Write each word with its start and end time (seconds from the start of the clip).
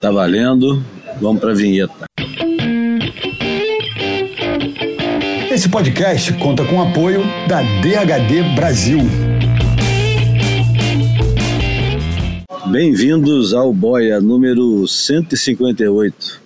Tá 0.00 0.12
valendo. 0.12 0.80
Vamos 1.20 1.40
para 1.40 1.50
a 1.50 1.54
vinheta. 1.56 2.04
Esse 5.50 5.68
podcast 5.68 6.32
conta 6.34 6.64
com 6.64 6.76
o 6.76 6.82
apoio 6.82 7.24
da 7.48 7.62
DHD 7.62 8.54
Brasil. 8.54 9.00
Bem-vindos 12.70 13.52
ao 13.52 13.72
Boia 13.72 14.20
número 14.20 14.86
158, 14.86 16.40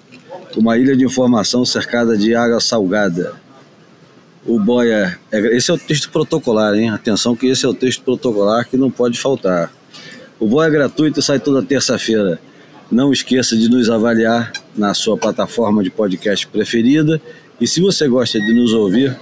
uma 0.57 0.79
ilha 0.79 0.96
de 0.96 1.05
informação 1.05 1.62
cercada 1.66 2.16
de 2.16 2.34
água 2.34 2.59
salgada. 2.59 3.34
O 4.46 4.59
Boia, 4.59 5.19
é, 5.30 5.39
esse 5.55 5.71
é 5.71 5.75
o 5.75 5.79
texto 5.79 6.09
protocolar, 6.11 6.75
hein? 6.75 6.89
Atenção 6.89 7.37
que 7.37 7.48
esse 7.48 7.66
é 7.66 7.69
o 7.69 7.75
texto 7.75 8.03
protocolar 8.03 8.66
que 8.66 8.79
não 8.79 8.91
pode 8.91 9.21
faltar. 9.21 9.71
O 10.41 10.46
Boia 10.46 10.69
é 10.69 10.71
gratuito 10.71 11.21
e 11.21 11.23
sai 11.23 11.39
toda 11.39 11.62
terça-feira. 11.62 12.41
Não 12.93 13.11
esqueça 13.11 13.56
de 13.56 13.68
nos 13.70 13.88
avaliar 13.88 14.52
na 14.77 14.92
sua 14.92 15.16
plataforma 15.16 15.83
de 15.83 15.91
podcast 15.91 16.46
preferida. 16.46 17.19
E 17.59 17.66
se 17.66 17.80
você 17.80 18.06
gosta 18.06 18.38
de 18.38 18.52
nos 18.52 18.74
ouvir, 18.74 19.19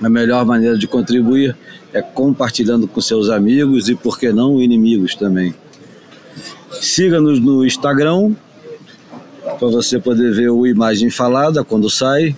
a 0.00 0.08
melhor 0.08 0.46
maneira 0.46 0.78
de 0.78 0.86
contribuir 0.86 1.56
é 1.92 2.00
compartilhando 2.00 2.86
com 2.86 3.00
seus 3.00 3.28
amigos 3.28 3.88
e, 3.88 3.96
por 3.96 4.16
que 4.16 4.32
não, 4.32 4.62
inimigos 4.62 5.16
também. 5.16 5.52
Siga-nos 6.80 7.40
no 7.40 7.66
Instagram 7.66 8.32
para 9.58 9.66
você 9.66 9.98
poder 9.98 10.32
ver 10.32 10.50
o 10.50 10.64
Imagem 10.64 11.10
Falada 11.10 11.64
quando 11.64 11.90
sai. 11.90 12.36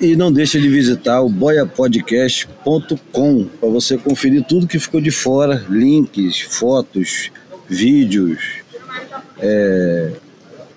E 0.00 0.16
não 0.16 0.32
deixe 0.32 0.60
de 0.60 0.68
visitar 0.68 1.22
o 1.22 1.28
boiapodcast.com 1.28 3.46
para 3.60 3.68
você 3.68 3.96
conferir 3.96 4.42
tudo 4.42 4.66
que 4.66 4.80
ficou 4.80 5.00
de 5.00 5.12
fora, 5.12 5.64
links, 5.68 6.40
fotos, 6.40 7.30
vídeos, 7.68 8.61
é, 9.42 10.12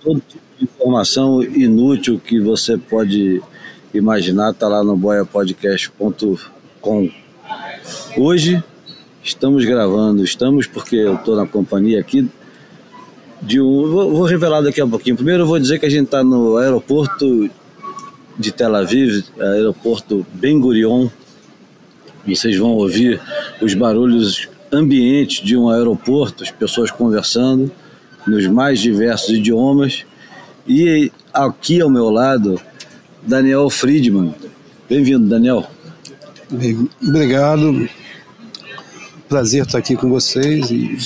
todo 0.01 0.21
tipo 0.27 0.43
de 0.57 0.63
informação 0.63 1.43
inútil 1.43 2.19
que 2.19 2.39
você 2.39 2.75
pode 2.77 3.41
imaginar 3.93 4.51
está 4.51 4.67
lá 4.67 4.83
no 4.83 4.97
boiapodcast.com. 4.97 7.09
Hoje 8.17 8.63
estamos 9.23 9.63
gravando, 9.65 10.23
estamos 10.23 10.65
porque 10.65 10.95
eu 10.95 11.13
estou 11.13 11.35
na 11.35 11.45
companhia 11.45 11.99
aqui 11.99 12.27
de 13.39 13.61
um. 13.61 13.91
Vou, 13.91 14.11
vou, 14.11 14.25
revelar 14.25 14.61
daqui 14.61 14.81
a 14.81 14.87
pouquinho. 14.87 15.15
Primeiro 15.15 15.43
eu 15.43 15.47
vou 15.47 15.59
dizer 15.59 15.77
que 15.79 15.85
a 15.85 15.89
gente 15.89 16.05
está 16.05 16.23
no 16.23 16.57
aeroporto 16.57 17.47
de 18.37 18.51
Tel 18.51 18.75
Aviv, 18.75 19.23
aeroporto 19.39 20.25
Ben 20.33 20.59
Gurion. 20.59 21.07
Vocês 22.27 22.57
vão 22.57 22.71
ouvir 22.71 23.21
os 23.61 23.75
barulhos 23.75 24.49
ambientes 24.71 25.45
de 25.45 25.55
um 25.55 25.69
aeroporto, 25.69 26.43
as 26.43 26.49
pessoas 26.49 26.89
conversando 26.89 27.71
nos 28.27 28.47
mais 28.47 28.79
diversos 28.79 29.29
idiomas. 29.29 30.05
E 30.67 31.11
aqui 31.33 31.81
ao 31.81 31.89
meu 31.89 32.09
lado, 32.09 32.59
Daniel 33.21 33.69
Friedman. 33.69 34.33
Bem-vindo, 34.89 35.27
Daniel. 35.27 35.65
Bem, 36.49 36.89
obrigado. 37.01 37.87
Prazer 39.27 39.63
estar 39.63 39.77
aqui 39.77 39.95
com 39.95 40.09
vocês 40.09 40.69
e 40.71 40.97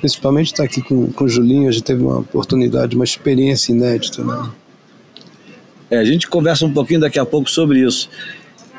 principalmente 0.00 0.46
estar 0.48 0.64
aqui 0.64 0.82
com, 0.82 1.10
com 1.12 1.24
o 1.24 1.28
Julinho. 1.28 1.68
A 1.68 1.72
gente 1.72 1.84
teve 1.84 2.02
uma 2.02 2.18
oportunidade, 2.18 2.96
uma 2.96 3.04
experiência 3.04 3.72
inédita. 3.72 4.24
Né? 4.24 4.50
É, 5.90 5.98
a 5.98 6.04
gente 6.04 6.26
conversa 6.28 6.64
um 6.64 6.72
pouquinho 6.72 7.00
daqui 7.00 7.18
a 7.18 7.24
pouco 7.24 7.50
sobre 7.50 7.80
isso. 7.80 8.08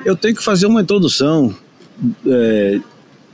Eu 0.04 0.16
tenho 0.16 0.36
que 0.36 0.44
fazer 0.44 0.66
uma 0.66 0.82
introdução, 0.82 1.56
é, 2.28 2.80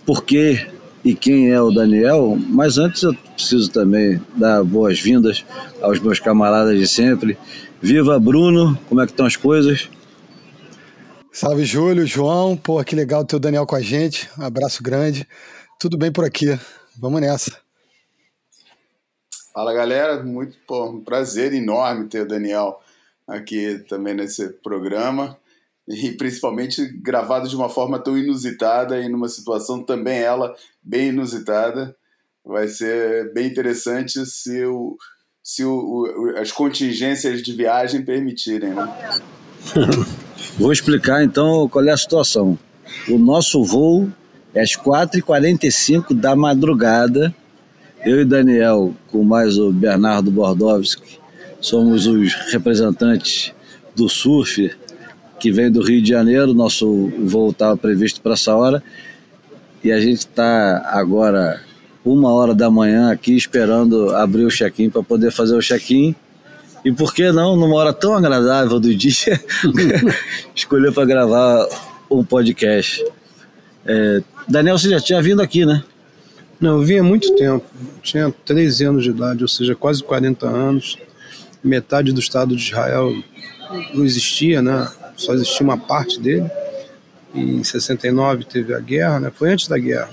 porque 0.06 0.68
e 1.04 1.16
quem 1.16 1.50
é 1.50 1.62
o 1.62 1.72
Daniel, 1.72 2.38
mas 2.50 2.78
antes 2.78 3.04
eu 3.04 3.14
preciso 3.36 3.72
também 3.72 4.22
dar 4.36 4.64
boas-vindas 4.64 5.46
aos 5.82 6.00
meus 6.00 6.20
camaradas 6.20 6.78
de 6.78 6.88
sempre. 6.88 7.38
Viva 7.82 8.20
Bruno, 8.20 8.78
como 8.88 9.02
é 9.02 9.06
que 9.06 9.12
estão 9.12 9.26
as 9.26 9.36
coisas? 9.36 9.90
Salve 11.32 11.64
Júlio, 11.64 12.06
João, 12.06 12.58
pô, 12.58 12.84
que 12.84 12.96
legal 12.96 13.24
ter 13.24 13.38
o 13.38 13.40
Daniel 13.40 13.66
com 13.66 13.76
a 13.76 13.82
gente, 13.82 14.30
um 14.38 14.44
abraço 14.44 14.84
grande, 14.84 15.28
tudo 15.80 15.98
bem 15.98 16.12
por 16.12 16.26
aqui, 16.26 16.60
vamos 16.98 17.22
nessa. 17.22 17.58
Fala 19.54 19.74
galera, 19.74 20.22
muito 20.24 20.58
pô, 20.68 20.90
um 20.90 21.02
prazer 21.02 21.54
enorme 21.54 22.08
ter 22.08 22.22
o 22.22 22.28
Daniel 22.28 22.82
aqui 23.28 23.80
também 23.88 24.14
nesse 24.14 24.50
programa 24.50 25.38
e 25.90 26.12
principalmente 26.12 26.86
gravado 27.02 27.50
de 27.50 27.56
uma 27.56 27.68
forma 27.68 27.98
tão 27.98 28.16
inusitada 28.16 29.00
e 29.02 29.10
numa 29.10 29.28
situação 29.28 29.84
também 29.84 30.20
ela 30.20 30.54
bem 30.84 31.10
inusitada. 31.10 31.96
Vai 32.46 32.68
ser 32.68 33.34
bem 33.34 33.48
interessante 33.48 34.24
se, 34.26 34.64
o, 34.66 34.96
se 35.44 35.66
o, 35.66 36.34
as 36.38 36.52
contingências 36.52 37.42
de 37.42 37.54
viagem 37.54 38.06
permitirem, 38.06 38.70
né? 38.70 39.22
Vou 40.58 40.72
explicar 40.72 41.24
então 41.24 41.68
qual 41.68 41.86
é 41.86 41.92
a 41.92 41.98
situação. 41.98 42.58
O 43.10 43.18
nosso 43.18 43.64
voo 43.64 44.10
é 44.54 44.62
às 44.62 44.72
4h45 44.72 46.14
da 46.14 46.36
madrugada. 46.36 47.36
Eu 48.06 48.22
e 48.22 48.26
Daniel, 48.26 48.94
com 49.08 49.24
mais 49.24 49.58
o 49.58 49.72
Bernardo 49.72 50.32
Bordowski, 50.32 51.20
somos 51.60 52.08
os 52.08 52.34
representantes 52.52 53.54
do 53.96 54.08
surf 54.08 54.72
que 55.40 55.52
vem 55.52 55.72
do 55.72 55.82
Rio 55.82 56.02
de 56.02 56.10
Janeiro. 56.10 56.54
Nosso 56.54 57.12
voo 57.24 57.52
estava 57.52 57.76
previsto 57.78 58.22
para 58.22 58.34
essa 58.34 58.56
hora. 58.56 58.84
E 59.84 59.92
a 59.92 60.00
gente 60.00 60.20
está 60.20 60.84
agora, 60.92 61.62
uma 62.04 62.32
hora 62.34 62.54
da 62.54 62.70
manhã, 62.70 63.12
aqui 63.12 63.36
esperando 63.36 64.14
abrir 64.16 64.46
o 64.46 64.50
check-in 64.50 64.90
para 64.90 65.02
poder 65.02 65.32
fazer 65.32 65.56
o 65.56 65.62
check-in. 65.62 66.14
E 66.84 66.92
por 66.92 67.14
que 67.14 67.32
não, 67.32 67.56
numa 67.56 67.76
hora 67.76 67.94
tão 67.94 68.14
agradável 68.14 68.80
do 68.80 68.94
dia, 68.94 69.12
escolher 70.54 70.94
para 70.94 71.06
gravar 71.06 71.68
um 72.10 72.24
podcast? 72.24 73.04
É, 73.86 74.22
Daniel, 74.48 74.78
você 74.78 74.90
já 74.90 75.00
tinha 75.00 75.22
vindo 75.22 75.42
aqui, 75.42 75.66
né? 75.66 75.84
Não, 76.60 76.78
eu 76.78 76.84
vim 76.84 76.98
há 76.98 77.04
muito 77.04 77.34
tempo. 77.36 77.66
Tinha 78.02 78.34
13 78.46 78.86
anos 78.86 79.04
de 79.04 79.12
idade, 79.12 79.44
ou 79.44 79.48
seja, 79.48 79.76
quase 79.76 80.04
40 80.04 80.46
anos. 80.46 80.98
Metade 81.64 82.12
do 82.12 82.20
Estado 82.20 82.56
de 82.56 82.64
Israel 82.64 83.14
não 83.94 84.04
existia, 84.04 84.62
né? 84.62 84.88
Só 85.20 85.34
existia 85.34 85.66
uma 85.66 85.78
parte 85.78 86.20
dele. 86.20 86.50
E 87.34 87.42
em 87.42 87.64
69 87.64 88.46
teve 88.46 88.74
a 88.74 88.80
guerra, 88.80 89.20
né? 89.20 89.32
Foi 89.36 89.52
antes 89.52 89.68
da 89.68 89.78
guerra. 89.78 90.10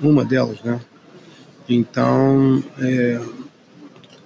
Uma 0.00 0.24
delas, 0.24 0.60
né? 0.62 0.80
Então, 1.68 2.62
é, 2.80 3.20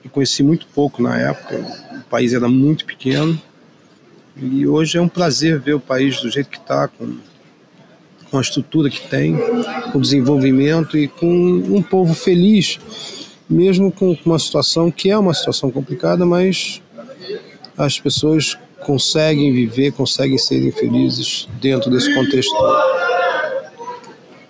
eu 0.04 0.10
conheci 0.10 0.42
muito 0.42 0.66
pouco 0.66 1.02
na 1.02 1.18
época. 1.18 1.56
O 1.92 2.04
país 2.08 2.32
era 2.32 2.48
muito 2.48 2.84
pequeno. 2.84 3.40
E 4.36 4.66
hoje 4.66 4.96
é 4.96 5.00
um 5.00 5.08
prazer 5.08 5.60
ver 5.60 5.74
o 5.74 5.80
país 5.80 6.20
do 6.20 6.30
jeito 6.30 6.48
que 6.48 6.56
está, 6.58 6.88
com, 6.88 7.18
com 8.30 8.38
a 8.38 8.40
estrutura 8.40 8.88
que 8.88 9.06
tem, 9.08 9.36
com 9.92 9.98
o 9.98 10.00
desenvolvimento 10.00 10.96
e 10.96 11.06
com 11.06 11.26
um 11.26 11.82
povo 11.82 12.14
feliz, 12.14 12.78
mesmo 13.48 13.92
com 13.92 14.16
uma 14.24 14.38
situação 14.38 14.90
que 14.90 15.10
é 15.10 15.18
uma 15.18 15.34
situação 15.34 15.70
complicada, 15.70 16.24
mas 16.24 16.80
as 17.76 18.00
pessoas 18.00 18.56
conseguem 18.84 19.52
viver, 19.52 19.92
conseguem 19.92 20.38
ser 20.38 20.72
felizes 20.72 21.48
dentro 21.60 21.90
desse 21.90 22.12
contexto. 22.14 22.54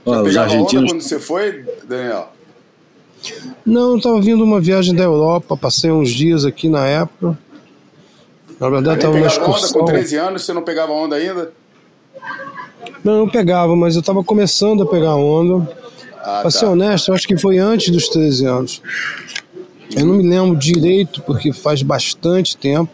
Já 0.06 0.22
os 0.22 0.36
argentinos... 0.36 0.92
quando 0.92 1.00
você 1.00 1.18
foi, 1.18 1.64
Daniel? 1.86 2.32
Não, 3.64 3.92
eu 3.92 3.96
estava 3.98 4.20
vindo 4.20 4.42
uma 4.42 4.60
viagem 4.60 4.94
da 4.94 5.04
Europa, 5.04 5.56
passei 5.56 5.90
uns 5.90 6.10
dias 6.10 6.44
aqui 6.44 6.68
na 6.68 6.86
época. 6.86 7.38
Na 8.58 8.68
verdade, 8.68 8.98
estava 8.98 9.18
na 9.18 9.26
excursão. 9.26 9.68
Onda 9.68 9.78
com 9.78 9.84
13 9.84 10.16
anos, 10.16 10.42
você 10.44 10.52
não 10.52 10.62
pegava 10.62 10.92
onda 10.92 11.16
ainda? 11.16 11.52
Não, 13.04 13.20
não 13.20 13.28
pegava, 13.28 13.74
mas 13.76 13.94
eu 13.94 14.00
estava 14.00 14.22
começando 14.22 14.82
a 14.82 14.86
pegar 14.86 15.14
onda. 15.14 15.68
Ah, 16.18 16.40
pra 16.40 16.42
tá. 16.42 16.50
ser 16.50 16.66
honesto, 16.66 17.08
eu 17.08 17.14
acho 17.14 17.26
que 17.26 17.36
foi 17.36 17.58
antes 17.58 17.90
dos 17.90 18.08
13 18.08 18.46
anos. 18.46 18.82
Eu 19.96 20.06
não 20.06 20.14
me 20.14 20.28
lembro 20.28 20.56
direito, 20.56 21.22
porque 21.22 21.52
faz 21.52 21.82
bastante 21.82 22.56
tempo. 22.56 22.90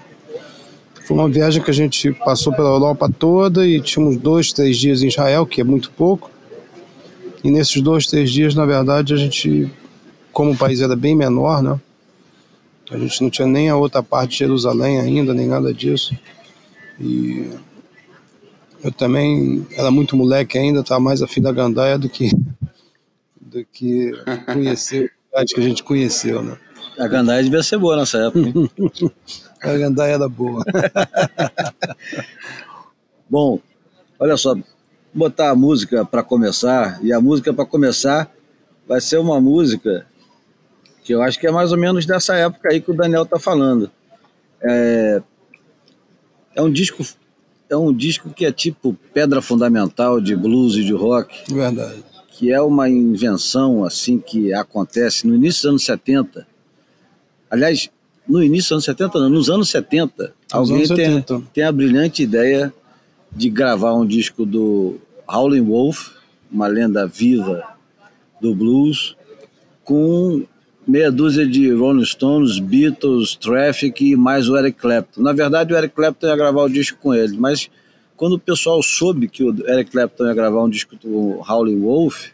Foi 1.08 1.16
uma 1.16 1.26
viagem 1.26 1.62
que 1.62 1.70
a 1.70 1.74
gente 1.74 2.12
passou 2.12 2.52
pela 2.52 2.68
Europa 2.68 3.10
toda 3.10 3.66
e 3.66 3.80
tínhamos 3.80 4.18
dois, 4.18 4.52
três 4.52 4.76
dias 4.76 5.02
em 5.02 5.08
Israel, 5.08 5.46
que 5.46 5.58
é 5.58 5.64
muito 5.64 5.90
pouco. 5.90 6.30
E 7.42 7.50
nesses 7.50 7.80
dois, 7.80 8.06
três 8.06 8.30
dias, 8.30 8.54
na 8.54 8.66
verdade, 8.66 9.14
a 9.14 9.16
gente, 9.16 9.72
como 10.30 10.52
o 10.52 10.56
país 10.56 10.82
era 10.82 10.94
bem 10.94 11.16
menor, 11.16 11.62
né? 11.62 11.80
A 12.90 12.98
gente 12.98 13.22
não 13.22 13.30
tinha 13.30 13.48
nem 13.48 13.70
a 13.70 13.76
outra 13.76 14.02
parte 14.02 14.32
de 14.32 14.36
Jerusalém 14.40 15.00
ainda, 15.00 15.32
nem 15.32 15.46
nada 15.46 15.72
disso. 15.72 16.14
E 17.00 17.52
eu 18.84 18.92
também 18.92 19.66
era 19.78 19.90
muito 19.90 20.14
moleque 20.14 20.58
ainda, 20.58 20.80
estava 20.80 21.00
mais 21.00 21.22
afim 21.22 21.40
da 21.40 21.50
gandaia 21.50 21.96
do 21.96 22.10
que, 22.10 22.30
do 23.40 23.64
que 23.64 24.12
conhecer 24.44 25.10
a 25.32 25.38
cidade 25.38 25.54
que 25.54 25.60
a 25.60 25.64
gente 25.64 25.82
conheceu, 25.82 26.42
né? 26.42 26.58
A 26.98 27.08
gandaia 27.08 27.42
devia 27.42 27.62
ser 27.62 27.78
boa 27.78 27.96
nessa 27.96 28.18
época. 28.18 28.52
a 29.62 29.76
gandaia 29.76 30.14
era 30.14 30.28
boa. 30.28 30.64
Bom, 33.28 33.60
olha 34.18 34.36
só, 34.36 34.56
botar 35.12 35.50
a 35.50 35.54
música 35.54 36.04
para 36.04 36.22
começar, 36.22 36.98
e 37.02 37.12
a 37.12 37.20
música 37.20 37.52
para 37.52 37.66
começar 37.66 38.30
vai 38.86 39.00
ser 39.00 39.18
uma 39.18 39.40
música 39.40 40.06
que 41.04 41.14
eu 41.14 41.22
acho 41.22 41.38
que 41.38 41.46
é 41.46 41.50
mais 41.50 41.72
ou 41.72 41.78
menos 41.78 42.06
dessa 42.06 42.34
época 42.36 42.68
aí 42.70 42.80
que 42.80 42.90
o 42.90 42.94
Daniel 42.94 43.22
está 43.22 43.38
falando. 43.38 43.90
É, 44.62 45.22
é 46.54 46.62
um 46.62 46.70
disco 46.70 47.04
é 47.70 47.76
um 47.76 47.92
disco 47.92 48.30
que 48.30 48.46
é 48.46 48.52
tipo 48.52 48.96
pedra 49.12 49.42
fundamental 49.42 50.20
de 50.20 50.34
blues 50.34 50.74
e 50.74 50.84
de 50.84 50.92
rock. 50.92 51.52
Verdade. 51.52 52.02
Que 52.28 52.52
é 52.52 52.60
uma 52.60 52.88
invenção 52.88 53.84
assim 53.84 54.18
que 54.18 54.54
acontece 54.54 55.26
no 55.26 55.34
início 55.34 55.62
dos 55.62 55.70
anos 55.70 55.84
70. 55.84 56.46
Aliás, 57.50 57.90
no 58.28 58.42
início 58.42 58.68
dos 58.68 58.72
anos 58.72 58.84
70, 58.84 59.18
não, 59.20 59.28
nos 59.30 59.48
anos 59.48 59.70
70, 59.70 60.24
nos 60.24 60.32
alguém 60.50 60.76
anos 60.76 60.88
tem, 60.88 61.14
70. 61.14 61.42
tem 61.52 61.64
a 61.64 61.72
brilhante 61.72 62.22
ideia 62.22 62.72
de 63.32 63.48
gravar 63.48 63.94
um 63.94 64.06
disco 64.06 64.44
do 64.44 64.96
Howlin' 65.26 65.64
Wolf, 65.64 66.10
uma 66.50 66.66
lenda 66.66 67.06
viva 67.06 67.62
do 68.40 68.54
blues, 68.54 69.16
com 69.84 70.44
meia 70.86 71.12
dúzia 71.12 71.46
de 71.46 71.70
Rolling 71.72 72.04
Stones, 72.04 72.58
Beatles, 72.58 73.34
Traffic 73.36 74.04
e 74.04 74.16
mais 74.16 74.48
o 74.48 74.56
Eric 74.56 74.78
Clapton. 74.78 75.20
Na 75.20 75.32
verdade, 75.32 75.72
o 75.72 75.76
Eric 75.76 75.94
Clapton 75.94 76.26
ia 76.26 76.36
gravar 76.36 76.62
o 76.62 76.68
disco 76.68 76.98
com 77.00 77.14
ele, 77.14 77.36
mas 77.36 77.70
quando 78.16 78.34
o 78.34 78.38
pessoal 78.38 78.82
soube 78.82 79.28
que 79.28 79.44
o 79.44 79.54
Eric 79.68 79.90
Clapton 79.90 80.26
ia 80.26 80.34
gravar 80.34 80.64
um 80.64 80.70
disco 80.70 80.96
com 81.00 81.42
Howlin' 81.46 81.80
Wolf, 81.80 82.28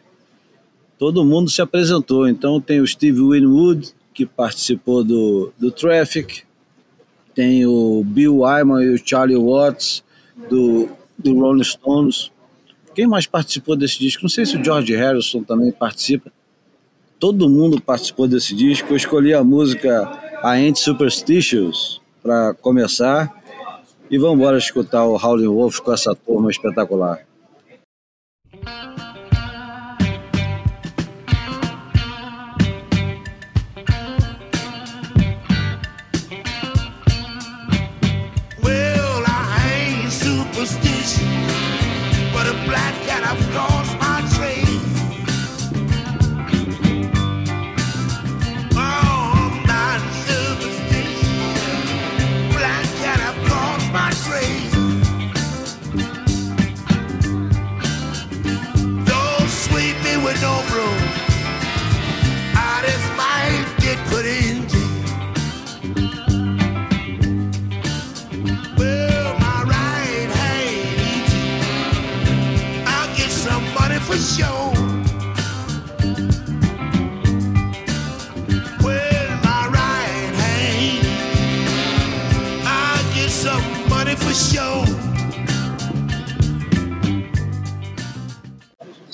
todo 0.99 1.25
mundo 1.25 1.51
se 1.51 1.61
apresentou. 1.61 2.29
Então 2.29 2.61
tem 2.61 2.81
o 2.81 2.87
Steve 2.87 3.21
Winwood, 3.21 3.93
que 4.15 4.25
participou 4.25 5.05
do, 5.05 5.53
do 5.59 5.71
Traffic, 5.71 6.45
tem 7.35 7.67
o 7.67 8.03
Bill 8.05 8.39
Wyman 8.39 8.83
e 8.85 8.95
o 8.95 8.99
Charlie 9.05 9.37
Watts 9.37 10.05
do, 10.49 10.89
do 11.19 11.39
Rolling 11.39 11.65
Stones. 11.65 12.31
Quem 12.95 13.07
mais 13.07 13.27
participou 13.27 13.77
desse 13.77 13.99
disco? 13.99 14.23
Não 14.23 14.31
sei 14.31 14.47
se 14.47 14.57
o 14.57 14.65
George 14.65 14.95
Harrison 14.95 15.43
também 15.43 15.73
participa 15.73 16.31
todo 17.25 17.49
mundo 17.49 17.81
participou 17.81 18.29
desse 18.29 18.55
disco. 18.55 18.93
Eu 18.93 18.97
escolhi 18.99 19.33
a 19.33 19.43
música 19.43 20.11
Ain't 20.43 20.79
Superstitious 20.79 21.99
para 22.23 22.53
começar 22.53 23.35
e 24.11 24.19
vamos 24.19 24.37
embora 24.37 24.59
escutar 24.59 25.07
o 25.07 25.17
Howlin' 25.17 25.47
Wolf 25.47 25.79
com 25.81 25.91
essa 25.91 26.15
turma 26.15 26.51
espetacular. 26.51 27.27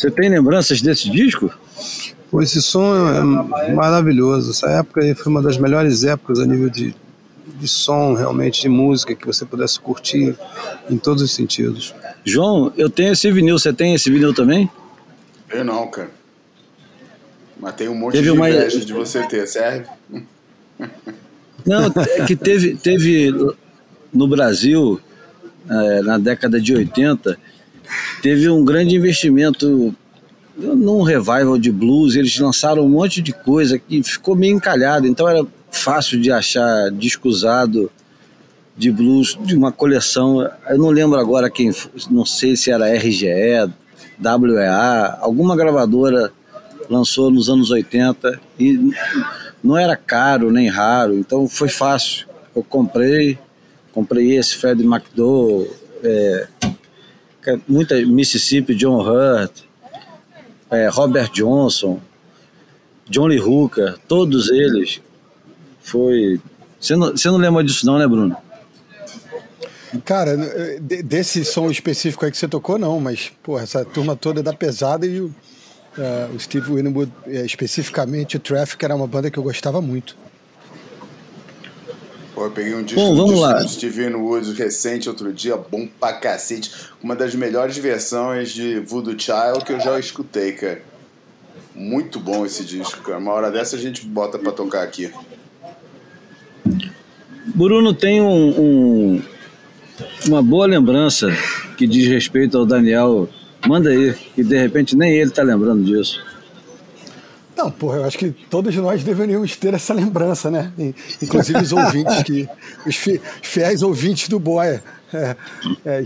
Você 0.01 0.11
tem 0.11 0.31
lembranças 0.31 0.81
desse 0.81 1.11
disco? 1.11 1.53
Pô, 2.31 2.41
esse 2.41 2.63
som 2.63 2.91
é 3.07 3.71
maravilhoso. 3.71 4.53
Essa 4.53 4.71
época 4.71 5.03
aí 5.03 5.15
foi 5.15 5.31
uma 5.31 5.43
das 5.43 5.59
melhores 5.59 6.05
épocas 6.05 6.39
a 6.39 6.47
nível 6.47 6.71
de, 6.71 6.95
de 7.47 7.69
som, 7.69 8.15
realmente, 8.15 8.63
de 8.63 8.69
música, 8.71 9.15
que 9.15 9.27
você 9.27 9.45
pudesse 9.45 9.79
curtir 9.79 10.35
em 10.89 10.97
todos 10.97 11.23
os 11.23 11.35
sentidos. 11.35 11.95
João, 12.25 12.73
eu 12.79 12.89
tenho 12.89 13.13
esse 13.13 13.31
vinil. 13.31 13.59
Você 13.59 13.75
tem 13.75 13.95
esse 13.95 14.11
vinil 14.11 14.33
também? 14.33 14.71
Eu 15.51 15.67
não, 15.67 15.87
cara. 15.89 16.11
Mas 17.59 17.75
tem 17.75 17.87
um 17.87 17.95
monte 17.95 18.13
teve 18.13 18.25
de 18.25 18.31
uma... 18.31 18.49
inveja 18.49 18.81
de 18.81 18.93
você 18.95 19.23
ter, 19.27 19.47
serve? 19.47 19.87
Não, 21.67 21.93
é 21.95 22.25
que 22.25 22.35
teve, 22.35 22.75
teve 22.75 23.31
no 24.11 24.27
Brasil, 24.27 24.99
é, 25.69 26.01
na 26.01 26.17
década 26.17 26.59
de 26.59 26.75
80, 26.75 27.39
teve 28.23 28.49
um 28.49 28.65
grande 28.65 28.95
investimento 28.95 29.95
num 30.57 31.03
revival 31.03 31.59
de 31.59 31.71
blues, 31.73 32.17
eles 32.17 32.39
lançaram 32.39 32.85
um 32.85 32.89
monte 32.89 33.23
de 33.23 33.33
coisa 33.33 33.79
que 33.79 34.03
ficou 34.03 34.37
meio 34.37 34.55
encalhado, 34.55 35.07
então 35.07 35.29
era 35.29 35.47
fácil 35.71 36.21
de 36.21 36.31
achar 36.31 36.91
disco 36.91 37.29
usado 37.29 37.91
de 38.77 38.91
blues 38.91 39.39
de 39.43 39.57
uma 39.57 39.73
coleção. 39.73 40.47
Eu 40.69 40.79
não 40.79 40.91
lembro 40.91 41.19
agora 41.19 41.51
quem, 41.51 41.71
não 42.11 42.25
sei 42.25 42.57
se 42.57 42.71
era 42.71 42.95
RGE, 42.95 43.27
WEA, 44.23 45.19
alguma 45.21 45.57
gravadora 45.57 46.33
lançou 46.89 47.31
nos 47.31 47.49
anos 47.49 47.71
80 47.71 48.41
e 48.59 48.93
não 49.63 49.77
era 49.77 49.97
caro 49.97 50.51
nem 50.51 50.69
raro, 50.69 51.15
então 51.15 51.49
foi 51.49 51.69
fácil. 51.69 52.27
Eu 52.55 52.65
comprei, 52.65 53.39
comprei 53.93 54.37
esse 54.37 54.57
Fred 54.57 54.83
McDowell, 54.83 55.71
é, 56.03 56.49
muita 57.69 57.95
Mississippi, 58.05 58.75
John 58.75 59.01
Hurt, 59.01 59.53
é, 60.71 60.89
Robert 60.89 61.31
Johnson, 61.33 62.01
Johnny 63.09 63.41
Hooker, 63.41 63.97
todos 64.07 64.51
eles 64.51 65.01
foi. 65.81 66.41
Você 66.79 66.97
não, 66.97 67.13
não 67.13 67.37
lembra 67.37 67.65
disso, 67.65 67.85
não, 67.85 67.99
né, 67.99 68.07
Bruno? 68.07 68.37
Cara, 70.05 70.37
desse 70.79 71.45
som 71.45 71.69
específico 71.69 72.25
aí 72.25 72.31
que 72.31 72.39
você 72.39 72.47
tocou, 72.47 72.79
não, 72.79 73.01
mas, 73.01 73.33
essa 73.61 73.85
turma 73.85 74.15
toda 74.15 74.39
é 74.39 74.43
da 74.43 74.53
pesada 74.53 75.05
e 75.05 75.21
o, 75.21 75.27
uh, 75.27 76.35
o 76.35 76.39
Steve 76.39 76.73
Winwood, 76.73 77.13
é, 77.27 77.45
especificamente 77.45 78.37
o 78.37 78.41
Traffic, 78.41 78.83
era 78.85 78.95
uma 78.95 79.09
banda 79.09 79.31
que 79.31 79.39
eu 79.39 79.43
gostava 79.43 79.81
muito. 79.83 80.17
Pô, 82.41 82.47
eu 82.47 82.51
peguei 82.53 82.75
um 82.75 82.83
disco 82.83 82.99
bom, 82.99 83.15
vamos 83.15 83.35
do 83.35 83.41
lá. 83.41 83.69
Steven 83.69 84.15
Woods 84.15 84.57
recente 84.57 85.11
outro 85.11 85.31
dia, 85.31 85.59
bom 85.59 85.87
pra 85.87 86.15
cacete. 86.15 86.73
Uma 87.03 87.15
das 87.15 87.35
melhores 87.35 87.77
versões 87.77 88.49
de 88.49 88.81
Voodoo 88.81 89.15
Child 89.15 89.63
que 89.63 89.75
eu 89.75 89.79
já 89.79 89.99
escutei, 90.01 90.53
cara. 90.53 90.81
Muito 91.75 92.19
bom 92.19 92.47
esse 92.47 92.65
disco, 92.65 93.03
cara. 93.03 93.19
Uma 93.19 93.33
hora 93.33 93.51
dessa 93.51 93.77
a 93.77 93.79
gente 93.79 94.07
bota 94.07 94.39
pra 94.39 94.53
tocar 94.53 94.83
aqui. 94.83 95.13
Bruno 97.55 97.93
tem 97.93 98.23
um, 98.23 98.59
um, 98.59 99.23
uma 100.27 100.43
boa 100.43 100.65
lembrança 100.65 101.29
que 101.77 101.87
diz 101.87 102.09
respeito 102.09 102.57
ao 102.57 102.65
Daniel. 102.65 103.29
Manda 103.69 103.91
aí, 103.91 104.15
que 104.35 104.43
de 104.43 104.57
repente 104.57 104.97
nem 104.97 105.13
ele 105.13 105.31
tá 105.31 105.43
lembrando 105.43 105.85
disso. 105.85 106.25
Não, 107.61 107.71
porra, 107.71 107.99
eu 107.99 108.05
acho 108.07 108.17
que 108.17 108.31
todos 108.49 108.75
nós 108.77 109.05
deveríamos 109.05 109.55
ter 109.55 109.75
essa 109.75 109.93
lembrança, 109.93 110.51
né? 110.51 110.73
Inclusive 111.23 111.59
os 111.59 111.73
ouvintes, 111.73 112.23
que, 112.23 112.49
os 112.89 112.97
fiéis 113.43 113.83
ouvintes 113.83 114.31
do 114.31 114.41
Boia. 114.41 114.83
É, 115.13 115.37
é, 115.85 116.03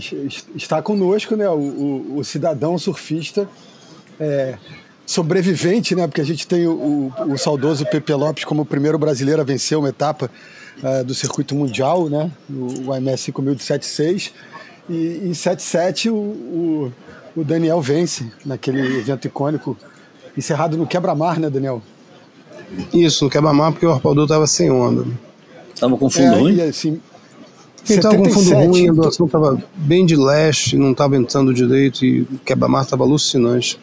está 0.53 0.81
conosco, 0.81 1.33
né? 1.37 1.47
O, 1.47 1.53
o, 1.53 2.17
o 2.17 2.23
cidadão 2.25 2.77
surfista 2.77 3.47
é, 4.19 4.57
sobrevivente, 5.05 5.95
né? 5.95 6.05
Porque 6.07 6.19
a 6.19 6.25
gente 6.25 6.45
tem 6.45 6.67
o, 6.67 7.13
o, 7.25 7.37
saudoso 7.37 7.85
Pepe 7.85 8.11
Lopes 8.11 8.43
como 8.43 8.63
o 8.63 8.65
primeiro 8.65 8.99
brasileiro 8.99 9.39
a 9.41 9.45
vencer 9.45 9.77
uma 9.77 9.87
etapa 9.87 10.29
é, 10.83 11.05
do 11.05 11.15
circuito 11.15 11.55
mundial, 11.55 12.09
né? 12.09 12.29
O, 12.49 12.89
o 12.89 12.97
IMS 12.97 13.21
5076. 13.21 14.33
E 14.89 15.21
em 15.23 15.33
77 15.33 16.09
o, 16.09 16.15
o, 16.15 16.93
o 17.33 17.45
Daniel 17.45 17.81
vence 17.81 18.29
naquele 18.45 18.97
evento 18.97 19.25
icônico 19.25 19.77
encerrado 20.37 20.77
no 20.77 20.85
quebra-mar, 20.85 21.39
né, 21.39 21.49
Daniel? 21.49 21.81
Isso, 22.93 23.25
no 23.25 23.29
quebra-mar, 23.29 23.71
porque 23.71 23.85
o 23.85 23.91
arpoador 23.91 24.25
estava 24.25 24.47
sem 24.47 24.71
onda. 24.71 25.05
Estava 25.73 25.97
com 25.97 26.09
fundo 26.09 26.33
é, 26.33 26.39
ruim? 26.39 26.61
assim, 26.61 27.01
ele 27.89 27.99
estava 27.99 28.17
com 28.17 28.29
fundo 28.29 28.55
ruim, 28.55 28.89
a 28.89 28.93
doação 28.93 29.25
estava 29.25 29.61
bem 29.75 30.05
de 30.05 30.15
leste, 30.15 30.75
não 30.77 30.91
estava 30.91 31.15
entrando 31.15 31.53
direito 31.53 32.03
e 32.03 32.21
o 32.21 32.39
quebra-mar 32.43 32.83
estava 32.83 33.03
alucinante. 33.03 33.79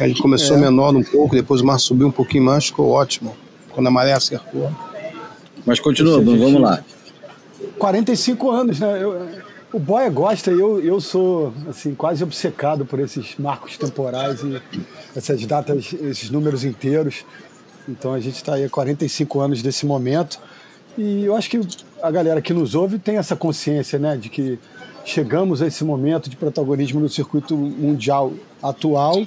Aí 0.00 0.10
ele 0.10 0.18
começou 0.20 0.56
é. 0.56 0.60
menor 0.60 0.94
um 0.94 1.02
pouco, 1.02 1.34
depois 1.34 1.60
o 1.60 1.66
mar 1.66 1.78
subiu 1.78 2.08
um 2.08 2.12
pouquinho 2.12 2.44
mais, 2.44 2.66
ficou 2.66 2.90
ótimo, 2.90 3.36
quando 3.72 3.86
a 3.86 3.90
maré 3.90 4.12
acertou. 4.12 4.70
Mas 5.64 5.78
continua, 5.78 6.20
vamos 6.20 6.60
lá. 6.60 6.82
45 7.78 8.50
anos, 8.50 8.80
né? 8.80 9.02
Eu, 9.02 9.28
o 9.72 9.78
Boia 9.78 10.10
gosta, 10.10 10.50
eu, 10.50 10.80
eu 10.80 11.00
sou 11.00 11.52
assim, 11.68 11.94
quase 11.94 12.22
obcecado 12.22 12.84
por 12.84 13.00
esses 13.00 13.36
marcos 13.38 13.78
temporais 13.78 14.42
e 14.42 14.60
essas 15.16 15.44
datas, 15.46 15.92
esses 15.94 16.30
números 16.30 16.62
inteiros. 16.62 17.24
Então 17.88 18.12
a 18.12 18.20
gente 18.20 18.36
está 18.36 18.54
aí 18.54 18.64
há 18.64 18.70
45 18.70 19.40
anos 19.40 19.62
desse 19.62 19.86
momento 19.86 20.38
e 20.96 21.24
eu 21.24 21.34
acho 21.34 21.48
que 21.48 21.60
a 22.02 22.10
galera 22.10 22.42
que 22.42 22.52
nos 22.52 22.74
ouve 22.74 22.98
tem 22.98 23.16
essa 23.16 23.34
consciência, 23.34 23.98
né, 23.98 24.16
de 24.16 24.28
que 24.28 24.58
chegamos 25.04 25.62
a 25.62 25.66
esse 25.66 25.82
momento 25.82 26.28
de 26.28 26.36
protagonismo 26.36 27.00
no 27.00 27.08
circuito 27.08 27.56
mundial 27.56 28.32
atual, 28.62 29.26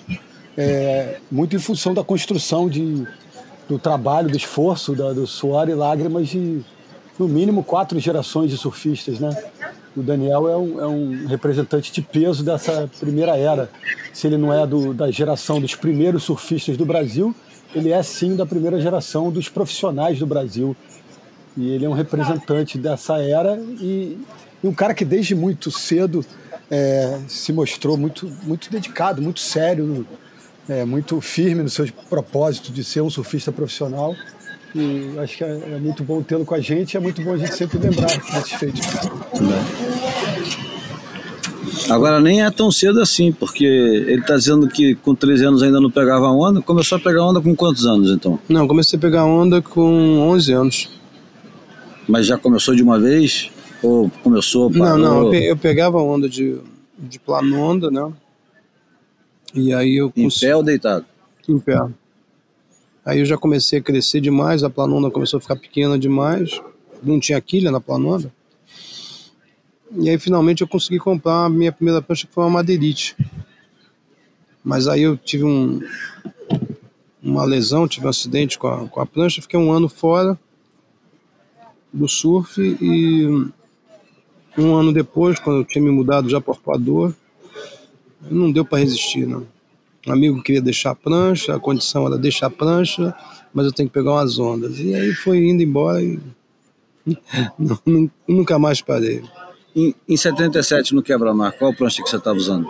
é, 0.55 1.17
muito 1.31 1.55
em 1.55 1.59
função 1.59 1.93
da 1.93 2.03
construção 2.03 2.69
de, 2.69 3.05
do 3.67 3.79
trabalho, 3.79 4.29
do 4.29 4.37
esforço, 4.37 4.95
da, 4.95 5.11
do 5.11 5.25
suor 5.25 5.67
e 5.69 5.73
lágrimas 5.73 6.29
de, 6.29 6.61
no 7.17 7.27
mínimo, 7.27 7.63
quatro 7.63 7.99
gerações 7.99 8.51
de 8.51 8.57
surfistas, 8.57 9.19
né? 9.19 9.35
O 9.95 10.03
Daniel 10.03 10.49
é 10.49 10.57
um, 10.57 10.81
é 10.81 10.87
um 10.87 11.27
representante 11.27 11.91
de 11.91 12.01
peso 12.01 12.43
dessa 12.43 12.89
primeira 12.99 13.37
era. 13.37 13.69
Se 14.13 14.27
ele 14.27 14.37
não 14.37 14.53
é 14.53 14.67
do, 14.67 14.93
da 14.93 15.09
geração 15.09 15.61
dos 15.61 15.73
primeiros 15.73 16.23
surfistas 16.23 16.75
do 16.75 16.85
Brasil, 16.85 17.33
ele 17.73 17.91
é 17.91 18.03
sim 18.03 18.35
da 18.35 18.45
primeira 18.45 18.79
geração 18.79 19.31
dos 19.31 19.47
profissionais 19.47 20.19
do 20.19 20.25
Brasil. 20.25 20.75
E 21.55 21.69
ele 21.69 21.85
é 21.85 21.89
um 21.89 21.93
representante 21.93 22.77
dessa 22.77 23.21
era 23.21 23.57
e, 23.57 24.17
e 24.61 24.67
um 24.67 24.73
cara 24.73 24.93
que 24.93 25.05
desde 25.05 25.33
muito 25.33 25.71
cedo 25.71 26.25
é, 26.69 27.19
se 27.27 27.53
mostrou 27.53 27.95
muito, 27.95 28.29
muito 28.43 28.69
dedicado, 28.69 29.21
muito 29.21 29.39
sério, 29.39 30.05
é, 30.67 30.83
muito 30.83 31.21
firme 31.21 31.63
no 31.63 31.69
seu 31.69 31.87
propósito 32.09 32.71
de 32.71 32.83
ser 32.83 33.01
um 33.01 33.09
surfista 33.09 33.51
profissional. 33.51 34.13
E 34.75 35.17
acho 35.19 35.37
que 35.37 35.43
é, 35.45 35.47
é 35.47 35.79
muito 35.79 36.03
bom 36.03 36.21
tê-lo 36.21 36.43
com 36.43 36.53
a 36.53 36.59
gente, 36.59 36.97
é 36.97 36.99
muito 36.99 37.21
bom 37.21 37.31
a 37.31 37.37
gente 37.37 37.55
sempre 37.55 37.77
lembrar 37.77 38.07
desses 38.07 38.51
feitos. 38.51 38.81
Agora 41.89 42.19
nem 42.19 42.43
é 42.43 42.51
tão 42.51 42.69
cedo 42.69 42.99
assim, 42.99 43.31
porque 43.31 43.63
ele 43.63 44.19
está 44.19 44.35
dizendo 44.35 44.67
que 44.67 44.95
com 44.95 45.15
13 45.15 45.45
anos 45.45 45.63
ainda 45.63 45.79
não 45.79 45.89
pegava 45.89 46.27
onda. 46.27 46.61
Começou 46.61 46.97
a 46.97 47.01
pegar 47.01 47.23
onda 47.23 47.39
com 47.39 47.55
quantos 47.55 47.85
anos 47.85 48.11
então? 48.11 48.37
Não, 48.49 48.67
comecei 48.67 48.97
a 48.97 49.01
pegar 49.01 49.23
onda 49.23 49.61
com 49.61 50.19
11 50.19 50.51
anos. 50.51 50.89
Mas 52.05 52.25
já 52.25 52.37
começou 52.37 52.75
de 52.75 52.83
uma 52.83 52.99
vez? 52.99 53.49
Ou 53.81 54.11
começou, 54.23 54.69
parou? 54.69 54.97
Não, 54.97 55.23
não, 55.23 55.33
eu 55.33 55.55
pegava 55.55 56.01
onda 56.01 56.27
de, 56.27 56.59
de 56.99 57.17
planonda, 57.17 57.89
né? 57.89 58.11
E 59.53 59.73
aí 59.73 59.95
eu... 59.95 60.11
Em 60.17 60.27
pé 60.29 60.53
ou 60.53 60.63
deitado? 60.63 61.05
Em 61.47 61.59
pé. 61.59 61.79
Aí 63.05 63.19
eu 63.19 63.25
já 63.25 63.37
comecei 63.37 63.77
a 63.77 63.81
crescer 63.81 64.19
demais, 64.19 64.63
a 64.63 64.69
planonda 64.69 65.11
começou 65.11 65.37
a 65.37 65.41
ficar 65.41 65.55
pequena 65.55 65.97
demais, 65.97 66.59
não 67.03 67.19
tinha 67.19 67.39
quilha 67.39 67.69
na 67.69 67.79
planonda. 67.79 68.33
E 69.97 70.09
aí 70.09 70.17
finalmente 70.17 70.61
eu 70.61 70.67
consegui 70.67 70.97
comprar 70.97 71.45
a 71.45 71.49
minha 71.49 71.71
primeira 71.71 72.01
prancha, 72.01 72.25
que 72.25 72.33
foi 72.33 72.43
uma 72.43 72.49
madeirite. 72.49 73.15
Mas 74.63 74.87
aí 74.87 75.03
eu 75.03 75.15
tive 75.15 75.43
um, 75.43 75.79
uma 77.21 77.45
lesão, 77.45 77.87
tive 77.87 78.07
um 78.07 78.09
acidente 78.09 78.57
com 78.57 78.67
a, 78.67 78.87
com 78.87 78.99
a 78.99 79.05
prancha, 79.05 79.41
fiquei 79.41 79.59
um 79.59 79.71
ano 79.71 79.87
fora 79.87 80.37
do 81.93 82.07
surf 82.07 82.59
e 82.59 83.51
um 84.57 84.75
ano 84.75 84.91
depois, 84.91 85.39
quando 85.39 85.59
eu 85.59 85.65
tinha 85.65 85.83
me 85.83 85.91
mudado 85.91 86.27
já 86.27 86.41
para 86.41 86.53
Arpoador, 86.53 87.13
não 88.21 88.51
deu 88.51 88.65
para 88.65 88.79
resistir, 88.79 89.27
não. 89.27 89.45
Um 90.05 90.11
amigo 90.11 90.41
queria 90.41 90.61
deixar 90.61 90.91
a 90.91 90.95
prancha, 90.95 91.55
a 91.55 91.59
condição 91.59 92.05
era 92.05 92.17
deixar 92.17 92.47
a 92.47 92.51
prancha, 92.51 93.15
mas 93.53 93.65
eu 93.65 93.71
tenho 93.71 93.89
que 93.89 93.93
pegar 93.93 94.11
umas 94.11 94.37
ondas. 94.37 94.79
E 94.79 94.93
aí 94.93 95.13
foi 95.13 95.39
indo 95.39 95.63
embora 95.63 96.01
e 96.01 96.19
nunca 98.27 98.59
mais 98.59 98.81
parei. 98.81 99.23
Em, 99.75 99.95
em 100.07 100.15
77, 100.15 100.93
no 100.93 101.01
quebra-mar, 101.01 101.53
qual 101.53 101.73
prancha 101.73 102.03
que 102.03 102.09
você 102.09 102.17
estava 102.17 102.37
usando? 102.37 102.67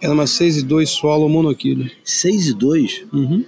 Era 0.00 0.12
uma 0.12 0.26
6 0.26 0.58
e 0.58 0.62
2 0.64 0.90
solo 0.90 1.28
monoquilho. 1.28 1.90
6 2.04 2.48
e 2.48 2.54
2? 2.54 3.06
Uhum. 3.12 3.44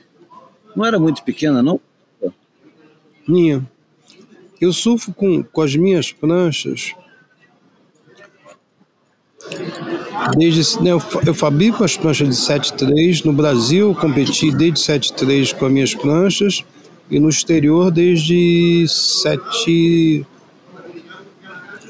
Não 0.76 0.84
era 0.84 0.98
muito 0.98 1.22
pequena, 1.24 1.62
não? 1.62 1.80
Minha. 3.26 3.68
Eu 4.60 4.72
surfo 4.72 5.12
com, 5.12 5.42
com 5.42 5.60
as 5.60 5.74
minhas 5.74 6.12
pranchas 6.12 6.94
Desde, 10.36 10.82
né, 10.82 10.92
eu, 10.92 11.02
eu 11.26 11.34
fabrico 11.34 11.84
as 11.84 11.96
pranchas 11.96 12.28
de 12.28 12.34
7.3. 12.34 13.24
No 13.24 13.32
Brasil, 13.32 13.94
competi 13.94 14.50
desde 14.50 14.80
7.3 14.80 15.54
com 15.54 15.66
as 15.66 15.72
minhas 15.72 15.94
pranchas. 15.94 16.64
E 17.10 17.18
no 17.18 17.28
exterior, 17.28 17.90
desde 17.90 18.86
7. 18.88 20.26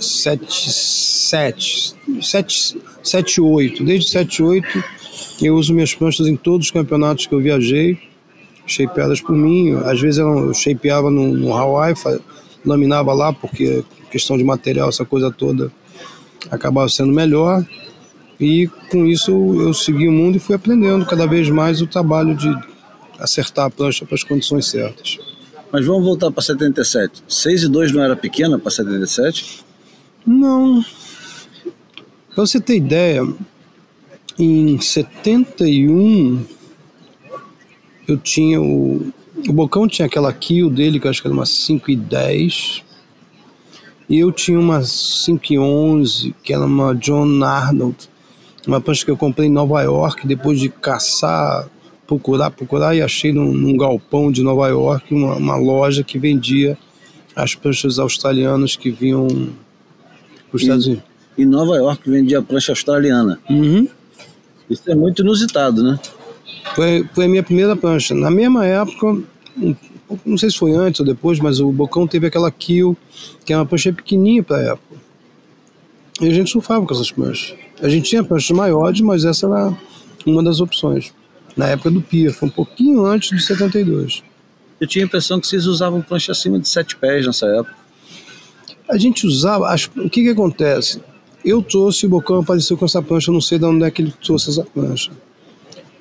7, 0.01 0.73
7, 0.73 1.95
7, 2.21 2.79
7 3.03 3.41
8. 3.41 3.85
Desde 3.85 4.11
7, 4.11 4.43
8 4.43 4.85
eu 5.43 5.57
uso 5.57 5.75
minhas 5.75 5.95
pranchas 5.95 6.27
em 6.27 6.37
todos 6.37 6.67
os 6.67 6.71
campeonatos 6.71 7.27
que 7.27 7.35
eu 7.35 7.41
viajei, 7.41 7.99
shapeadas 8.67 9.21
por 9.21 9.35
mim. 9.35 9.75
Às 9.85 10.01
vezes 10.01 10.19
eu 10.19 10.53
shapeava 10.55 11.11
no, 11.11 11.29
no 11.29 11.53
Hawaii, 11.53 11.95
laminava 12.65 13.13
lá, 13.13 13.33
porque 13.33 13.85
questão 14.11 14.39
de 14.39 14.45
material, 14.45 14.89
essa 14.89 15.05
coisa 15.05 15.31
toda, 15.31 15.73
acabava 16.51 16.89
sendo 16.89 17.13
melhor. 17.13 17.65
E 18.45 18.69
com 18.91 19.07
isso 19.07 19.31
eu 19.59 19.73
segui 19.73 20.07
o 20.07 20.13
mundo 20.13 20.37
e 20.37 20.39
fui 20.39 20.55
aprendendo 20.55 21.07
cada 21.07 21.27
vez 21.27 21.49
mais 21.49 21.81
o 21.81 21.87
trabalho 21.87 22.37
de 22.37 22.55
acertar 23.19 23.65
a 23.65 23.71
prancha 23.71 24.05
para 24.05 24.17
as 24.17 24.23
condições 24.23 24.67
certas. 24.67 25.19
Mas 25.73 25.87
vamos 25.87 26.05
voltar 26.05 26.31
para 26.31 26.43
77. 26.43 27.25
6 27.27 27.63
e 27.63 27.69
2 27.69 27.93
não 27.93 28.03
era 28.03 28.15
pequena 28.15 28.59
para 28.59 28.71
77? 28.71 29.65
Não. 30.27 30.85
Para 32.35 32.45
você 32.47 32.61
ter 32.61 32.77
ideia, 32.77 33.27
em 34.39 34.79
71 34.79 36.45
eu 38.07 38.19
tinha 38.19 38.61
o. 38.61 39.11
O 39.49 39.53
Bocão 39.55 39.89
tinha 39.89 40.05
aquela 40.05 40.33
kill 40.35 40.69
dele, 40.69 41.01
que 41.01 41.07
eu 41.07 41.11
acho 41.11 41.23
que 41.23 41.27
era 41.27 41.35
uma 41.35 41.47
5 41.47 41.91
e 41.91 41.97
10. 41.97 42.83
E 44.09 44.19
eu 44.19 44.31
tinha 44.31 44.59
uma 44.59 44.83
5 44.83 45.53
e 45.53 45.59
11, 45.59 46.35
que 46.43 46.53
era 46.53 46.65
uma 46.65 46.95
John 46.95 47.43
Arnold 47.43 48.09
uma 48.67 48.81
prancha 48.81 49.05
que 49.05 49.11
eu 49.11 49.17
comprei 49.17 49.49
em 49.49 49.53
Nova 49.53 49.83
York, 49.83 50.27
depois 50.27 50.59
de 50.59 50.69
caçar, 50.69 51.69
procurar, 52.07 52.51
procurar, 52.51 52.95
e 52.95 53.03
achei 53.03 53.33
num, 53.33 53.53
num 53.53 53.77
galpão 53.77 54.31
de 54.31 54.43
Nova 54.43 54.69
York 54.69 55.13
uma, 55.13 55.37
uma, 55.37 55.57
loja 55.57 56.03
que 56.03 56.19
vendia 56.19 56.77
as 57.35 57.55
pranchas 57.55 57.99
australianas 57.99 58.77
que 58.77 58.91
vinham 58.91 59.27
para 59.27 60.57
os 60.57 60.63
Estados 60.63 60.87
Unidos. 60.87 61.05
Em 61.37 61.47
Nova 61.47 61.77
York 61.77 62.09
vendia 62.09 62.41
prancha 62.41 62.73
australiana. 62.73 63.39
Uhum. 63.51 63.89
Isso 64.71 64.83
é 64.91 64.95
muito 64.95 65.23
inusitado, 65.23 65.83
né? 65.83 65.99
Foi, 66.75 67.07
foi 67.13 67.25
a 67.27 67.29
minha 67.29 67.43
primeira 67.43 67.77
prancha. 67.77 68.15
Na 68.15 68.31
mesma 68.31 68.65
época, 68.65 69.21
não 70.25 70.39
sei 70.39 70.51
se 70.51 70.59
foi 70.59 70.73
antes 70.73 71.01
ou 71.01 71.07
depois, 71.07 71.39
mas 71.41 71.61
o 71.61 71.71
Bocão 71.71 72.07
teve 72.07 72.27
aquela 72.27 72.51
Kill, 72.51 72.97
que 73.45 73.53
é 73.53 73.57
uma 73.57 73.67
prancha 73.67 73.93
pequenininha 73.93 74.43
para 74.43 74.57
a 74.57 74.63
época. 74.73 74.94
E 76.21 76.29
a 76.29 76.33
gente 76.33 76.51
surfava 76.51 76.87
com 76.87 76.95
essas 76.95 77.11
pranchas. 77.11 77.57
A 77.83 77.89
gente 77.89 78.09
tinha 78.09 78.23
pranchas 78.23 78.57
maiores, 78.57 79.01
mas 79.01 79.25
essa 79.25 79.47
era 79.47 79.77
uma 80.25 80.43
das 80.43 80.61
opções. 80.61 81.13
Na 81.57 81.69
época 81.69 81.91
do 81.91 82.01
Pia, 82.01 82.33
foi 82.33 82.49
um 82.49 82.51
pouquinho 82.51 83.05
antes 83.05 83.31
de 83.31 83.43
72. 83.43 84.23
Eu 84.81 84.87
tinha 84.87 85.05
a 85.05 85.07
impressão 85.07 85.41
que 85.41 85.47
vocês 85.47 85.67
usavam 85.67 86.03
prancha 86.03 86.33
acima 86.33 86.59
de 86.59 86.69
7 86.69 86.97
pés 86.97 87.27
nessa 87.27 87.47
época. 87.47 87.75
A 88.89 88.99
gente 88.99 89.27
usava. 89.27 89.69
As, 89.69 89.87
o 89.97 90.11
que 90.11 90.23
que 90.23 90.29
acontece? 90.29 91.01
Eu 91.45 91.63
trouxe, 91.63 92.07
o 92.07 92.09
Bocão 92.09 92.41
apareceu 92.41 92.77
com 92.77 92.85
essa 92.85 93.03
prancha, 93.03 93.31
não 93.31 93.41
sei 93.41 93.59
de 93.59 93.65
onde 93.65 93.85
é 93.85 93.91
que 93.91 94.03
ele 94.03 94.13
trouxe 94.23 94.51
essa 94.51 94.65
prancha. 94.65 95.11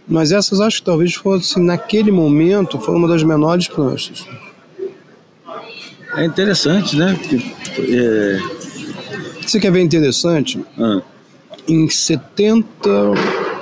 Mas 0.08 0.32
essas 0.32 0.60
acho 0.60 0.79
que 0.79 0.86
talvez 0.86 1.13
fossem, 1.13 1.63
naquele 1.63 2.12
momento, 2.12 2.79
foi 2.79 2.96
uma 2.96 3.08
das 3.08 3.24
menores 3.24 3.67
pranchas. 3.67 4.25
É 6.15 6.25
interessante, 6.25 6.96
né? 6.96 7.17
Porque, 7.17 7.41
é... 7.96 8.62
Você 9.46 9.60
quer 9.60 9.72
ver 9.72 9.82
interessante? 9.82 10.64
Ah 10.78 11.02
em 11.68 11.90
70, 11.90 12.68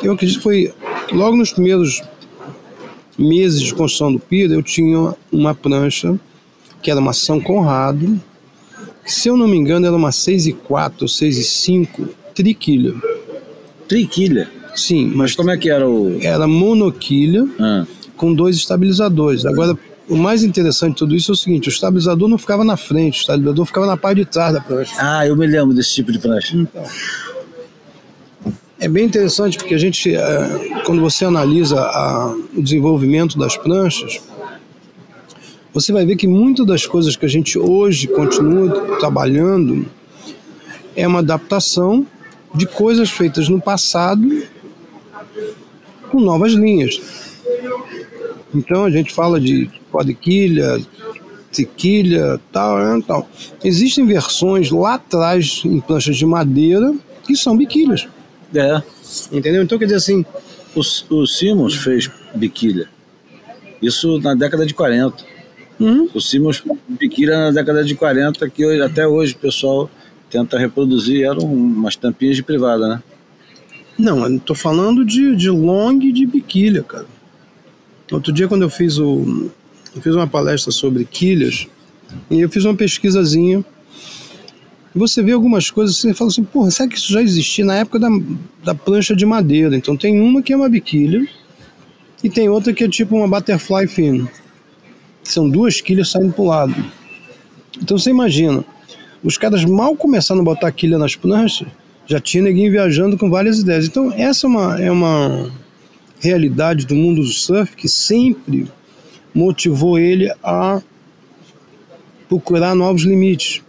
eu 0.04 0.14
acredito 0.14 0.38
que 0.38 0.44
foi 0.44 0.74
logo 1.12 1.38
nos 1.38 1.52
primeiros 1.52 2.02
meses 3.18 3.62
de 3.62 3.74
construção 3.74 4.12
do 4.12 4.20
Pira, 4.20 4.54
eu 4.54 4.64
tinha 4.64 5.14
uma 5.32 5.54
prancha 5.54 6.20
que 6.82 6.90
era 6.90 7.00
uma 7.00 7.14
São 7.14 7.40
Conrado, 7.40 8.20
que, 9.04 9.12
se 9.12 9.28
eu 9.28 9.38
não 9.38 9.48
me 9.48 9.58
engano 9.58 9.86
era 9.86 9.96
uma 9.96 10.12
6 10.12 10.48
e 10.48 10.54
4 10.54 11.04
ou 11.04 11.08
6 11.08 11.38
e 11.38 11.44
5 11.44 12.10
triquilha. 12.34 12.94
Triquilha? 13.88 14.50
Sim. 14.74 15.12
Mas 15.14 15.36
como 15.36 15.52
é 15.52 15.58
que 15.58 15.70
era 15.70 15.88
o... 15.88 16.18
Era 16.22 16.48
monoquilha 16.48 17.46
ah. 17.60 17.86
com 18.16 18.34
dois 18.34 18.56
estabilizadores. 18.56 19.46
Agora, 19.46 19.78
o 20.12 20.18
mais 20.18 20.44
interessante 20.44 20.92
de 20.92 20.98
tudo 20.98 21.16
isso 21.16 21.32
é 21.32 21.34
o 21.34 21.38
seguinte: 21.38 21.70
o 21.70 21.72
estabilizador 21.72 22.28
não 22.28 22.38
ficava 22.38 22.66
na 22.66 22.76
frente, 22.76 23.20
o 23.20 23.22
estabilizador 23.22 23.66
ficava 23.66 23.88
na 23.88 23.96
parte 23.96 24.18
de 24.18 24.26
trás 24.26 24.54
da 24.54 24.60
prancha. 24.60 24.94
Ah, 25.00 25.26
eu 25.26 25.36
me 25.38 25.48
lembro 25.48 25.74
desse 25.74 25.94
tipo 25.94 26.12
de 26.12 26.20
prancha. 26.20 26.56
Então, 26.56 26.84
é 28.78 28.90
bem 28.90 29.06
interessante 29.06 29.58
porque 29.58 29.74
a 29.74 29.78
gente, 29.78 30.14
é, 30.14 30.82
quando 30.86 31.02
você 31.02 31.24
analisa 31.24 31.80
a, 31.80 32.36
o 32.54 32.62
desenvolvimento 32.62 33.38
das 33.38 33.56
pranchas, 33.56 34.20
você 35.74 35.94
vai 35.94 36.06
ver 36.06 36.18
que 36.18 36.28
muitas 36.28 36.66
das 36.66 36.86
coisas 36.86 37.16
que 37.16 37.26
a 37.26 37.30
gente 37.30 37.58
hoje 37.58 38.08
continua 38.08 38.98
trabalhando 38.98 39.86
é 40.94 41.08
uma 41.08 41.20
adaptação 41.20 42.06
de 42.54 42.66
coisas 42.66 43.10
feitas 43.10 43.48
no 43.48 43.62
passado 43.62 44.44
com 46.10 46.20
novas 46.20 46.52
linhas. 46.52 47.00
Então 48.54 48.86
a 48.86 48.90
gente 48.90 49.14
fala 49.14 49.40
de 49.40 49.70
quadriquilha, 49.92 50.80
triquilha, 51.52 52.40
tal, 52.52 52.78
né, 52.78 53.04
tal. 53.06 53.30
Existem 53.64 54.06
versões 54.06 54.72
lá 54.72 54.96
atrás 54.96 55.62
em 55.66 55.80
planchas 55.80 56.18
de 56.18 56.26
madeira 56.26 56.94
que 57.24 57.36
são 57.36 57.58
biquilhas. 57.58 58.08
É. 58.54 58.82
Entendeu? 59.32 59.64
Então 59.64 59.78
quer 59.78 59.86
dizer 59.86 59.98
assim. 59.98 60.26
O, 60.74 60.80
o 61.16 61.28
Simmons 61.28 61.76
fez 61.76 62.10
biquilha. 62.34 62.88
Isso 63.82 64.20
na 64.20 64.34
década 64.34 64.66
de 64.66 64.74
40. 64.74 65.32
Uhum. 65.80 66.08
O 66.14 66.22
Simmons 66.22 66.64
biquilha 66.88 67.38
na 67.38 67.52
década 67.52 67.84
de 67.84 67.96
40, 67.96 68.50
que 68.50 68.66
hoje, 68.66 68.82
até 68.82 69.06
hoje 69.06 69.34
o 69.34 69.38
pessoal 69.38 69.90
tenta 70.30 70.58
reproduzir, 70.58 71.26
eram 71.26 71.44
umas 71.44 71.96
tampinhas 71.96 72.38
de 72.38 72.44
privada, 72.44 72.88
né? 72.88 73.04
Não, 73.98 74.26
eu 74.26 74.40
tô 74.40 74.56
falando 74.56 75.04
de, 75.04 75.36
de 75.36 75.50
long 75.50 76.00
e 76.02 76.12
de 76.12 76.26
biquilha, 76.26 76.84
cara. 76.84 77.06
Outro 78.12 78.34
dia, 78.34 78.48
quando 78.48 78.64
eu 78.64 78.70
fiz 78.70 78.98
o. 78.98 79.50
Eu 79.96 80.02
fiz 80.02 80.14
uma 80.14 80.28
palestra 80.28 80.72
sobre 80.72 81.06
quilhas, 81.06 81.68
e 82.30 82.42
eu 82.42 82.50
fiz 82.50 82.66
uma 82.66 82.76
pesquisazinha. 82.76 83.64
Você 84.94 85.24
vê 85.24 85.32
algumas 85.32 85.72
coisas, 85.72 85.98
você 85.98 86.14
fala 86.14 86.30
assim, 86.30 86.44
porra, 86.44 86.70
será 86.70 86.90
que 86.90 86.98
isso 86.98 87.14
já 87.14 87.22
existia 87.22 87.64
na 87.64 87.76
época 87.76 87.98
da, 87.98 88.10
da 88.64 88.76
plancha 88.76 89.16
de 89.16 89.26
madeira? 89.26 89.76
Então 89.76 89.96
tem 89.96 90.20
uma 90.20 90.42
que 90.42 90.52
é 90.52 90.56
uma 90.56 90.68
biquilha, 90.68 91.26
e 92.22 92.30
tem 92.30 92.50
outra 92.50 92.74
que 92.74 92.84
é 92.84 92.90
tipo 92.90 93.16
uma 93.16 93.28
butterfly 93.28 93.88
fin. 93.88 94.28
São 95.24 95.50
duas 95.50 95.80
quilhas 95.80 96.10
saindo 96.10 96.34
pro 96.34 96.46
lado. 96.46 96.76
Então 97.82 97.98
você 97.98 98.10
imagina, 98.10 98.66
os 99.24 99.38
caras 99.38 99.64
mal 99.64 99.96
começaram 99.96 100.42
a 100.42 100.44
botar 100.44 100.72
quilha 100.72 100.98
nas 100.98 101.16
pranchas, 101.16 101.68
já 102.06 102.20
tinha 102.20 102.44
ninguém 102.44 102.70
viajando 102.70 103.18
com 103.18 103.30
várias 103.30 103.60
ideias. 103.60 103.88
Então 103.88 104.12
essa 104.12 104.46
é 104.46 104.50
uma, 104.50 104.82
é 104.82 104.92
uma 104.92 105.52
realidade 106.22 106.86
do 106.86 106.96
mundo 106.96 107.22
do 107.22 107.28
surf 107.28 107.76
que 107.76 107.90
sempre 107.90 108.68
motivou 109.34 109.98
ele 109.98 110.32
a 110.44 110.82
procurar 112.30 112.76
novos 112.76 113.02
limites. 113.02 113.62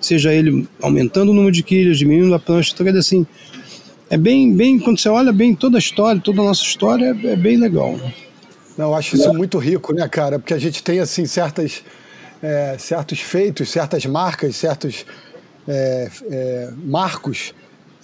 Seja 0.00 0.34
ele 0.34 0.68
aumentando 0.82 1.30
o 1.30 1.34
número 1.34 1.52
de 1.52 1.62
quilhas, 1.62 1.96
diminuindo 1.96 2.34
a 2.34 2.38
prancha, 2.38 2.74
então, 2.74 2.86
assim, 2.98 3.26
é 4.10 4.18
bem, 4.18 4.52
bem, 4.52 4.78
quando 4.78 4.98
você 4.98 5.08
olha 5.08 5.32
bem 5.32 5.54
toda 5.54 5.78
a 5.78 5.80
história, 5.80 6.20
toda 6.20 6.42
a 6.42 6.44
nossa 6.44 6.62
história, 6.62 7.16
é, 7.24 7.26
é 7.28 7.36
bem 7.36 7.56
legal. 7.56 7.98
Não, 8.76 8.86
eu 8.86 8.94
acho 8.94 9.16
isso 9.16 9.32
muito 9.32 9.56
rico, 9.56 9.94
né, 9.94 10.06
cara? 10.08 10.38
Porque 10.38 10.52
a 10.52 10.58
gente 10.58 10.82
tem, 10.82 10.98
assim, 10.98 11.24
certas, 11.24 11.82
é, 12.42 12.76
certos 12.78 13.20
feitos, 13.20 13.70
certas 13.70 14.04
marcas, 14.04 14.56
certos 14.56 15.06
é, 15.66 16.10
é, 16.30 16.70
marcos 16.84 17.54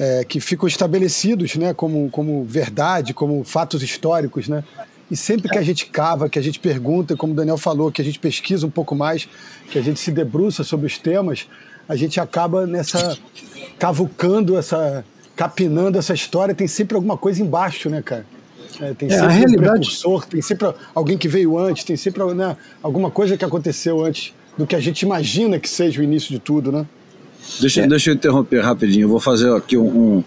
é, 0.03 0.25
que 0.25 0.41
ficam 0.41 0.67
estabelecidos, 0.67 1.57
né, 1.57 1.75
como, 1.75 2.09
como 2.11 2.43
verdade, 2.45 3.13
como 3.13 3.45
fatos 3.45 3.83
históricos, 3.83 4.49
né? 4.49 4.65
E 5.11 5.17
sempre 5.17 5.49
que 5.51 5.59
a 5.59 5.63
gente 5.63 5.87
cava, 5.87 6.29
que 6.29 6.39
a 6.39 6.43
gente 6.43 6.59
pergunta, 6.59 7.15
como 7.17 7.33
o 7.35 7.37
Daniel 7.37 7.59
falou, 7.59 7.93
que 7.93 8.01
a 8.01 8.05
gente 8.05 8.19
pesquisa 8.19 8.67
um 8.67 8.71
pouco 8.71 8.95
mais, 8.95 9.29
que 9.71 9.79
a 9.79 9.83
gente 9.83 10.01
se 10.01 10.11
debruça 10.11 10.65
sobre 10.65 10.87
os 10.87 10.97
temas, 10.97 11.47
a 11.89 11.97
gente 11.97 12.19
acaba 12.21 12.67
nessa 12.67 13.19
cavucando 13.79 14.57
essa 14.57 15.05
capinando 15.37 15.99
essa 15.99 16.13
história, 16.13 16.55
tem 16.55 16.69
sempre 16.69 16.95
alguma 16.97 17.17
coisa 17.17 17.43
embaixo, 17.43 17.89
né, 17.89 18.03
cara? 18.03 18.27
É, 18.81 18.93
tem 18.95 19.11
É, 19.11 19.15
a 19.15 19.17
sempre 19.19 19.27
um 19.27 19.39
realidade- 19.39 19.71
precursor, 19.81 20.27
tem 20.27 20.43
sempre 20.43 20.73
alguém 20.95 21.17
que 21.19 21.27
veio 21.29 21.59
antes, 21.59 21.83
tem 21.85 21.97
sempre 21.97 22.23
né, 22.35 22.57
alguma 22.83 23.11
coisa 23.11 23.37
que 23.37 23.45
aconteceu 23.45 24.05
antes 24.05 24.33
do 24.57 24.67
que 24.67 24.77
a 24.77 24.81
gente 24.81 25.03
imagina 25.03 25.59
que 25.59 25.69
seja 25.69 26.01
o 26.01 26.05
início 26.05 26.31
de 26.31 26.39
tudo, 26.39 26.71
né? 26.71 26.87
Deixa, 27.61 27.87
deixa 27.87 28.11
eu 28.11 28.15
interromper 28.15 28.61
rapidinho. 28.61 29.05
Eu 29.05 29.09
vou 29.09 29.21
fazer 29.21 29.53
aqui 29.55 29.77
um, 29.77 30.17
um- 30.19 30.25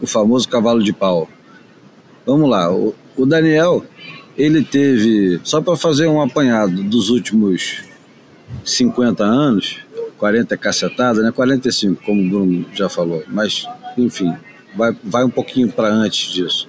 o 0.00 0.06
famoso 0.06 0.48
cavalo 0.48 0.82
de 0.82 0.92
pau. 0.92 1.28
Vamos 2.26 2.48
lá. 2.48 2.72
O, 2.72 2.94
o 3.16 3.26
Daniel, 3.26 3.84
ele 4.36 4.62
teve, 4.62 5.40
só 5.44 5.60
para 5.60 5.76
fazer 5.76 6.06
um 6.06 6.20
apanhado 6.20 6.82
dos 6.84 7.08
últimos 7.10 7.82
50 8.64 9.24
anos, 9.24 9.78
40 10.18 10.54
é 10.54 10.58
cacetada, 10.58 11.22
né? 11.22 11.32
45, 11.32 12.02
como 12.04 12.22
o 12.22 12.28
Bruno 12.28 12.66
já 12.74 12.88
falou. 12.88 13.22
Mas, 13.28 13.66
enfim, 13.96 14.34
vai, 14.76 14.96
vai 15.02 15.24
um 15.24 15.30
pouquinho 15.30 15.70
para 15.70 15.88
antes 15.88 16.30
disso. 16.32 16.68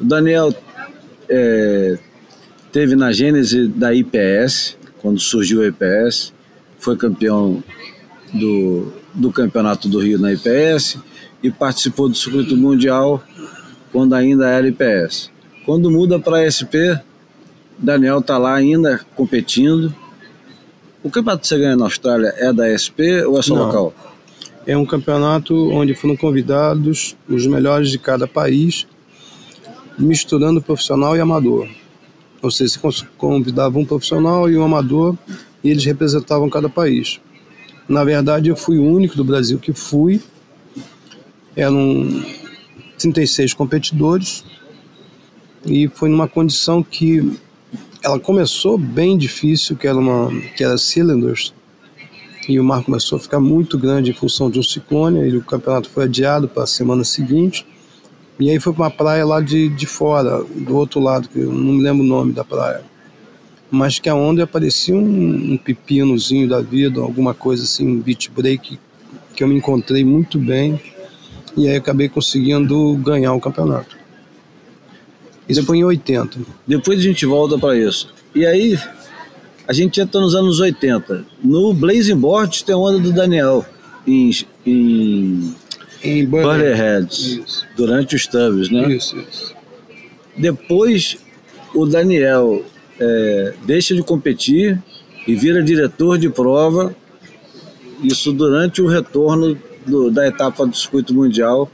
O 0.00 0.04
Daniel 0.04 0.54
é, 1.28 1.98
teve 2.72 2.96
na 2.96 3.12
gênese 3.12 3.68
da 3.68 3.92
IPS, 3.94 4.76
quando 5.00 5.20
surgiu 5.20 5.62
a 5.62 5.66
IPS, 5.66 6.32
foi 6.78 6.96
campeão 6.96 7.62
do, 8.34 8.92
do 9.14 9.32
Campeonato 9.32 9.88
do 9.88 10.00
Rio 10.00 10.18
na 10.18 10.32
IPS 10.32 10.98
e 11.42 11.50
participou 11.50 12.08
do 12.08 12.16
circuito 12.16 12.56
mundial 12.56 13.22
quando 13.92 14.14
ainda 14.14 14.48
era 14.48 14.66
IPS. 14.66 15.30
Quando 15.64 15.90
muda 15.90 16.18
para 16.18 16.50
SP, 16.50 16.98
Daniel 17.78 18.18
está 18.18 18.36
lá 18.36 18.54
ainda 18.54 19.00
competindo. 19.14 19.94
O 21.02 21.10
campeonato 21.10 21.42
que 21.42 21.48
você 21.48 21.58
ganha 21.58 21.76
na 21.76 21.84
Austrália 21.84 22.34
é 22.36 22.52
da 22.52 22.66
SP 22.76 23.22
ou 23.24 23.38
é 23.38 23.42
só 23.42 23.54
Não. 23.54 23.66
local? 23.66 23.94
É 24.66 24.76
um 24.76 24.86
campeonato 24.86 25.54
onde 25.70 25.94
foram 25.94 26.16
convidados 26.16 27.14
os 27.28 27.46
melhores 27.46 27.90
de 27.90 27.98
cada 27.98 28.26
país, 28.26 28.86
misturando 29.98 30.62
profissional 30.62 31.16
e 31.16 31.20
amador. 31.20 31.68
Ou 32.42 32.50
seja, 32.50 32.72
se 32.72 33.06
convidava 33.16 33.78
um 33.78 33.84
profissional 33.84 34.48
e 34.50 34.56
um 34.56 34.64
amador, 34.64 35.16
e 35.62 35.70
eles 35.70 35.84
representavam 35.84 36.48
cada 36.48 36.68
país. 36.68 37.20
Na 37.88 38.04
verdade, 38.04 38.48
eu 38.48 38.56
fui 38.56 38.78
o 38.78 38.84
único 38.84 39.16
do 39.16 39.24
Brasil 39.24 39.58
que 39.58 39.72
fui. 39.72 40.20
Eram 41.56 42.24
36 42.98 43.54
competidores, 43.54 44.44
e 45.66 45.88
foi 45.88 46.08
numa 46.08 46.28
condição 46.28 46.82
que 46.82 47.38
ela 48.02 48.18
começou 48.20 48.76
bem 48.76 49.16
difícil, 49.16 49.76
que 49.76 49.86
era, 49.86 49.96
uma, 49.96 50.30
que 50.56 50.62
era 50.62 50.76
cylinders, 50.76 51.54
e 52.48 52.60
o 52.60 52.64
mar 52.64 52.82
começou 52.82 53.16
a 53.16 53.20
ficar 53.20 53.40
muito 53.40 53.78
grande 53.78 54.10
em 54.10 54.14
função 54.14 54.50
de 54.50 54.58
um 54.58 54.62
ciclone, 54.62 55.20
e 55.28 55.36
o 55.36 55.42
campeonato 55.42 55.88
foi 55.88 56.04
adiado 56.04 56.48
para 56.48 56.64
a 56.64 56.66
semana 56.66 57.04
seguinte. 57.04 57.66
E 58.38 58.50
aí 58.50 58.58
foi 58.58 58.72
para 58.72 58.82
uma 58.82 58.90
praia 58.90 59.24
lá 59.24 59.40
de, 59.40 59.68
de 59.68 59.86
fora, 59.86 60.42
do 60.44 60.76
outro 60.76 61.00
lado, 61.00 61.28
que 61.28 61.38
eu 61.38 61.52
não 61.52 61.74
me 61.74 61.82
lembro 61.82 62.04
o 62.04 62.06
nome 62.06 62.32
da 62.32 62.44
praia. 62.44 62.82
Mas 63.74 63.98
que 63.98 64.08
a 64.08 64.14
onda 64.14 64.46
parecia 64.46 64.94
um, 64.94 65.54
um 65.54 65.56
pepinozinho 65.56 66.48
da 66.48 66.60
vida, 66.60 67.00
alguma 67.00 67.34
coisa 67.34 67.64
assim, 67.64 67.84
um 67.84 68.00
beach 68.00 68.30
break, 68.30 68.78
que 69.34 69.42
eu 69.42 69.48
me 69.48 69.56
encontrei 69.56 70.04
muito 70.04 70.38
bem. 70.38 70.80
E 71.56 71.68
aí 71.68 71.74
acabei 71.74 72.08
conseguindo 72.08 72.94
ganhar 72.98 73.32
o 73.32 73.40
campeonato. 73.40 73.96
Isso 75.48 75.64
foi 75.64 75.78
em 75.78 75.84
80. 75.84 76.38
Depois 76.64 77.00
a 77.00 77.02
gente 77.02 77.26
volta 77.26 77.58
para 77.58 77.76
isso. 77.76 78.14
E 78.32 78.46
aí, 78.46 78.78
a 79.66 79.72
gente 79.72 79.96
já 79.96 80.04
está 80.04 80.20
nos 80.20 80.36
anos 80.36 80.60
80. 80.60 81.24
No 81.42 81.74
Blazing 81.74 82.16
Board 82.16 82.64
tem 82.64 82.76
a 82.76 82.78
onda 82.78 83.00
do 83.00 83.12
Daniel, 83.12 83.66
em, 84.06 84.30
em 84.64 85.52
Em 86.00 86.24
Butterheads, 86.24 87.66
durante 87.76 88.14
os 88.14 88.24
tubs, 88.28 88.70
né? 88.70 88.94
Isso, 88.94 89.18
isso. 89.18 89.52
Depois, 90.36 91.16
o 91.74 91.84
Daniel 91.86 92.64
é, 92.98 93.54
deixa 93.64 93.94
de 93.94 94.02
competir 94.02 94.80
e 95.26 95.34
vira 95.34 95.62
diretor 95.62 96.18
de 96.18 96.28
prova. 96.28 96.94
Isso 98.02 98.32
durante 98.32 98.82
o 98.82 98.86
retorno 98.86 99.58
do- 99.86 100.10
da 100.10 100.26
etapa 100.26 100.66
do 100.66 100.76
circuito 100.76 101.14
mundial 101.14 101.70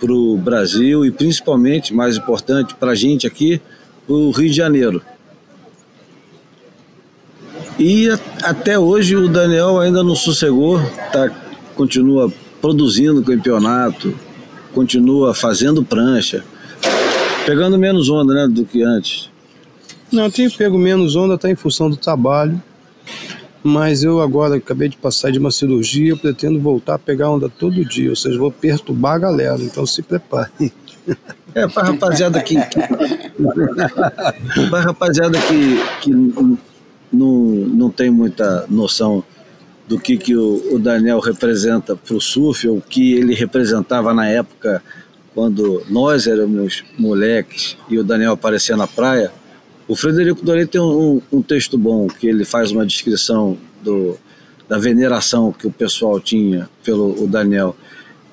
para 0.00 0.12
o 0.12 0.36
Brasil 0.36 1.04
e 1.04 1.10
principalmente, 1.10 1.94
mais 1.94 2.16
importante 2.16 2.74
para 2.74 2.92
a 2.92 2.94
gente 2.94 3.26
aqui, 3.26 3.60
o 4.08 4.30
Rio 4.30 4.48
de 4.50 4.56
Janeiro. 4.56 5.00
E 7.78 8.08
até 8.42 8.78
hoje 8.78 9.16
o 9.16 9.28
Daniel 9.28 9.80
ainda 9.80 10.02
não 10.02 10.14
sossegou, 10.14 10.78
tá, 11.12 11.30
continua 11.74 12.32
produzindo 12.60 13.22
campeonato, 13.22 14.14
continua 14.74 15.34
fazendo 15.34 15.84
prancha, 15.84 16.44
pegando 17.46 17.78
menos 17.78 18.08
onda 18.08 18.34
né, 18.34 18.48
do 18.48 18.64
que 18.64 18.82
antes. 18.82 19.30
Não, 20.12 20.24
eu 20.24 20.30
tenho 20.30 20.50
pego 20.50 20.78
menos 20.78 21.16
onda, 21.16 21.38
tá 21.38 21.50
em 21.50 21.54
função 21.54 21.88
do 21.88 21.96
trabalho. 21.96 22.62
Mas 23.64 24.02
eu 24.02 24.20
agora 24.20 24.56
acabei 24.56 24.88
de 24.88 24.96
passar 24.96 25.30
de 25.30 25.38
uma 25.38 25.52
cirurgia, 25.52 26.10
eu 26.10 26.16
pretendo 26.16 26.60
voltar 26.60 26.94
a 26.94 26.98
pegar 26.98 27.30
onda 27.30 27.48
todo 27.48 27.84
dia, 27.84 28.10
ou 28.10 28.16
seja, 28.16 28.36
vou 28.36 28.50
perturbar 28.50 29.14
a 29.14 29.18
galera, 29.18 29.62
então 29.62 29.86
se 29.86 30.02
prepare. 30.02 30.72
É, 31.54 31.68
para 31.68 31.88
rapaziada 31.88 32.40
que. 32.42 32.56
que 32.56 32.80
para 34.70 34.80
rapaziada 34.80 35.38
que, 35.40 35.76
que 36.00 36.10
não, 37.12 37.28
não 37.28 37.90
tem 37.90 38.10
muita 38.10 38.66
noção 38.68 39.22
do 39.86 39.98
que, 39.98 40.16
que 40.16 40.34
o, 40.34 40.74
o 40.74 40.78
Daniel 40.78 41.20
representa 41.20 41.94
para 41.94 42.16
o 42.16 42.20
surf, 42.20 42.66
ou 42.66 42.78
o 42.78 42.82
que 42.82 43.14
ele 43.14 43.34
representava 43.34 44.14
na 44.14 44.26
época 44.26 44.82
quando 45.34 45.82
nós 45.88 46.26
éramos 46.26 46.84
moleques 46.98 47.76
e 47.88 47.98
o 47.98 48.04
Daniel 48.04 48.32
aparecia 48.32 48.76
na 48.76 48.86
praia. 48.86 49.30
O 49.92 49.96
Frederico 49.96 50.42
Doré 50.42 50.64
tem 50.64 50.80
um, 50.80 51.20
um 51.30 51.42
texto 51.42 51.76
bom 51.76 52.06
que 52.06 52.26
ele 52.26 52.46
faz 52.46 52.72
uma 52.72 52.86
descrição 52.86 53.58
do, 53.84 54.16
da 54.66 54.78
veneração 54.78 55.52
que 55.52 55.66
o 55.66 55.70
pessoal 55.70 56.18
tinha 56.18 56.66
pelo 56.82 57.22
o 57.22 57.26
Daniel. 57.26 57.76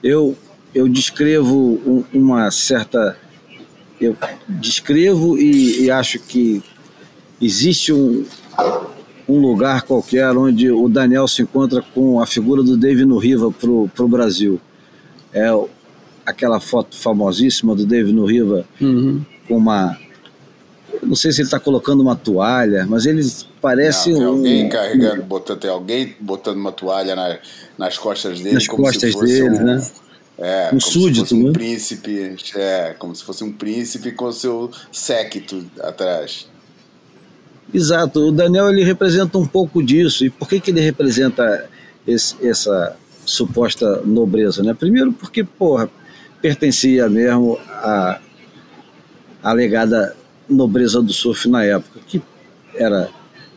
Eu, 0.01 0.37
eu 0.73 0.87
descrevo 0.87 1.57
um- 1.85 2.03
uma 2.13 2.49
certa 2.49 3.17
eu 3.99 4.15
descrevo 4.47 5.37
e, 5.37 5.81
e 5.81 5.91
acho 5.91 6.17
que 6.19 6.63
existe 7.41 7.91
um, 7.91 8.23
um 9.27 9.41
lugar 9.41 9.81
qualquer 9.81 10.29
onde 10.37 10.71
o 10.71 10.87
Daniel 10.87 11.27
se 11.27 11.41
encontra 11.41 11.81
com 11.93 12.21
a 12.21 12.25
figura 12.25 12.63
do 12.63 12.77
David 12.77 13.03
no 13.05 13.17
Riva 13.17 13.51
para 13.51 13.69
o 13.69 14.07
Brasil. 14.07 14.61
É 15.33 15.49
aquela 16.25 16.61
foto 16.61 16.95
famosíssima 16.95 17.75
do 17.75 17.85
David 17.85 18.13
no 18.13 18.23
Riva 18.25 18.65
Uhum. 18.79 19.21
com 19.45 19.57
uma. 19.57 19.97
Não 21.01 21.15
sei 21.15 21.31
se 21.31 21.39
ele 21.41 21.47
está 21.47 21.59
colocando 21.59 22.01
uma 22.01 22.15
toalha, 22.15 22.85
mas 22.87 23.05
ele 23.05 23.21
parece 23.61 24.11
Não, 24.11 24.17
tem 24.17 24.25
um. 24.27 24.29
alguém 24.31 24.69
carregando, 24.69 25.23
botando, 25.23 25.59
tem 25.59 25.69
alguém 25.69 26.15
botando 26.19 26.57
uma 26.57 26.71
toalha 26.71 27.15
na- 27.15 27.37
nas 27.77 27.97
costas 27.97 28.39
dele, 28.41 28.55
Nas 28.55 28.67
como 28.67 28.83
costas 28.83 29.11
se 29.11 29.17
fosse 29.17 29.25
dele, 29.41 29.55
um, 29.59 29.63
né? 29.63 29.87
É, 30.37 30.65
Um 30.67 30.69
como 30.69 30.81
se 30.81 30.91
súdito, 30.91 31.19
fosse 31.21 31.35
um 31.35 31.43
né? 31.47 31.51
príncipe, 31.53 32.35
é, 32.55 32.95
como 32.97 33.15
se 33.15 33.23
fosse 33.23 33.43
um 33.43 33.51
príncipe 33.51 34.11
com 34.11 34.31
seu 34.31 34.71
séquito 34.91 35.65
atrás. 35.81 36.47
Exato, 37.73 38.19
o 38.27 38.31
Daniel 38.31 38.69
ele 38.69 38.83
representa 38.83 39.37
um 39.37 39.45
pouco 39.45 39.83
disso. 39.83 40.25
E 40.25 40.29
por 40.29 40.47
que, 40.49 40.59
que 40.59 40.71
ele 40.71 40.79
representa 40.81 41.69
esse- 42.07 42.35
essa 42.45 42.95
suposta 43.25 44.01
nobreza? 44.05 44.63
Né? 44.63 44.73
Primeiro, 44.73 45.13
porque, 45.13 45.43
porra, 45.43 45.89
pertencia 46.41 47.07
mesmo 47.09 47.57
à 47.67 48.19
alegada 49.43 50.15
nobreza 50.49 51.01
do 51.01 51.13
surf 51.13 51.47
na 51.47 51.63
época, 51.63 51.99
que 52.07 52.21
era 52.75 53.09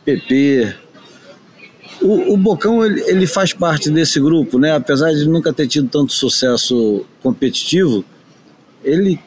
PP. 0.05 0.75
O, 2.01 2.33
o 2.33 2.37
Bocão 2.37 2.85
ele, 2.85 3.01
ele 3.07 3.27
faz 3.27 3.53
parte 3.53 3.89
desse 3.89 4.19
grupo, 4.19 4.59
né? 4.59 4.75
apesar 4.75 5.13
de 5.13 5.27
nunca 5.27 5.53
ter 5.53 5.67
tido 5.67 5.87
tanto 5.87 6.13
sucesso 6.13 7.05
competitivo, 7.21 8.03
ele 8.83 9.19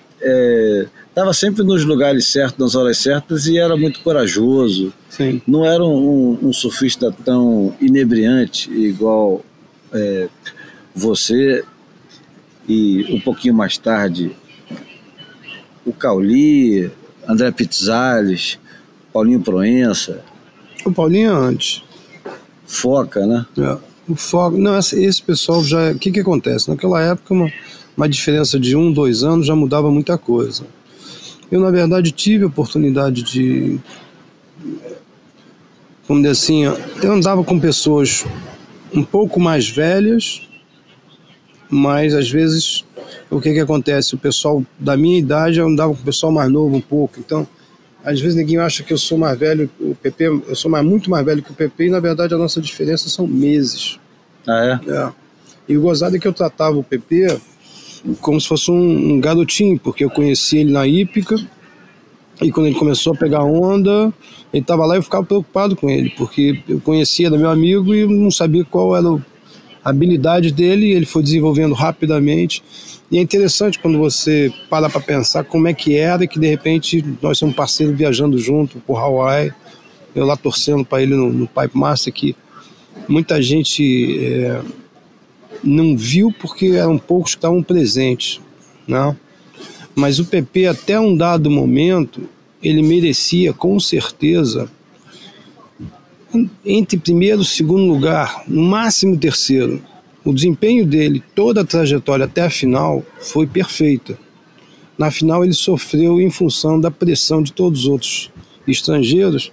estava 1.08 1.32
sempre 1.32 1.62
nos 1.62 1.84
lugares 1.84 2.26
certos, 2.26 2.58
nas 2.58 2.74
horas 2.74 2.98
certas 2.98 3.46
e 3.46 3.58
era 3.58 3.76
muito 3.76 4.00
corajoso. 4.00 4.92
Sim. 5.08 5.40
Não 5.46 5.64
era 5.64 5.84
um, 5.84 6.38
um 6.42 6.52
surfista 6.52 7.14
tão 7.24 7.74
inebriante 7.80 8.70
igual 8.70 9.44
é, 9.92 10.28
você 10.94 11.64
e 12.68 13.14
um 13.14 13.20
pouquinho 13.20 13.54
mais 13.54 13.78
tarde 13.78 14.34
o 15.86 15.92
Cauli, 15.92 16.90
André 17.28 17.50
Pizzales, 17.50 18.58
Paulinho 19.12 19.40
Proença, 19.40 20.22
O 20.84 20.92
Paulinho 20.92 21.30
é 21.30 21.34
antes. 21.34 21.82
Foca, 22.66 23.26
né? 23.26 23.46
É. 23.58 23.76
O 24.08 24.14
foco. 24.14 24.56
Não, 24.56 24.78
esse, 24.78 25.02
esse 25.02 25.22
pessoal 25.22 25.62
já. 25.64 25.90
O 25.92 25.98
que, 25.98 26.12
que 26.12 26.20
acontece? 26.20 26.68
Naquela 26.68 27.02
época, 27.02 27.34
uma, 27.34 27.52
uma 27.96 28.08
diferença 28.08 28.58
de 28.58 28.76
um, 28.76 28.92
dois 28.92 29.24
anos 29.24 29.46
já 29.46 29.56
mudava 29.56 29.90
muita 29.90 30.16
coisa. 30.16 30.64
Eu, 31.50 31.60
na 31.60 31.70
verdade, 31.70 32.12
tive 32.12 32.44
a 32.44 32.48
oportunidade 32.48 33.22
de. 33.22 33.78
Vamos 36.06 36.22
dizer 36.22 36.32
assim, 36.32 36.64
eu 37.02 37.12
andava 37.12 37.42
com 37.42 37.58
pessoas 37.58 38.24
um 38.94 39.02
pouco 39.02 39.40
mais 39.40 39.68
velhas, 39.68 40.45
mas 41.70 42.14
às 42.14 42.30
vezes 42.30 42.84
o 43.30 43.40
que, 43.40 43.52
que 43.52 43.60
acontece? 43.60 44.14
O 44.14 44.18
pessoal 44.18 44.62
da 44.78 44.96
minha 44.96 45.18
idade 45.18 45.58
eu 45.58 45.66
andava 45.66 45.94
com 45.94 46.00
o 46.00 46.04
pessoal 46.04 46.32
mais 46.32 46.50
novo 46.50 46.76
um 46.76 46.80
pouco, 46.80 47.18
então 47.18 47.46
às 48.04 48.20
vezes 48.20 48.36
ninguém 48.36 48.58
acha 48.58 48.82
que 48.84 48.92
eu 48.92 48.98
sou 48.98 49.18
mais 49.18 49.36
velho, 49.38 49.68
o 49.80 49.94
PP, 49.94 50.24
eu 50.48 50.54
sou 50.54 50.70
mais, 50.70 50.84
muito 50.84 51.10
mais 51.10 51.24
velho 51.24 51.42
que 51.42 51.50
o 51.50 51.54
PP 51.54 51.86
e 51.86 51.90
na 51.90 51.98
verdade 52.00 52.34
a 52.34 52.38
nossa 52.38 52.60
diferença 52.60 53.08
são 53.08 53.26
meses. 53.26 53.98
Ah, 54.46 54.80
é? 54.86 54.90
É. 54.92 55.12
E 55.68 55.76
o 55.76 55.82
gozado 55.82 56.14
é 56.16 56.18
que 56.20 56.28
eu 56.28 56.32
tratava 56.32 56.76
o 56.78 56.84
PP 56.84 57.36
como 58.20 58.40
se 58.40 58.46
fosse 58.46 58.70
um, 58.70 59.14
um 59.14 59.20
garotinho, 59.20 59.78
porque 59.80 60.04
eu 60.04 60.10
conheci 60.10 60.58
ele 60.58 60.70
na 60.70 60.86
hípica 60.86 61.34
e 62.40 62.52
quando 62.52 62.66
ele 62.66 62.76
começou 62.76 63.14
a 63.14 63.16
pegar 63.16 63.42
onda, 63.42 64.12
ele 64.52 64.62
estava 64.62 64.86
lá 64.86 64.94
e 64.94 64.98
eu 64.98 65.02
ficava 65.02 65.24
preocupado 65.24 65.74
com 65.74 65.90
ele, 65.90 66.10
porque 66.10 66.62
eu 66.68 66.78
conhecia 66.80 67.28
do 67.30 67.38
meu 67.38 67.50
amigo 67.50 67.92
e 67.94 68.06
não 68.06 68.30
sabia 68.30 68.64
qual 68.64 68.96
era 68.96 69.10
o- 69.10 69.22
habilidade 69.90 70.52
dele, 70.52 70.90
ele 70.90 71.06
foi 71.06 71.22
desenvolvendo 71.22 71.74
rapidamente. 71.74 72.62
E 73.10 73.18
é 73.18 73.20
interessante 73.20 73.78
quando 73.78 73.98
você 73.98 74.52
para 74.68 74.90
para 74.90 75.00
pensar 75.00 75.44
como 75.44 75.68
é 75.68 75.74
que 75.74 75.96
era 75.96 76.26
que 76.26 76.38
de 76.38 76.48
repente 76.48 77.04
nós 77.22 77.38
somos 77.38 77.54
parceiros 77.54 77.96
viajando 77.96 78.36
junto 78.38 78.78
por 78.80 78.98
Hawaii, 78.98 79.52
eu 80.14 80.26
lá 80.26 80.36
torcendo 80.36 80.84
para 80.84 81.02
ele 81.02 81.14
no, 81.14 81.32
no 81.32 81.46
Pipe 81.46 81.76
Master, 81.76 82.12
que 82.12 82.34
muita 83.06 83.40
gente 83.40 84.18
é, 84.18 84.60
não 85.62 85.96
viu 85.96 86.32
porque 86.32 86.66
eram 86.66 86.98
poucos 86.98 87.32
que 87.32 87.38
estavam 87.38 87.62
presentes, 87.62 88.40
né? 88.88 89.16
Mas 89.94 90.18
o 90.18 90.24
PP 90.24 90.66
até 90.66 90.98
um 90.98 91.16
dado 91.16 91.50
momento 91.50 92.28
ele 92.62 92.82
merecia 92.82 93.52
com 93.52 93.78
certeza 93.78 94.68
entre 96.64 96.98
primeiro 96.98 97.42
e 97.42 97.44
segundo 97.44 97.84
lugar, 97.84 98.44
no 98.46 98.62
máximo 98.62 99.16
terceiro. 99.16 99.82
O 100.24 100.32
desempenho 100.32 100.84
dele, 100.84 101.22
toda 101.34 101.60
a 101.60 101.64
trajetória 101.64 102.24
até 102.24 102.42
a 102.42 102.50
final 102.50 103.04
foi 103.20 103.46
perfeita. 103.46 104.18
Na 104.98 105.10
final 105.10 105.44
ele 105.44 105.52
sofreu 105.52 106.20
em 106.20 106.30
função 106.30 106.80
da 106.80 106.90
pressão 106.90 107.42
de 107.42 107.52
todos 107.52 107.82
os 107.82 107.86
outros 107.86 108.30
estrangeiros 108.66 109.52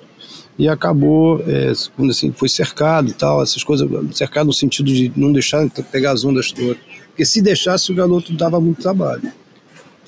e 0.57 0.67
acabou, 0.67 1.43
é, 1.47 1.73
assim, 2.09 2.31
foi 2.31 2.47
cercado 2.47 3.09
e 3.09 3.13
tal, 3.13 3.41
essas 3.41 3.63
coisas, 3.63 3.87
cercado 4.15 4.47
no 4.47 4.53
sentido 4.53 4.91
de 4.91 5.11
não 5.15 5.31
deixar 5.31 5.67
pegar 5.91 6.11
as 6.11 6.23
ondas 6.23 6.51
todas. 6.51 6.77
Porque 7.07 7.25
se 7.25 7.41
deixasse 7.41 7.91
o 7.91 7.95
garoto 7.95 8.33
dava 8.33 8.59
muito 8.59 8.81
trabalho. 8.81 9.31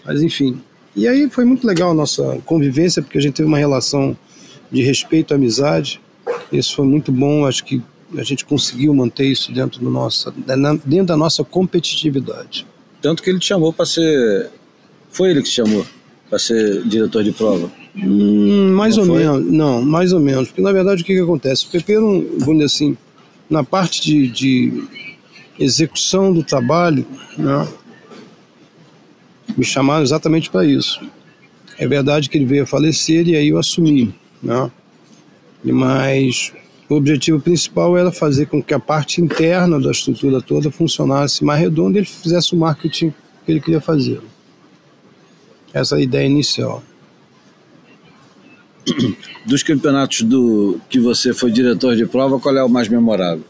Mas 0.06 0.22
enfim. 0.22 0.62
E 0.96 1.08
aí 1.08 1.30
foi 1.30 1.46
muito 1.46 1.68
legal 1.68 1.92
a 1.92 1.94
nossa 1.94 2.40
convivência, 2.46 3.02
porque 3.02 3.18
a 3.18 3.22
gente 3.22 3.34
teve 3.34 3.48
uma 3.48 3.58
relação 3.58 4.18
de 4.72 4.82
respeito 4.82 5.34
amizade. 5.34 6.00
Isso 6.52 6.76
foi 6.76 6.86
muito 6.86 7.12
bom, 7.12 7.46
acho 7.46 7.64
que 7.64 7.82
a 8.18 8.24
gente 8.24 8.46
conseguiu 8.46 8.94
manter 8.94 9.26
isso 9.26 9.52
dentro, 9.52 9.80
do 9.80 9.90
nossa, 9.90 10.34
dentro 10.86 11.08
da 11.08 11.18
nossa 11.18 11.44
competitividade. 11.44 12.66
Tanto 13.02 13.22
que 13.22 13.30
ele 13.30 13.40
te 13.40 13.48
chamou 13.48 13.74
para 13.74 13.86
ser. 13.86 14.50
Foi 15.10 15.32
ele 15.32 15.42
que 15.42 15.50
te 15.50 15.56
chamou 15.56 15.86
para 16.30 16.40
ser 16.40 16.84
diretor 16.84 17.24
de 17.24 17.32
prova. 17.32 17.72
Hum, 17.96 18.74
mais 18.74 18.96
Não 18.98 19.04
ou 19.04 19.10
foi? 19.10 19.20
menos, 19.20 19.52
não, 19.52 19.82
mais 19.82 20.12
ou 20.12 20.20
menos. 20.20 20.48
Porque 20.50 20.62
na 20.62 20.72
verdade 20.72 21.02
o 21.02 21.06
que, 21.06 21.14
que 21.14 21.22
acontece? 21.22 21.66
O 21.66 21.70
PP, 21.70 21.96
não, 21.96 22.26
vamos 22.40 22.54
dizer 22.56 22.66
assim, 22.66 22.98
na 23.50 23.64
parte 23.64 24.02
de, 24.02 24.28
de 24.28 24.84
execução 25.60 26.34
do 26.34 26.44
trabalho, 26.44 27.06
né, 27.38 27.68
me 29.56 29.64
chamaram 29.64 30.04
exatamente 30.04 30.50
para 30.50 30.66
isso. 30.66 31.00
É 31.78 31.88
verdade 31.88 32.30
que 32.30 32.38
ele 32.38 32.46
veio 32.46 32.64
a 32.64 32.68
falecer 32.68 33.28
e 33.28 33.36
aí 33.36 33.50
eu 33.50 33.58
assumi, 33.58 34.14
né? 34.42 34.70
Mas 35.72 36.54
o 36.90 36.96
objetivo 36.96 37.40
principal 37.40 37.98
era 37.98 38.12
fazer 38.12 38.46
com 38.46 38.62
que 38.62 38.74
a 38.74 38.80
parte 38.80 39.20
interna 39.22 39.80
da 39.80 39.92
estrutura 39.92 40.42
toda 40.42 40.70
funcionasse 40.70 41.44
mais 41.44 41.60
redonda 41.60 41.98
e 41.98 42.02
ele 42.02 42.08
fizesse 42.08 42.54
o 42.54 42.58
marketing 42.58 43.14
que 43.46 43.52
ele 43.52 43.60
queria 43.60 43.82
fazer. 43.82 44.22
Essa 45.74 45.96
é 45.96 46.00
a 46.00 46.02
ideia 46.02 46.26
inicial. 46.26 46.84
Dos 49.46 49.62
campeonatos 49.62 50.22
do 50.22 50.80
que 50.90 51.00
você 51.00 51.34
foi 51.34 51.52
diretor 51.52 51.96
de 51.96 52.06
prova, 52.06 52.40
qual 52.40 52.56
é 52.56 52.64
o 52.64 52.70
mais 52.70 52.88
memorável? 52.88 53.44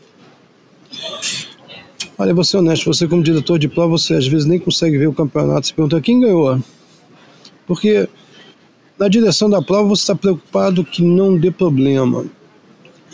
Olha, 2.17 2.34
vou 2.34 2.43
ser 2.43 2.58
honesto, 2.58 2.86
você 2.86 3.08
como 3.08 3.21
diretor 3.21 3.60
de 3.60 3.67
prova, 3.67 3.89
você 3.89 4.13
às 4.13 4.28
vezes 4.28 4.45
nem 4.45 4.58
consegue 4.58 4.97
ver 4.97 5.08
o 5.08 5.13
campeonato, 5.13 5.67
você 5.67 5.73
pergunta 5.73 6.01
quem 6.01 6.21
ganhou. 6.21 6.60
Porque 7.67 8.08
na 8.97 9.08
direção 9.08 9.49
da 9.49 9.62
prova 9.62 9.88
você 9.89 10.03
está 10.03 10.15
preocupado 10.15 10.84
que 10.84 11.01
não 11.03 11.38
dê 11.38 11.51
problema. 11.51 12.25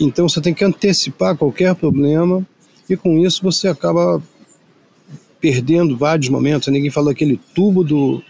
Então 0.00 0.28
você 0.28 0.40
tem 0.40 0.54
que 0.54 0.64
antecipar 0.64 1.36
qualquer 1.36 1.74
problema 1.74 2.46
e 2.88 2.96
com 2.96 3.18
isso 3.18 3.42
você 3.42 3.68
acaba 3.68 4.22
perdendo 5.40 5.96
vários 5.96 6.28
momentos. 6.28 6.68
Ninguém 6.68 6.90
fala 6.90 7.10
daquele 7.10 7.38
tubo 7.54 7.82
do, 7.84 8.22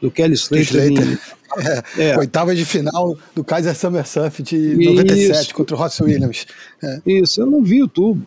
do 0.00 0.10
Kelly 0.10 0.34
Slater. 0.34 0.90
Em- 0.92 1.18
É, 1.96 2.10
É. 2.10 2.16
Oitava 2.16 2.54
de 2.54 2.64
final 2.64 3.18
do 3.34 3.42
Kaiser 3.42 3.74
Summer 3.74 4.06
Surf 4.06 4.40
de 4.40 4.56
Isso. 4.56 4.90
97 4.92 5.52
contra 5.52 5.74
o 5.74 5.78
Ross 5.80 5.98
Williams. 6.00 6.46
É. 6.80 7.00
Isso, 7.04 7.40
eu 7.40 7.46
não 7.46 7.60
vi 7.60 7.82
o 7.82 7.88
tubo. 7.88 8.24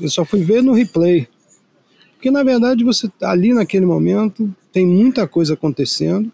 Eu 0.00 0.10
só 0.10 0.24
fui 0.24 0.42
ver 0.42 0.60
no 0.60 0.72
replay. 0.72 1.28
Porque 2.16 2.32
na 2.32 2.42
verdade 2.42 2.82
você 2.82 3.06
tá 3.08 3.30
ali 3.30 3.54
naquele 3.54 3.86
momento, 3.86 4.52
tem 4.72 4.84
muita 4.84 5.28
coisa 5.28 5.54
acontecendo. 5.54 6.32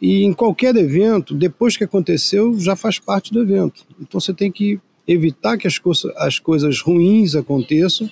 E 0.00 0.22
em 0.22 0.32
qualquer 0.32 0.76
evento, 0.76 1.34
depois 1.34 1.76
que 1.76 1.84
aconteceu, 1.84 2.58
já 2.58 2.76
faz 2.76 2.98
parte 2.98 3.32
do 3.32 3.40
evento. 3.40 3.84
Então 4.00 4.20
você 4.20 4.32
tem 4.32 4.50
que 4.50 4.80
evitar 5.06 5.56
que 5.56 5.66
as, 5.66 5.78
coisa, 5.78 6.12
as 6.16 6.38
coisas 6.38 6.80
ruins 6.80 7.34
aconteçam 7.34 8.10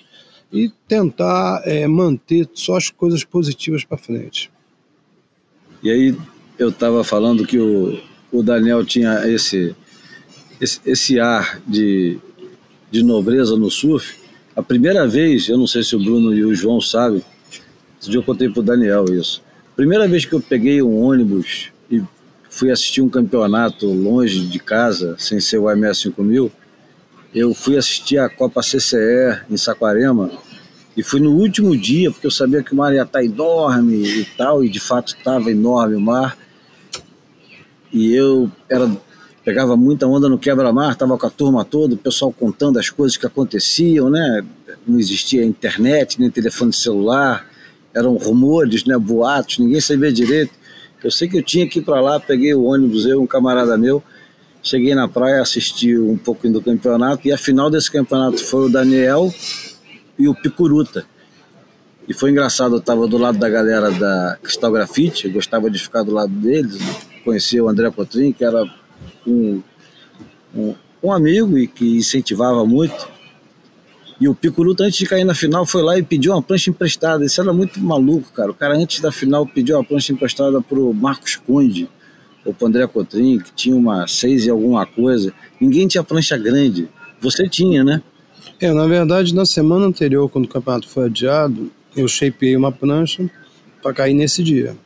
e 0.52 0.70
tentar 0.88 1.62
é, 1.64 1.86
manter 1.86 2.48
só 2.54 2.76
as 2.76 2.90
coisas 2.90 3.22
positivas 3.22 3.84
para 3.84 3.98
frente. 3.98 4.50
E 5.82 5.90
aí 5.90 6.16
eu 6.58 6.70
estava 6.70 7.04
falando 7.04 7.46
que 7.46 7.58
o, 7.58 8.00
o 8.32 8.42
Daniel 8.42 8.84
tinha 8.84 9.28
esse, 9.28 9.74
esse, 10.60 10.80
esse 10.84 11.20
ar 11.20 11.60
de, 11.66 12.18
de 12.90 13.02
nobreza 13.04 13.56
no 13.56 13.70
surf. 13.70 14.16
A 14.54 14.62
primeira 14.62 15.06
vez, 15.06 15.48
eu 15.48 15.58
não 15.58 15.66
sei 15.66 15.84
se 15.84 15.94
o 15.94 16.02
Bruno 16.02 16.34
e 16.34 16.44
o 16.44 16.54
João 16.54 16.80
sabem, 16.80 17.22
esse 18.00 18.10
dia 18.10 18.18
eu 18.18 18.24
contei 18.24 18.48
para 18.48 18.60
o 18.60 18.64
Daniel 18.64 19.04
isso. 19.12 19.42
Primeira 19.76 20.08
vez 20.08 20.24
que 20.24 20.32
eu 20.32 20.40
peguei 20.40 20.80
um 20.80 20.98
ônibus 21.02 21.70
e 21.90 22.02
fui 22.48 22.70
assistir 22.70 23.00
um 23.00 23.08
campeonato 23.08 23.86
longe 23.86 24.46
de 24.46 24.58
casa, 24.58 25.14
sem 25.18 25.40
ser 25.40 25.58
o 25.58 25.70
MS 25.70 26.02
5000, 26.02 26.50
eu 27.34 27.52
fui 27.52 27.76
assistir 27.76 28.18
a 28.18 28.28
Copa 28.28 28.62
CCE 28.62 29.42
em 29.50 29.56
Saquarema 29.56 30.30
e 30.96 31.02
fui 31.02 31.20
no 31.20 31.32
último 31.32 31.76
dia, 31.76 32.10
porque 32.10 32.26
eu 32.26 32.30
sabia 32.30 32.62
que 32.62 32.72
o 32.72 32.76
mar 32.76 32.94
ia 32.94 33.02
estar 33.02 33.22
enorme 33.22 34.02
e 34.20 34.24
tal, 34.36 34.64
e 34.64 34.68
de 34.68 34.80
fato 34.80 35.14
estava 35.14 35.50
enorme 35.50 35.96
o 35.96 36.00
mar. 36.00 36.38
E 37.92 38.14
eu 38.14 38.50
era 38.68 38.90
pegava 39.46 39.76
muita 39.76 40.08
onda 40.08 40.28
no 40.28 40.38
quebra-mar, 40.38 40.90
estava 40.90 41.16
com 41.16 41.24
a 41.24 41.30
turma 41.30 41.64
toda, 41.64 41.94
o 41.94 41.96
pessoal 41.96 42.32
contando 42.32 42.80
as 42.80 42.90
coisas 42.90 43.16
que 43.16 43.26
aconteciam, 43.26 44.10
né? 44.10 44.44
Não 44.84 44.98
existia 44.98 45.44
internet, 45.44 46.18
nem 46.18 46.28
telefone 46.28 46.72
celular, 46.72 47.46
eram 47.94 48.16
rumores, 48.16 48.84
né? 48.84 48.98
Boatos, 48.98 49.60
ninguém 49.60 49.80
sabia 49.80 50.10
direito. 50.12 50.52
Eu 51.06 51.10
sei 51.12 51.28
que 51.28 51.38
eu 51.38 51.42
tinha 51.42 51.68
que 51.68 51.78
ir 51.78 51.82
para 51.82 52.00
lá, 52.00 52.18
peguei 52.18 52.52
o 52.52 52.64
ônibus, 52.64 53.06
eu, 53.06 53.22
um 53.22 53.28
camarada 53.28 53.78
meu, 53.78 54.02
cheguei 54.60 54.92
na 54.92 55.06
praia, 55.06 55.40
assisti 55.40 55.96
um 55.96 56.18
pouquinho 56.18 56.54
do 56.54 56.60
campeonato, 56.60 57.28
e 57.28 57.32
a 57.32 57.38
final 57.38 57.70
desse 57.70 57.88
campeonato 57.88 58.38
foi 58.44 58.66
o 58.66 58.68
Daniel 58.68 59.32
e 60.18 60.26
o 60.26 60.34
Picuruta. 60.34 61.06
E 62.08 62.12
foi 62.12 62.32
engraçado, 62.32 62.74
eu 62.74 62.80
estava 62.80 63.06
do 63.06 63.18
lado 63.18 63.38
da 63.38 63.48
galera 63.48 63.92
da 63.92 64.36
Cristal 64.42 64.72
Grafite, 64.72 65.28
eu 65.28 65.32
gostava 65.32 65.70
de 65.70 65.78
ficar 65.78 66.02
do 66.02 66.12
lado 66.12 66.32
deles, 66.32 66.76
conheci 67.24 67.60
o 67.60 67.68
André 67.68 67.88
Cotrim, 67.92 68.32
que 68.32 68.44
era 68.44 68.64
um, 69.24 69.62
um, 70.52 70.74
um 71.04 71.12
amigo 71.12 71.56
e 71.56 71.68
que 71.68 71.98
incentivava 71.98 72.66
muito. 72.66 73.08
E 74.20 74.28
o 74.28 74.34
Picuruta, 74.34 74.84
antes 74.84 74.98
de 74.98 75.06
cair 75.06 75.24
na 75.24 75.34
final, 75.34 75.66
foi 75.66 75.82
lá 75.82 75.98
e 75.98 76.02
pediu 76.02 76.32
uma 76.32 76.42
prancha 76.42 76.70
emprestada. 76.70 77.24
Isso 77.24 77.40
era 77.40 77.52
muito 77.52 77.78
maluco, 77.80 78.32
cara. 78.32 78.50
O 78.50 78.54
cara, 78.54 78.74
antes 78.74 79.00
da 79.00 79.12
final, 79.12 79.46
pediu 79.46 79.76
uma 79.76 79.84
prancha 79.84 80.12
emprestada 80.12 80.60
pro 80.62 80.92
Marcos 80.94 81.36
Conde, 81.36 81.88
ou 82.44 82.54
pro 82.54 82.66
André 82.66 82.86
Cotrim, 82.86 83.38
que 83.38 83.52
tinha 83.52 83.76
uma 83.76 84.06
seis 84.06 84.46
e 84.46 84.50
alguma 84.50 84.86
coisa. 84.86 85.32
Ninguém 85.60 85.86
tinha 85.86 86.02
prancha 86.02 86.38
grande. 86.38 86.88
Você 87.20 87.48
tinha, 87.48 87.84
né? 87.84 88.02
É, 88.58 88.72
na 88.72 88.86
verdade, 88.86 89.34
na 89.34 89.44
semana 89.44 89.84
anterior, 89.84 90.30
quando 90.30 90.46
o 90.46 90.48
campeonato 90.48 90.88
foi 90.88 91.06
adiado, 91.06 91.70
eu 91.94 92.08
shapeei 92.08 92.56
uma 92.56 92.72
prancha 92.72 93.28
para 93.82 93.92
cair 93.92 94.14
nesse 94.14 94.42
dia. 94.42 94.76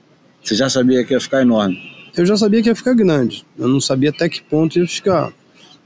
Você 0.42 0.54
já 0.56 0.68
sabia 0.68 1.04
que 1.04 1.12
ia 1.12 1.20
ficar 1.20 1.42
enorme? 1.42 1.78
Eu 2.16 2.26
já 2.26 2.36
sabia 2.36 2.62
que 2.62 2.68
ia 2.68 2.74
ficar 2.74 2.94
grande. 2.94 3.44
Eu 3.56 3.68
não 3.68 3.80
sabia 3.80 4.10
até 4.10 4.28
que 4.28 4.42
ponto 4.42 4.76
ia 4.78 4.86
ficar. 4.86 5.32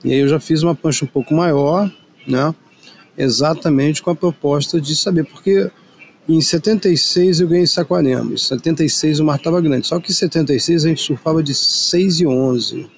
E 0.02 0.12
aí 0.12 0.18
eu 0.20 0.28
já 0.28 0.40
fiz 0.40 0.62
uma 0.62 0.74
prancha 0.74 1.04
um 1.04 1.08
pouco 1.08 1.34
maior, 1.34 1.90
né? 2.26 2.54
Exatamente 3.16 4.02
com 4.02 4.10
a 4.10 4.14
proposta 4.14 4.80
de 4.80 4.94
saber, 4.96 5.24
porque 5.24 5.70
em 6.28 6.40
76 6.40 7.40
eu 7.40 7.48
ganhei 7.48 7.66
Saquarema, 7.66 8.32
em 8.32 8.36
76 8.36 9.20
o 9.20 9.24
mar 9.24 9.36
estava 9.36 9.60
grande, 9.60 9.86
só 9.86 10.00
que 10.00 10.10
em 10.10 10.14
76 10.14 10.84
a 10.84 10.88
gente 10.88 11.02
surfava 11.02 11.42
de 11.42 11.54
6 11.54 12.20
e 12.20 12.26
11. 12.26 12.90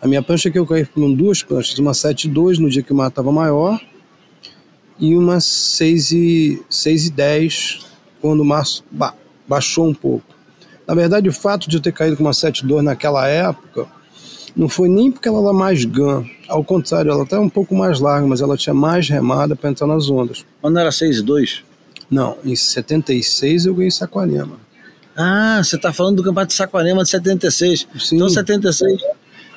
A 0.00 0.06
minha 0.06 0.22
prancha 0.22 0.50
que 0.50 0.58
eu 0.58 0.66
caí 0.66 0.84
foram 0.84 1.12
duas 1.12 1.42
pranchas, 1.42 1.78
uma 1.78 1.92
7 1.92 2.24
e 2.24 2.30
2 2.30 2.58
no 2.58 2.70
dia 2.70 2.82
que 2.82 2.92
o 2.92 2.96
mar 2.96 3.08
estava 3.08 3.30
maior 3.30 3.80
e 4.98 5.16
uma 5.16 5.40
6 5.40 6.12
e, 6.12 6.62
6 6.70 7.06
e 7.06 7.10
10 7.10 7.86
quando 8.20 8.40
o 8.40 8.44
mar 8.44 8.64
ba 8.90 9.14
baixou 9.48 9.88
um 9.88 9.94
pouco. 9.94 10.26
Na 10.86 10.94
verdade, 10.94 11.28
o 11.28 11.32
fato 11.32 11.68
de 11.68 11.76
eu 11.76 11.80
ter 11.80 11.92
caído 11.92 12.16
com 12.16 12.22
uma 12.22 12.32
7 12.32 12.60
e 12.60 12.66
2 12.66 12.84
naquela 12.84 13.26
época 13.26 13.88
não 14.56 14.68
foi 14.68 14.88
nem 14.88 15.10
porque 15.10 15.28
ela 15.28 15.40
era 15.40 15.52
mais 15.52 15.84
GAN, 15.84 16.24
ao 16.48 16.64
contrário, 16.64 17.10
ela 17.10 17.22
até 17.22 17.38
um 17.38 17.48
pouco 17.48 17.74
mais 17.74 18.00
larga, 18.00 18.26
mas 18.26 18.40
ela 18.40 18.56
tinha 18.56 18.74
mais 18.74 19.08
remada 19.08 19.54
para 19.54 19.70
entrar 19.70 19.86
nas 19.86 20.08
ondas. 20.10 20.44
Mas 20.62 20.72
não 20.72 20.80
era 20.80 20.90
6,2? 20.90 21.62
Não, 22.10 22.36
em 22.44 22.56
76 22.56 23.66
eu 23.66 23.74
ganhei 23.74 23.90
Saquarema. 23.90 24.58
Ah, 25.16 25.60
você 25.62 25.76
está 25.76 25.92
falando 25.92 26.16
do 26.16 26.22
campeonato 26.22 26.48
de 26.48 26.54
Saquarema 26.54 27.02
de 27.02 27.10
76. 27.10 27.86
Sim. 27.98 28.16
Então 28.16 28.28
76, 28.28 29.00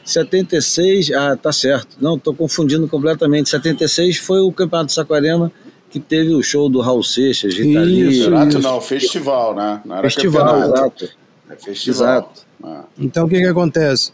76, 0.06 1.12
ah, 1.12 1.36
tá 1.36 1.52
certo. 1.52 1.98
Não, 2.00 2.16
estou 2.16 2.34
confundindo 2.34 2.88
completamente. 2.88 3.50
76 3.50 4.18
foi 4.18 4.40
o 4.42 4.52
campeonato 4.52 4.88
de 4.88 4.94
Saquarema 4.94 5.52
que 5.90 6.00
teve 6.00 6.34
o 6.34 6.42
show 6.42 6.68
do 6.70 6.82
Raul 6.82 7.04
Seixas, 7.04 7.54
Rita 7.54 7.84
Isso, 7.86 8.24
Campeonato 8.24 8.60
não, 8.60 8.82
festival, 8.82 9.56
né? 9.56 9.82
Não 9.86 9.96
era 9.96 10.10
festival, 10.10 10.46
campeonato. 10.46 11.04
exato. 11.04 11.18
É 11.50 11.56
festival. 11.56 12.02
Exato. 12.02 12.42
Ah. 12.64 12.84
Então 12.98 13.26
o 13.26 13.30
que 13.30 13.40
que 13.40 13.46
acontece? 13.46 14.12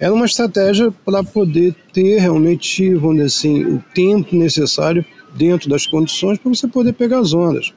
Era 0.00 0.14
uma 0.14 0.26
estratégia 0.26 0.92
para 1.04 1.24
poder 1.24 1.74
ter 1.92 2.18
realmente, 2.20 2.94
vamos 2.94 3.16
dizer 3.16 3.26
assim, 3.26 3.64
o 3.64 3.82
tempo 3.94 4.36
necessário 4.36 5.04
dentro 5.34 5.68
das 5.68 5.86
condições 5.86 6.38
para 6.38 6.54
você 6.54 6.68
poder 6.68 6.92
pegar 6.92 7.18
as 7.18 7.32
ondas. 7.34 7.72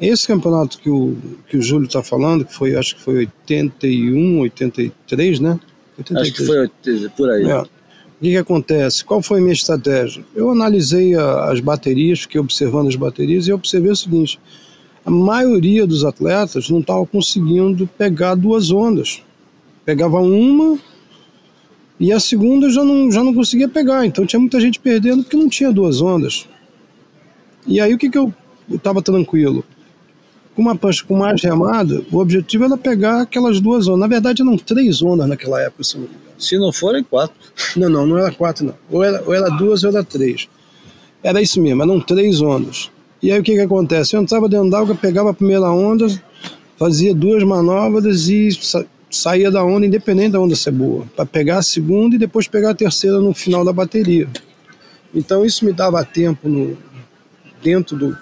Esse 0.00 0.26
campeonato 0.26 0.78
que 0.78 0.88
o, 0.88 1.16
que 1.48 1.58
o 1.58 1.62
Júlio 1.62 1.86
está 1.86 2.02
falando, 2.02 2.44
que 2.44 2.54
foi, 2.54 2.74
acho 2.74 2.96
que 2.96 3.02
foi 3.02 3.16
81, 3.16 4.40
83, 4.40 5.40
né? 5.40 5.60
83. 5.98 6.22
Acho 6.22 6.32
que 6.32 6.46
foi 6.46 7.08
por 7.10 7.30
aí. 7.30 7.50
É. 7.50 7.60
O 7.60 8.22
que, 8.22 8.30
que 8.30 8.36
acontece? 8.36 9.04
Qual 9.04 9.20
foi 9.20 9.38
a 9.40 9.42
minha 9.42 9.52
estratégia? 9.52 10.24
Eu 10.34 10.50
analisei 10.50 11.14
a, 11.14 11.50
as 11.50 11.60
baterias, 11.60 12.20
fiquei 12.20 12.40
observando 12.40 12.88
as 12.88 12.96
baterias 12.96 13.46
e 13.46 13.52
observei 13.52 13.90
o 13.90 13.96
seguinte: 13.96 14.40
a 15.04 15.10
maioria 15.10 15.86
dos 15.86 16.04
atletas 16.04 16.70
não 16.70 16.80
estava 16.80 17.04
conseguindo 17.06 17.86
pegar 17.98 18.34
duas 18.34 18.70
ondas. 18.70 19.22
Pegava 19.84 20.18
uma 20.20 20.78
e 22.00 22.10
a 22.10 22.18
segunda 22.18 22.66
eu 22.66 22.70
já 22.70 22.82
não, 22.82 23.12
já 23.12 23.22
não 23.22 23.34
conseguia 23.34 23.68
pegar, 23.68 24.06
então 24.06 24.24
tinha 24.24 24.40
muita 24.40 24.58
gente 24.58 24.80
perdendo 24.80 25.22
porque 25.22 25.36
não 25.36 25.50
tinha 25.50 25.70
duas 25.70 26.00
ondas. 26.00 26.48
E 27.66 27.78
aí 27.78 27.92
o 27.92 27.98
que, 27.98 28.08
que 28.08 28.16
eu 28.16 28.32
estava 28.70 29.02
tranquilo? 29.02 29.62
Com 30.56 30.62
uma 30.62 30.74
prancha 30.74 31.04
com 31.06 31.14
mais 31.14 31.42
remada, 31.42 32.02
o 32.10 32.16
objetivo 32.16 32.64
era 32.64 32.76
pegar 32.78 33.20
aquelas 33.20 33.60
duas 33.60 33.86
ondas. 33.86 34.00
Na 34.00 34.06
verdade 34.06 34.40
eram 34.40 34.56
três 34.56 35.02
ondas 35.02 35.28
naquela 35.28 35.60
época, 35.60 35.84
se 35.84 35.98
não 35.98 36.08
Se 36.38 36.58
não 36.58 36.72
forem 36.72 37.04
quatro. 37.04 37.36
Não, 37.76 37.90
não, 37.90 38.06
não 38.06 38.18
era 38.18 38.32
quatro 38.32 38.64
não. 38.64 38.74
Ou 38.90 39.04
era, 39.04 39.22
ou 39.26 39.34
era 39.34 39.50
duas 39.50 39.84
ou 39.84 39.90
era 39.90 40.02
três. 40.02 40.48
Era 41.22 41.42
isso 41.42 41.60
mesmo, 41.60 41.82
eram 41.82 42.00
três 42.00 42.40
ondas. 42.40 42.90
E 43.22 43.30
aí 43.30 43.38
o 43.38 43.42
que, 43.42 43.52
que 43.52 43.60
acontece? 43.60 44.16
Eu 44.16 44.22
entrava 44.22 44.48
dentro 44.48 44.70
d'água, 44.70 44.94
pegava 44.94 45.30
a 45.30 45.34
primeira 45.34 45.70
onda, 45.70 46.06
fazia 46.78 47.14
duas 47.14 47.44
manobras 47.44 48.30
e 48.30 48.48
saía 49.10 49.50
da 49.50 49.64
onda, 49.64 49.84
independente 49.84 50.32
da 50.32 50.40
onda 50.40 50.54
ser 50.54 50.70
boa, 50.70 51.04
para 51.16 51.26
pegar 51.26 51.58
a 51.58 51.62
segunda 51.62 52.14
e 52.14 52.18
depois 52.18 52.46
pegar 52.46 52.70
a 52.70 52.74
terceira 52.74 53.18
no 53.20 53.34
final 53.34 53.64
da 53.64 53.72
bateria. 53.72 54.28
Então 55.12 55.44
isso 55.44 55.64
me 55.64 55.72
dava 55.72 56.04
tempo 56.04 56.48
no, 56.48 56.78
dentro 57.62 57.96
do, 57.96 58.16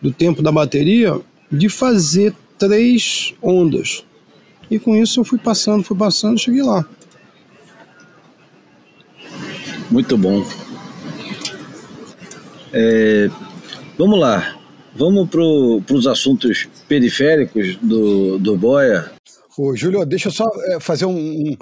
do 0.00 0.12
tempo 0.12 0.42
da 0.42 0.52
bateria 0.52 1.18
de 1.50 1.68
fazer 1.68 2.34
três 2.58 3.34
ondas. 3.42 4.04
E 4.70 4.78
com 4.78 4.94
isso 4.94 5.20
eu 5.20 5.24
fui 5.24 5.38
passando, 5.38 5.82
fui 5.82 5.96
passando, 5.96 6.38
cheguei 6.38 6.62
lá. 6.62 6.84
Muito 9.90 10.18
bom. 10.18 10.44
É, 12.72 13.30
vamos 13.96 14.18
lá, 14.18 14.56
vamos 14.94 15.28
para 15.30 15.94
os 15.96 16.06
assuntos 16.06 16.68
periféricos 16.88 17.76
do, 17.76 18.38
do 18.38 18.56
Boia. 18.56 19.13
Ô, 19.56 19.76
Júlio, 19.76 20.04
deixa 20.04 20.28
eu 20.28 20.32
só 20.32 20.50
é, 20.66 20.80
fazer 20.80 21.06
um, 21.06 21.16
um. 21.16 21.56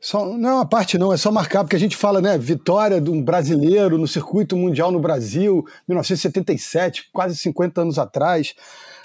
Só, 0.00 0.36
não 0.36 0.48
é 0.48 0.54
uma 0.54 0.68
parte, 0.68 0.98
não, 0.98 1.12
é 1.12 1.16
só 1.16 1.30
marcar, 1.30 1.64
porque 1.64 1.76
a 1.76 1.78
gente 1.78 1.96
fala, 1.96 2.20
né? 2.20 2.38
Vitória 2.38 3.00
de 3.00 3.10
um 3.10 3.22
brasileiro 3.22 3.98
no 3.98 4.06
circuito 4.06 4.56
mundial 4.56 4.90
no 4.90 5.00
Brasil, 5.00 5.64
1977, 5.88 7.10
quase 7.12 7.36
50 7.36 7.80
anos 7.80 7.98
atrás. 7.98 8.54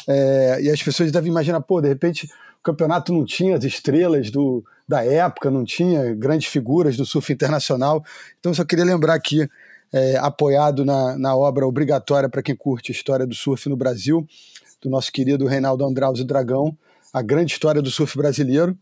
É, 0.08 0.60
e 0.62 0.70
as 0.70 0.82
pessoas 0.82 1.12
devem 1.12 1.32
imaginar, 1.32 1.62
pô, 1.62 1.82
de 1.82 1.88
repente 1.88 2.26
o 2.60 2.64
campeonato 2.64 3.14
não 3.14 3.26
tinha 3.26 3.58
as 3.58 3.64
estrelas 3.64 4.30
do, 4.30 4.64
da 4.88 5.04
época, 5.04 5.52
não 5.52 5.64
tinha 5.64 6.14
grandes 6.16 6.48
figuras 6.48 6.96
do 6.96 7.06
surf 7.06 7.32
internacional. 7.32 8.04
Então, 8.40 8.54
só 8.54 8.64
queria 8.64 8.86
lembrar 8.86 9.16
aqui, 9.16 9.48
é, 9.92 10.18
apoiado 10.18 10.86
na, 10.86 11.18
na 11.18 11.36
obra 11.36 11.66
obrigatória 11.66 12.30
para 12.30 12.44
quem 12.44 12.56
curte 12.56 12.92
a 12.92 12.96
história 12.96 13.26
do 13.26 13.36
surf 13.36 13.68
no 13.70 13.78
Brasil, 13.78 14.28
do 14.82 14.90
nosso 14.90 15.12
querido 15.12 15.46
Reinaldo 15.48 15.86
Andraus 15.86 16.24
Dragão 16.24 16.78
a 17.18 17.22
grande 17.22 17.52
história 17.52 17.82
do 17.82 17.92
surf 17.92 18.18
brasileiro. 18.18 18.78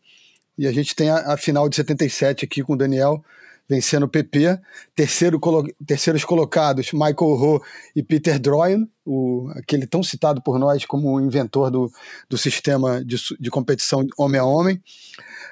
E 0.57 0.67
a 0.67 0.71
gente 0.71 0.95
tem 0.95 1.09
a, 1.09 1.33
a 1.33 1.37
final 1.37 1.67
de 1.67 1.75
77 1.75 2.45
aqui 2.45 2.63
com 2.63 2.73
o 2.73 2.77
Daniel 2.77 3.23
vencendo 3.67 4.03
o 4.03 4.07
PP. 4.07 4.59
Terceiro, 4.95 5.39
colo 5.39 5.67
terceiros 5.85 6.23
colocados, 6.23 6.91
Michael 6.93 7.15
Ho 7.19 7.61
e 7.95 8.03
Peter 8.03 8.39
Droyan, 8.39 8.87
o, 9.05 9.49
aquele 9.55 9.85
tão 9.85 10.03
citado 10.03 10.41
por 10.41 10.57
nós 10.59 10.85
como 10.85 11.13
o 11.13 11.21
inventor 11.21 11.69
do, 11.71 11.91
do 12.29 12.37
sistema 12.37 13.03
de, 13.03 13.17
de 13.39 13.49
competição 13.49 14.05
homem 14.17 14.39
a 14.39 14.45
homem. 14.45 14.81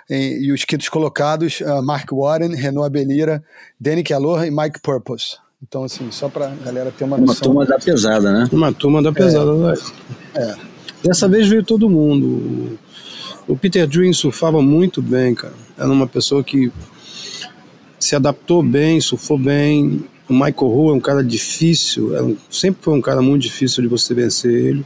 E, 0.10 0.48
e 0.48 0.52
os 0.52 0.65
quintos 0.65 0.89
colocados, 0.89 1.62
uh, 1.62 1.82
Mark 1.82 2.10
Warren, 2.12 2.56
Renaud 2.56 2.86
Abelira, 2.86 3.43
Danny 3.80 4.04
Aloha 4.13 4.46
e 4.46 4.52
Mike 4.52 4.82
Purpose. 4.82 5.38
Então, 5.65 5.86
assim, 5.86 6.12
só 6.12 6.28
para 6.28 6.48
a 6.48 6.56
galera 6.56 6.91
ter 6.91 7.06
uma 7.06 7.17
noção. 7.17 7.54
Uma 7.54 7.65
turma 7.65 7.65
da 7.65 7.80
pesada, 7.84 8.32
né? 8.34 8.50
Uma 8.52 8.74
turma 8.74 9.02
da 9.02 9.13
pesada, 9.13 9.52
é, 9.52 9.56
né? 9.56 9.74
É. 10.36 10.73
Dessa 11.04 11.28
vez 11.28 11.48
veio 11.48 11.63
todo 11.63 11.89
mundo. 11.89 12.78
O 13.48 13.58
Peter 13.58 13.86
Dream 13.88 14.13
surfava 14.13 14.62
muito 14.62 15.02
bem, 15.02 15.36
cara. 15.36 15.54
Era 15.78 15.89
uma 15.89 16.08
pessoa 16.08 16.44
que 16.44 16.72
se 18.00 18.16
adaptou 18.16 18.63
bem, 18.63 19.02
surfou 19.02 19.38
bem. 19.38 20.04
O 20.30 20.34
Michael 20.34 20.56
Ho 20.72 20.89
é 20.92 20.94
um 20.94 21.00
cara 21.02 21.22
difícil, 21.24 22.16
é 22.16 22.34
sempre 22.50 22.82
foi 22.82 22.94
um 22.94 23.02
cara 23.02 23.22
muito 23.22 23.42
difícil 23.42 23.84
de 23.84 23.89
você 23.89 24.13
vencer 24.13 24.52
ele. 24.52 24.86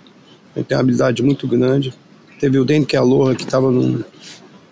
Ele 0.56 0.66
tem 0.66 0.76
uma 0.76 0.82
habilidade 0.82 1.22
muito 1.22 1.48
grande. 1.48 1.94
Teve 2.40 2.58
o 2.58 2.66
Dan 2.66 2.84
Kealoha 2.84 3.36
que 3.36 3.44
estava 3.44 3.72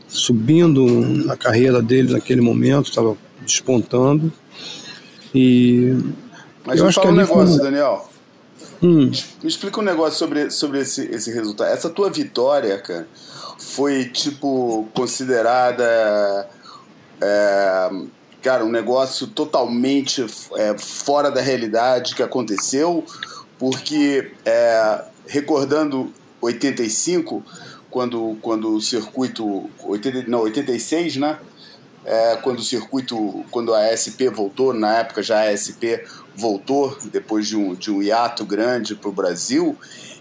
subindo 0.08 0.86
na 1.26 1.36
carreira 1.38 1.82
dele 1.82 2.14
naquele 2.14 2.42
momento, 2.42 2.90
estava 2.90 3.16
despontando. 3.46 4.32
E 5.34 5.96
Mas 6.66 6.80
eu 6.80 6.88
acho 6.88 7.00
que 7.02 7.08
um 7.08 7.12
negócio, 7.12 7.56
um- 7.56 7.64
Daniel. 7.64 8.10
Hum, 8.82 9.12
Me 9.42 9.48
explica 9.48 9.80
um 9.80 9.84
negócio 9.84 10.18
sobre, 10.18 10.50
sobre 10.52 10.82
esse, 10.82 11.06
esse 11.06 11.32
resultado. 11.32 11.72
Essa 11.72 11.90
tua 11.90 12.10
vitória, 12.10 12.78
cara, 12.80 13.08
foi, 13.58 14.06
tipo, 14.06 14.88
considerada. 14.94 16.50
é, 17.22 17.90
cara, 18.42 18.64
um 18.64 18.72
negócio 18.72 19.28
totalmente 19.28 20.26
é, 20.56 20.78
fora 20.78 21.32
da 21.32 21.42
realidade 21.42 22.14
que 22.16 22.22
aconteceu, 22.22 23.04
porque, 23.58 24.34
é, 24.46 25.04
recordando 25.28 26.12
85, 26.42 27.44
quando, 27.90 28.38
quando 28.42 28.76
o 28.76 28.82
circuito. 28.82 29.70
80, 29.84 30.30
não, 30.30 30.42
86, 30.42 31.18
né? 31.18 31.40
É, 32.04 32.36
quando 32.36 32.60
o 32.60 32.64
circuito, 32.64 33.44
quando 33.50 33.74
a 33.74 33.88
SP 33.98 34.30
voltou, 34.30 34.74
na 34.74 35.00
época 35.00 35.24
já 35.24 35.42
a 35.42 35.58
SP 35.58 36.06
voltou, 36.36 36.98
depois 37.12 37.48
de 37.48 37.56
um, 37.56 37.74
de 37.76 37.92
um 37.92 38.02
hiato 38.02 38.44
grande 38.46 38.96
para 38.96 39.10
o 39.10 39.14
Brasil, 39.14 39.76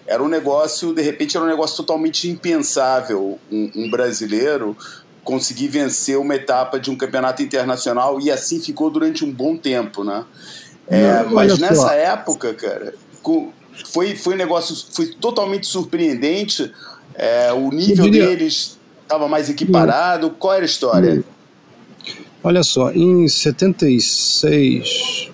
era 0.07 0.23
um 0.23 0.29
negócio, 0.29 0.93
de 0.95 1.03
repente, 1.03 1.37
era 1.37 1.45
um 1.45 1.49
negócio 1.49 1.77
totalmente 1.77 2.29
impensável 2.29 3.39
um, 3.51 3.71
um 3.75 3.91
brasileiro 3.91 4.77
conseguir 5.23 5.69
vencer 5.69 6.19
uma 6.19 6.35
etapa 6.35 6.79
de 6.79 6.91
um 6.91 6.97
campeonato 6.97 7.43
internacional 7.43 8.21
e 8.21 8.31
assim 8.31 8.61
ficou 8.61 8.91
durante 8.91 9.25
um 9.25 9.33
bom 9.33 9.57
tempo, 9.57 10.05
né? 10.05 10.25
É, 10.87 11.23
Não, 11.23 11.31
mas 11.31 11.53
olha 11.53 11.57
só. 11.57 11.61
nessa 11.63 11.95
época, 11.95 12.53
cara, 12.53 12.95
foi, 13.87 14.15
foi 14.15 14.35
um 14.35 14.37
negócio 14.37 14.77
foi 14.93 15.07
totalmente 15.07 15.67
surpreendente. 15.67 16.71
é, 17.15 17.51
o 17.53 17.71
nível 17.71 18.05
diria- 18.05 18.27
deles 18.27 18.79
estava 19.03 19.27
mais 19.29 19.49
equiparado. 19.49 20.29
Qual 20.31 20.53
era 20.53 20.63
a 20.63 20.67
história? 20.67 21.25
olha 22.43 22.63
só, 22.63 22.91
em 22.93 23.27
76. 23.27 25.31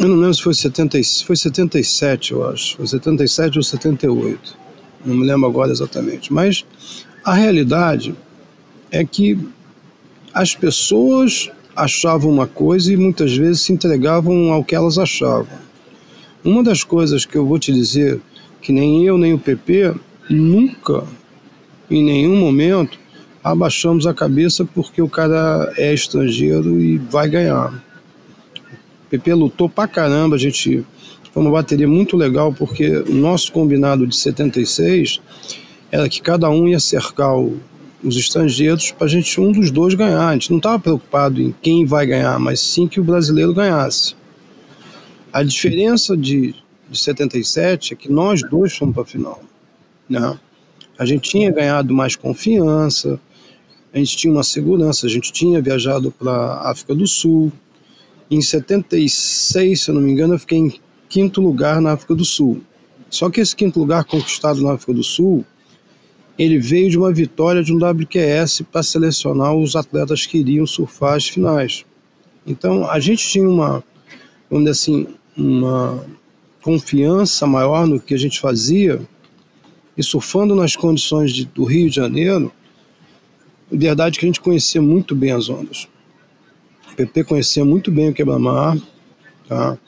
Eu 0.00 0.08
não 0.08 0.16
lembro 0.16 0.34
se 0.34 0.42
foi, 0.42 0.54
70, 0.54 0.98
e- 0.98 1.04
foi 1.24 1.36
77, 1.36 2.32
eu 2.32 2.48
acho. 2.48 2.76
Foi 2.76 2.86
77 2.86 3.58
ou 3.58 3.62
78. 3.62 4.56
Não 5.04 5.14
me 5.14 5.26
lembro 5.26 5.46
agora 5.48 5.70
exatamente. 5.70 6.32
Mas 6.32 6.64
a 7.24 7.34
realidade 7.34 8.14
é 8.90 9.04
que 9.04 9.38
as 10.32 10.54
pessoas 10.54 11.50
achavam 11.76 12.30
uma 12.30 12.46
coisa 12.46 12.92
e 12.92 12.96
muitas 12.96 13.36
vezes 13.36 13.62
se 13.62 13.72
entregavam 13.72 14.52
ao 14.52 14.64
que 14.64 14.74
elas 14.74 14.98
achavam. 14.98 15.58
Uma 16.42 16.62
das 16.62 16.82
coisas 16.82 17.26
que 17.26 17.36
eu 17.36 17.46
vou 17.46 17.58
te 17.58 17.72
dizer 17.72 18.20
que 18.62 18.72
nem 18.72 19.04
eu 19.04 19.18
nem 19.18 19.34
o 19.34 19.38
PP 19.38 19.94
nunca, 20.28 21.04
em 21.90 22.02
nenhum 22.02 22.36
momento, 22.36 22.98
abaixamos 23.42 24.06
a 24.06 24.14
cabeça 24.14 24.64
porque 24.64 25.02
o 25.02 25.08
cara 25.08 25.72
é 25.76 25.92
estrangeiro 25.92 26.80
e 26.80 26.96
vai 26.98 27.28
ganhar. 27.28 27.82
PP 29.10 29.34
lutou 29.34 29.68
pra 29.68 29.88
caramba, 29.88 30.36
a 30.36 30.38
gente 30.38 30.84
foi 31.32 31.42
uma 31.42 31.50
bateria 31.52 31.88
muito 31.88 32.16
legal 32.16 32.52
porque 32.52 32.88
o 32.98 33.14
nosso 33.14 33.52
combinado 33.52 34.06
de 34.06 34.16
76 34.16 35.20
era 35.90 36.08
que 36.08 36.20
cada 36.22 36.48
um 36.48 36.68
ia 36.68 36.78
cercar 36.80 37.36
o- 37.36 37.58
os 38.02 38.16
estrangeiros 38.16 38.92
para 38.92 39.06
a 39.06 39.10
gente 39.10 39.40
um 39.40 39.52
dos 39.52 39.70
dois 39.70 39.94
ganhar. 39.94 40.28
A 40.28 40.32
gente 40.32 40.50
não 40.50 40.56
estava 40.58 40.78
preocupado 40.78 41.40
em 41.42 41.54
quem 41.60 41.84
vai 41.84 42.06
ganhar, 42.06 42.38
mas 42.38 42.60
sim 42.60 42.86
que 42.88 42.98
o 43.00 43.04
brasileiro 43.04 43.52
ganhasse. 43.52 44.14
A 45.32 45.42
diferença 45.42 46.16
de, 46.16 46.54
de 46.90 46.98
77 46.98 47.92
é 47.92 47.96
que 47.96 48.10
nós 48.10 48.40
dois 48.48 48.76
fomos 48.76 48.94
para 48.94 49.04
final. 49.04 49.40
Né? 50.08 50.38
A 50.98 51.04
gente 51.04 51.30
tinha 51.30 51.50
ganhado 51.52 51.92
mais 51.94 52.16
confiança, 52.16 53.20
a 53.92 53.98
gente 53.98 54.16
tinha 54.16 54.32
uma 54.32 54.42
segurança, 54.42 55.06
a 55.06 55.10
gente 55.10 55.32
tinha 55.32 55.60
viajado 55.60 56.10
para 56.10 56.62
África 56.70 56.94
do 56.94 57.06
Sul. 57.06 57.52
Em 58.30 58.40
76, 58.40 59.80
se 59.80 59.90
eu 59.90 59.94
não 59.94 60.02
me 60.02 60.12
engano, 60.12 60.34
eu 60.34 60.38
fiquei 60.38 60.58
em 60.58 60.80
quinto 61.08 61.40
lugar 61.40 61.80
na 61.80 61.92
África 61.92 62.14
do 62.14 62.24
Sul. 62.24 62.62
Só 63.10 63.28
que 63.28 63.40
esse 63.40 63.56
quinto 63.56 63.80
lugar 63.80 64.04
conquistado 64.04 64.62
na 64.62 64.74
África 64.74 64.94
do 64.94 65.02
Sul, 65.02 65.44
ele 66.38 66.58
veio 66.58 66.88
de 66.88 66.96
uma 66.96 67.12
vitória 67.12 67.62
de 67.62 67.72
um 67.72 67.76
WQS 67.76 68.62
para 68.70 68.82
selecionar 68.84 69.52
os 69.54 69.74
atletas 69.74 70.26
que 70.26 70.38
iriam 70.38 70.64
surfar 70.64 71.14
as 71.14 71.26
finais. 71.26 71.84
Então, 72.46 72.88
a 72.88 73.00
gente 73.00 73.26
tinha 73.26 73.48
uma, 73.48 73.82
vamos 74.48 74.64
dizer 74.64 74.70
assim, 74.70 75.06
uma 75.36 76.04
confiança 76.62 77.46
maior 77.46 77.86
no 77.86 77.98
que 77.98 78.14
a 78.14 78.18
gente 78.18 78.38
fazia 78.38 79.00
e 79.96 80.02
surfando 80.02 80.54
nas 80.54 80.76
condições 80.76 81.32
de, 81.32 81.44
do 81.46 81.64
Rio 81.64 81.90
de 81.90 81.96
Janeiro, 81.96 82.52
verdade 83.70 84.18
que 84.18 84.24
a 84.24 84.28
gente 84.28 84.40
conhecia 84.40 84.80
muito 84.80 85.14
bem 85.14 85.32
as 85.32 85.48
ondas. 85.48 85.88
PP 87.06 87.24
conhecia 87.24 87.64
muito 87.64 87.90
bem 87.90 88.10
o 88.10 88.12
quebra-mar, 88.14 88.76
tá? 89.48 89.78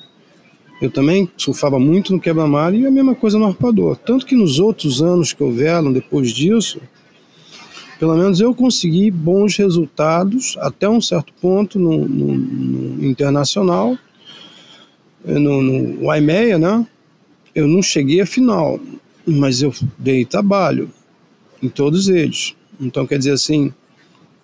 Eu 0.81 0.91
também 0.91 1.31
surfava 1.37 1.79
muito 1.79 2.13
no 2.13 2.19
quebra-mar 2.21 2.75
e 2.75 2.87
a 2.87 2.91
mesma 2.91 3.15
coisa 3.15 3.39
no 3.39 3.45
arpador. 3.45 3.97
Tanto 3.97 4.25
que 4.27 4.35
nos 4.35 4.59
outros 4.59 5.03
anos 5.03 5.33
que 5.33 5.43
houveram 5.43 5.93
depois 5.93 6.33
disso, 6.33 6.81
pelo 8.01 8.17
menos 8.17 8.41
eu 8.41 8.53
consegui 8.55 9.11
bons 9.11 9.57
resultados 9.57 10.57
até 10.61 10.89
um 10.89 11.01
certo 11.01 11.33
ponto 11.41 11.79
no, 11.79 12.09
no- 12.09 12.35
no 12.35 13.05
internacional, 13.07 13.97
no, 15.25 15.63
no 15.63 16.01
né? 16.59 16.87
Eu 17.55 17.69
não 17.69 17.83
cheguei 17.83 18.21
à 18.21 18.27
final, 18.27 18.81
mas 19.27 19.61
eu 19.63 19.73
dei 19.99 20.25
trabalho 20.25 20.91
em 21.63 21.69
todos 21.69 22.09
eles. 22.09 22.57
Então, 22.81 23.07
quer 23.07 23.19
dizer 23.19 23.33
assim, 23.33 23.73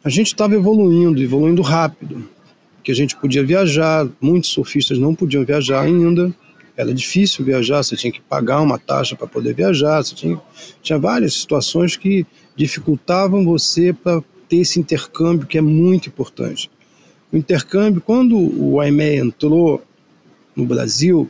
a 0.04 0.08
gente 0.08 0.28
estava 0.28 0.54
evoluindo, 0.54 1.20
evoluindo 1.20 1.62
rápido, 1.62 2.28
que 2.88 2.92
a 2.92 2.94
gente 2.94 3.14
podia 3.16 3.44
viajar, 3.44 4.08
muitos 4.18 4.48
surfistas 4.48 4.96
não 4.96 5.14
podiam 5.14 5.44
viajar 5.44 5.82
ainda, 5.82 6.34
era 6.74 6.94
difícil 6.94 7.44
viajar, 7.44 7.82
você 7.82 7.94
tinha 7.94 8.10
que 8.10 8.22
pagar 8.22 8.62
uma 8.62 8.78
taxa 8.78 9.14
para 9.14 9.26
poder 9.26 9.54
viajar, 9.54 10.02
você 10.02 10.14
tinha, 10.14 10.40
tinha 10.80 10.98
várias 10.98 11.34
situações 11.34 11.98
que 11.98 12.26
dificultavam 12.56 13.44
você 13.44 13.92
para 13.92 14.22
ter 14.48 14.60
esse 14.60 14.80
intercâmbio 14.80 15.46
que 15.46 15.58
é 15.58 15.60
muito 15.60 16.08
importante. 16.08 16.70
O 17.30 17.36
intercâmbio, 17.36 18.00
quando 18.00 18.38
o 18.38 18.82
IME 18.82 19.16
entrou 19.16 19.84
no 20.56 20.64
Brasil, 20.64 21.28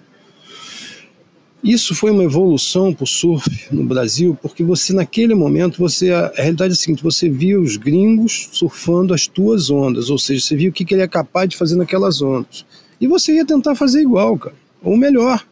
isso 1.62 1.94
foi 1.94 2.11
uma 2.11 2.23
evolução 2.23 2.94
para 2.94 3.05
o 3.05 3.07
surf 3.07 3.49
no 3.75 3.85
Brasil, 3.85 4.38
porque 4.40 4.62
você 4.62 4.92
naquele 4.92 5.35
momento, 5.35 5.79
você 5.79 6.12
a 6.12 6.33
realidade 6.37 6.73
é 6.73 6.75
a 6.75 6.77
seguinte, 6.77 7.03
você 7.03 7.29
via 7.29 7.61
os 7.61 7.77
gringos 7.77 8.49
surfando 8.53 9.12
as 9.12 9.27
tuas 9.27 9.68
ondas, 9.68 10.09
ou 10.09 10.18
seja, 10.18 10.44
você 10.44 10.57
via 10.57 10.71
o 10.71 10.73
que, 10.73 10.85
que 10.85 10.94
ele 10.94 11.03
é 11.03 11.09
capaz 11.09 11.49
de 11.49 11.57
fazer 11.57 11.77
naquelas 11.77 12.23
ondas. 12.23 12.64
E 13.01 13.07
você 13.07 13.35
ia 13.35 13.44
tentar 13.44 13.75
fazer 13.75 14.01
igual, 14.03 14.38
cara, 14.38 14.55
ou 14.83 14.97
melhor. 14.97 15.44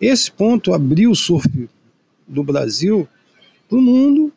Esse 0.00 0.30
ponto 0.30 0.72
abriu 0.72 1.10
o 1.10 1.16
surf 1.16 1.68
do 2.26 2.42
Brasil 2.42 3.08
para 3.68 3.78
o 3.78 3.82
mundo 3.82 4.32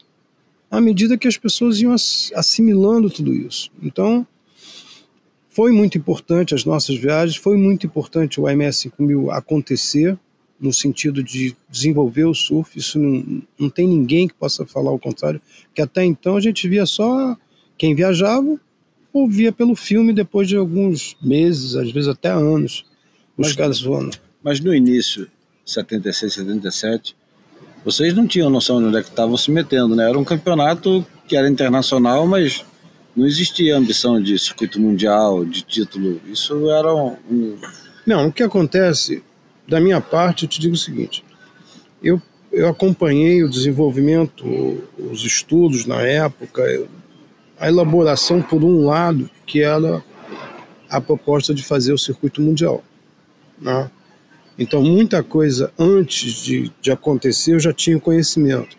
à 0.69 0.81
medida 0.81 1.17
que 1.17 1.27
as 1.27 1.37
pessoas 1.37 1.79
iam 1.79 1.93
ass- 1.93 2.31
assimilando 2.35 3.09
tudo 3.09 3.33
isso. 3.33 3.71
Então, 3.81 4.27
foi 5.49 5.71
muito 5.71 5.97
importante 5.97 6.53
as 6.53 6.65
nossas 6.65 6.97
viagens, 6.97 7.37
foi 7.37 7.55
muito 7.55 7.85
importante 7.85 8.41
o 8.41 8.49
IMS 8.49 8.77
5000 8.77 9.31
acontecer, 9.31 10.17
no 10.59 10.71
sentido 10.73 11.21
de 11.23 11.55
desenvolver 11.69 12.25
o 12.25 12.33
surf. 12.33 12.77
Isso 12.77 12.97
não, 12.99 13.41
não 13.59 13.69
tem 13.69 13.87
ninguém 13.87 14.27
que 14.27 14.33
possa 14.33 14.65
falar 14.65 14.91
o 14.91 14.99
contrário, 14.99 15.41
que 15.73 15.81
até 15.81 16.03
então 16.05 16.37
a 16.37 16.41
gente 16.41 16.67
via 16.67 16.85
só 16.85 17.35
quem 17.77 17.93
viajava 17.95 18.59
ou 19.13 19.29
via 19.29 19.51
pelo 19.51 19.75
filme 19.75 20.13
depois 20.13 20.47
de 20.47 20.55
alguns 20.57 21.15
meses, 21.21 21.75
às 21.75 21.91
vezes 21.91 22.07
até 22.09 22.29
anos, 22.29 22.85
os 23.37 23.47
Mas- 23.47 23.55
caras 23.55 23.81
voando. 23.81 24.17
Mas 24.43 24.59
no 24.59 24.73
início, 24.73 25.27
76, 25.65 26.33
77, 26.33 27.15
vocês 27.83 28.13
não 28.13 28.27
tinham 28.27 28.49
noção 28.49 28.79
de 28.79 28.85
onde 28.87 28.97
é 28.97 29.01
que 29.03 29.09
estavam 29.09 29.35
se 29.37 29.49
metendo, 29.51 29.95
né? 29.95 30.07
Era 30.09 30.17
um 30.19 30.23
campeonato 30.23 31.05
que 31.27 31.35
era 31.35 31.49
internacional, 31.49 32.25
mas 32.27 32.63
não 33.15 33.25
existia 33.25 33.75
ambição 33.77 34.21
de 34.21 34.37
circuito 34.37 34.79
mundial, 34.79 35.43
de 35.45 35.61
título. 35.63 36.19
Isso 36.27 36.69
era 36.69 36.93
um, 36.93 37.15
um- 37.29 37.57
Não, 38.05 38.27
o 38.27 38.31
que 38.33 38.43
acontece, 38.43 39.23
da 39.67 39.79
minha 39.79 39.99
parte, 40.01 40.43
eu 40.43 40.49
te 40.49 40.59
digo 40.59 40.75
o 40.75 40.77
seguinte: 40.77 41.23
eu, 42.01 42.21
eu 42.51 42.67
acompanhei 42.67 43.43
o 43.43 43.49
desenvolvimento, 43.49 44.45
os 44.97 45.23
estudos 45.23 45.85
na 45.85 46.01
época, 46.01 46.63
a 47.59 47.67
elaboração, 47.67 48.41
por 48.41 48.63
um 48.63 48.85
lado, 48.85 49.29
que 49.45 49.61
era 49.61 50.03
a 50.89 51.01
proposta 51.01 51.53
de 51.53 51.63
fazer 51.63 51.93
o 51.93 51.97
circuito 51.97 52.41
mundial. 52.41 52.83
Né? 53.59 53.89
Então, 54.57 54.81
muita 54.81 55.23
coisa 55.23 55.71
antes 55.77 56.33
de, 56.43 56.71
de 56.81 56.91
acontecer 56.91 57.53
eu 57.55 57.59
já 57.59 57.73
tinha 57.73 57.99
conhecimento, 57.99 58.77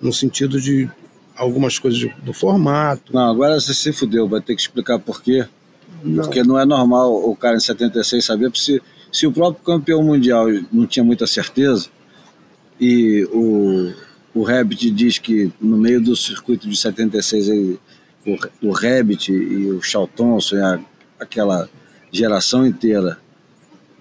no 0.00 0.12
sentido 0.12 0.60
de 0.60 0.88
algumas 1.36 1.78
coisas 1.78 1.98
de- 1.98 2.14
do 2.22 2.32
formato. 2.32 3.14
Não, 3.14 3.30
agora 3.30 3.58
você 3.60 3.72
se 3.72 3.92
fudeu, 3.92 4.28
vai 4.28 4.40
ter 4.40 4.54
que 4.54 4.60
explicar 4.60 4.98
por 4.98 5.22
quê. 5.22 5.46
Não. 6.02 6.24
Porque 6.24 6.42
não 6.42 6.58
é 6.58 6.64
normal 6.64 7.14
o 7.14 7.34
cara 7.36 7.56
em 7.56 7.60
76 7.60 8.24
saber 8.24 8.50
se, 8.54 8.82
se 9.12 9.26
o 9.26 9.32
próprio 9.32 9.64
campeão 9.64 10.02
mundial 10.02 10.46
não 10.72 10.86
tinha 10.86 11.04
muita 11.04 11.26
certeza 11.26 11.88
e 12.80 13.26
o, 13.32 13.92
o 14.34 14.42
Rabbit 14.42 14.90
diz 14.90 15.18
que 15.18 15.52
no 15.60 15.76
meio 15.76 16.00
do 16.00 16.14
circuito 16.14 16.68
de 16.68 16.76
76 16.76 17.48
ele, 17.48 17.80
o, 18.26 18.68
o 18.68 18.70
Rabbit 18.70 19.32
e 19.32 19.70
o 19.70 19.82
Charlton, 19.82 20.38
aquela 21.18 21.68
geração 22.12 22.66
inteira 22.66 23.18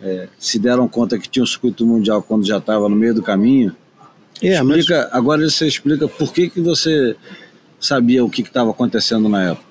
é, 0.01 0.27
se 0.37 0.59
deram 0.59 0.87
conta 0.87 1.17
que 1.17 1.27
tinha 1.27 1.43
o 1.43 1.47
circuito 1.47 1.85
mundial 1.85 2.21
quando 2.21 2.45
já 2.45 2.57
estava 2.57 2.87
no 2.87 2.95
meio 2.95 3.15
do 3.15 3.23
caminho. 3.23 3.75
É, 4.41 4.55
explica, 4.55 5.03
mas... 5.03 5.13
Agora 5.13 5.49
você 5.49 5.67
explica 5.67 6.07
por 6.07 6.31
que, 6.31 6.49
que 6.49 6.61
você 6.61 7.15
sabia 7.79 8.23
o 8.23 8.29
que 8.29 8.41
estava 8.41 8.71
acontecendo 8.71 9.27
na 9.27 9.51
época. 9.51 9.67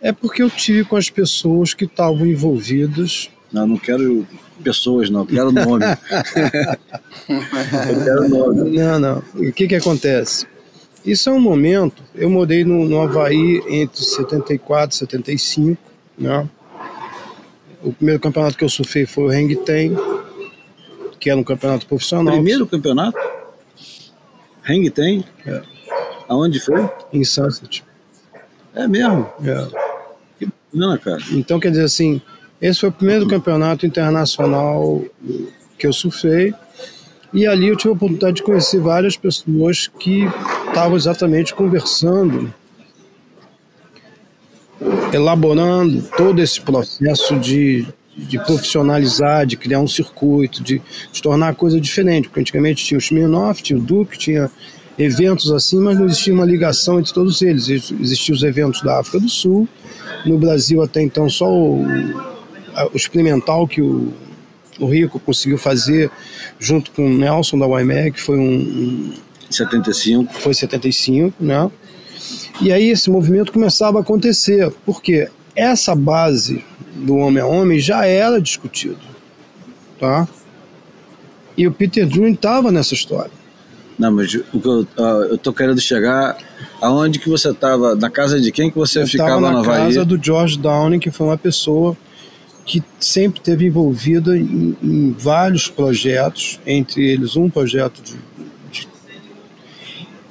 É 0.00 0.12
porque 0.12 0.42
eu 0.42 0.50
tive 0.50 0.84
com 0.84 0.96
as 0.96 1.08
pessoas 1.10 1.74
que 1.74 1.84
estavam 1.84 2.26
envolvidas. 2.26 3.30
Não, 3.52 3.66
não 3.66 3.76
quero 3.76 4.26
pessoas, 4.62 5.10
não, 5.10 5.26
quero 5.26 5.52
nome. 5.52 5.84
eu 7.28 8.04
quero 8.04 8.28
nome. 8.28 8.70
Não, 8.70 8.98
não. 8.98 9.22
O 9.34 9.52
que, 9.52 9.68
que 9.68 9.74
acontece? 9.74 10.46
Isso 11.04 11.28
é 11.28 11.32
um 11.32 11.40
momento. 11.40 12.02
Eu 12.14 12.30
morei 12.30 12.64
no, 12.64 12.84
no 12.84 13.00
Havaí 13.00 13.62
entre 13.68 14.02
74 14.02 14.94
e 14.94 14.98
75, 14.98 15.82
né? 16.16 16.48
O 17.82 17.92
primeiro 17.92 18.20
campeonato 18.20 18.56
que 18.56 18.64
eu 18.64 18.68
surfei 18.68 19.04
foi 19.04 19.24
o 19.24 19.30
Hang 19.30 19.56
Ten, 19.56 19.96
que 21.18 21.28
era 21.28 21.38
um 21.38 21.44
campeonato 21.44 21.84
profissional. 21.86 22.34
Primeiro 22.34 22.66
campeonato? 22.66 23.18
Hang 24.68 24.88
Ten? 24.90 25.24
É. 25.44 25.62
Aonde 26.28 26.60
foi? 26.60 26.88
Em 27.12 27.24
Sunset. 27.24 27.84
É 28.74 28.86
mesmo? 28.86 29.28
É. 29.44 29.66
Que 30.38 30.46
bacana, 30.46 30.98
cara. 30.98 31.22
Então, 31.32 31.58
quer 31.58 31.70
dizer 31.70 31.84
assim, 31.84 32.22
esse 32.62 32.80
foi 32.80 32.88
o 32.90 32.92
primeiro 32.92 33.26
campeonato 33.26 33.84
internacional 33.84 35.04
que 35.76 35.86
eu 35.86 35.92
surfei. 35.92 36.54
E 37.34 37.46
ali 37.46 37.66
eu 37.66 37.76
tive 37.76 37.90
a 37.90 37.92
oportunidade 37.94 38.36
de 38.36 38.42
conhecer 38.42 38.78
várias 38.78 39.16
pessoas 39.16 39.88
que 39.98 40.24
estavam 40.68 40.96
exatamente 40.96 41.54
conversando 41.54 42.54
elaborando 45.12 46.02
todo 46.16 46.40
esse 46.40 46.60
processo 46.60 47.38
de, 47.38 47.86
de 48.16 48.38
profissionalizar, 48.38 49.46
de 49.46 49.56
criar 49.56 49.80
um 49.80 49.88
circuito, 49.88 50.62
de, 50.62 50.80
de 51.12 51.22
tornar 51.22 51.48
a 51.48 51.54
coisa 51.54 51.80
diferente. 51.80 52.28
Porque 52.28 52.40
antigamente 52.40 52.84
tinha 52.84 52.98
o 52.98 53.00
Smirnoff, 53.00 53.62
tinha 53.62 53.78
o 53.78 53.82
Duke, 53.82 54.18
tinha 54.18 54.50
eventos 54.98 55.50
assim, 55.50 55.80
mas 55.80 55.98
não 55.98 56.06
existia 56.06 56.32
uma 56.32 56.44
ligação 56.44 56.98
entre 56.98 57.12
todos 57.12 57.42
eles. 57.42 57.68
Existiam 57.68 58.34
os 58.34 58.42
eventos 58.42 58.82
da 58.82 58.98
África 58.98 59.20
do 59.20 59.28
Sul, 59.28 59.68
no 60.24 60.38
Brasil 60.38 60.82
até 60.82 61.02
então 61.02 61.28
só 61.28 61.50
o, 61.50 61.84
o 62.92 62.96
experimental 62.96 63.66
que 63.66 63.80
o, 63.80 64.12
o 64.78 64.86
Rico 64.86 65.18
conseguiu 65.20 65.58
fazer 65.58 66.10
junto 66.58 66.90
com 66.92 67.06
o 67.06 67.18
Nelson 67.18 67.58
da 67.58 67.66
YMAC, 67.66 68.20
foi 68.20 68.38
um, 68.38 68.42
um 68.44 69.14
75. 69.50 70.32
Foi 70.34 70.54
75, 70.54 71.34
né? 71.42 71.70
E 72.60 72.72
aí 72.72 72.90
esse 72.90 73.10
movimento 73.10 73.52
começava 73.52 73.98
a 73.98 74.00
acontecer, 74.02 74.72
porque 74.84 75.28
essa 75.54 75.94
base 75.94 76.64
do 76.94 77.16
homem 77.16 77.42
a 77.42 77.46
homem 77.46 77.78
já 77.78 78.06
era 78.06 78.40
discutido, 78.40 78.98
tá? 79.98 80.28
E 81.56 81.66
o 81.66 81.72
Peter 81.72 82.06
Druin 82.06 82.32
estava 82.32 82.70
nessa 82.70 82.94
história. 82.94 83.30
Não, 83.98 84.10
mas 84.10 84.34
o 84.34 84.60
que 84.60 84.66
eu, 84.66 84.86
eu 85.30 85.38
tô 85.38 85.52
querendo 85.52 85.80
chegar 85.80 86.36
aonde 86.80 87.18
que 87.18 87.28
você 87.28 87.50
estava, 87.50 87.94
na 87.94 88.10
casa 88.10 88.40
de 88.40 88.50
quem 88.50 88.70
que 88.70 88.76
você 88.76 89.02
eu 89.02 89.06
ficava 89.06 89.40
na? 89.40 89.62
Na 89.62 89.64
casa 89.64 90.04
do 90.04 90.22
George 90.22 90.58
Downing, 90.58 90.98
que 90.98 91.10
foi 91.10 91.26
uma 91.26 91.38
pessoa 91.38 91.96
que 92.64 92.82
sempre 92.98 93.40
teve 93.40 93.66
envolvida 93.66 94.36
em, 94.36 94.76
em 94.82 95.12
vários 95.18 95.68
projetos, 95.68 96.60
entre 96.66 97.04
eles 97.04 97.36
um 97.36 97.50
projeto 97.50 98.00
de 98.02 98.16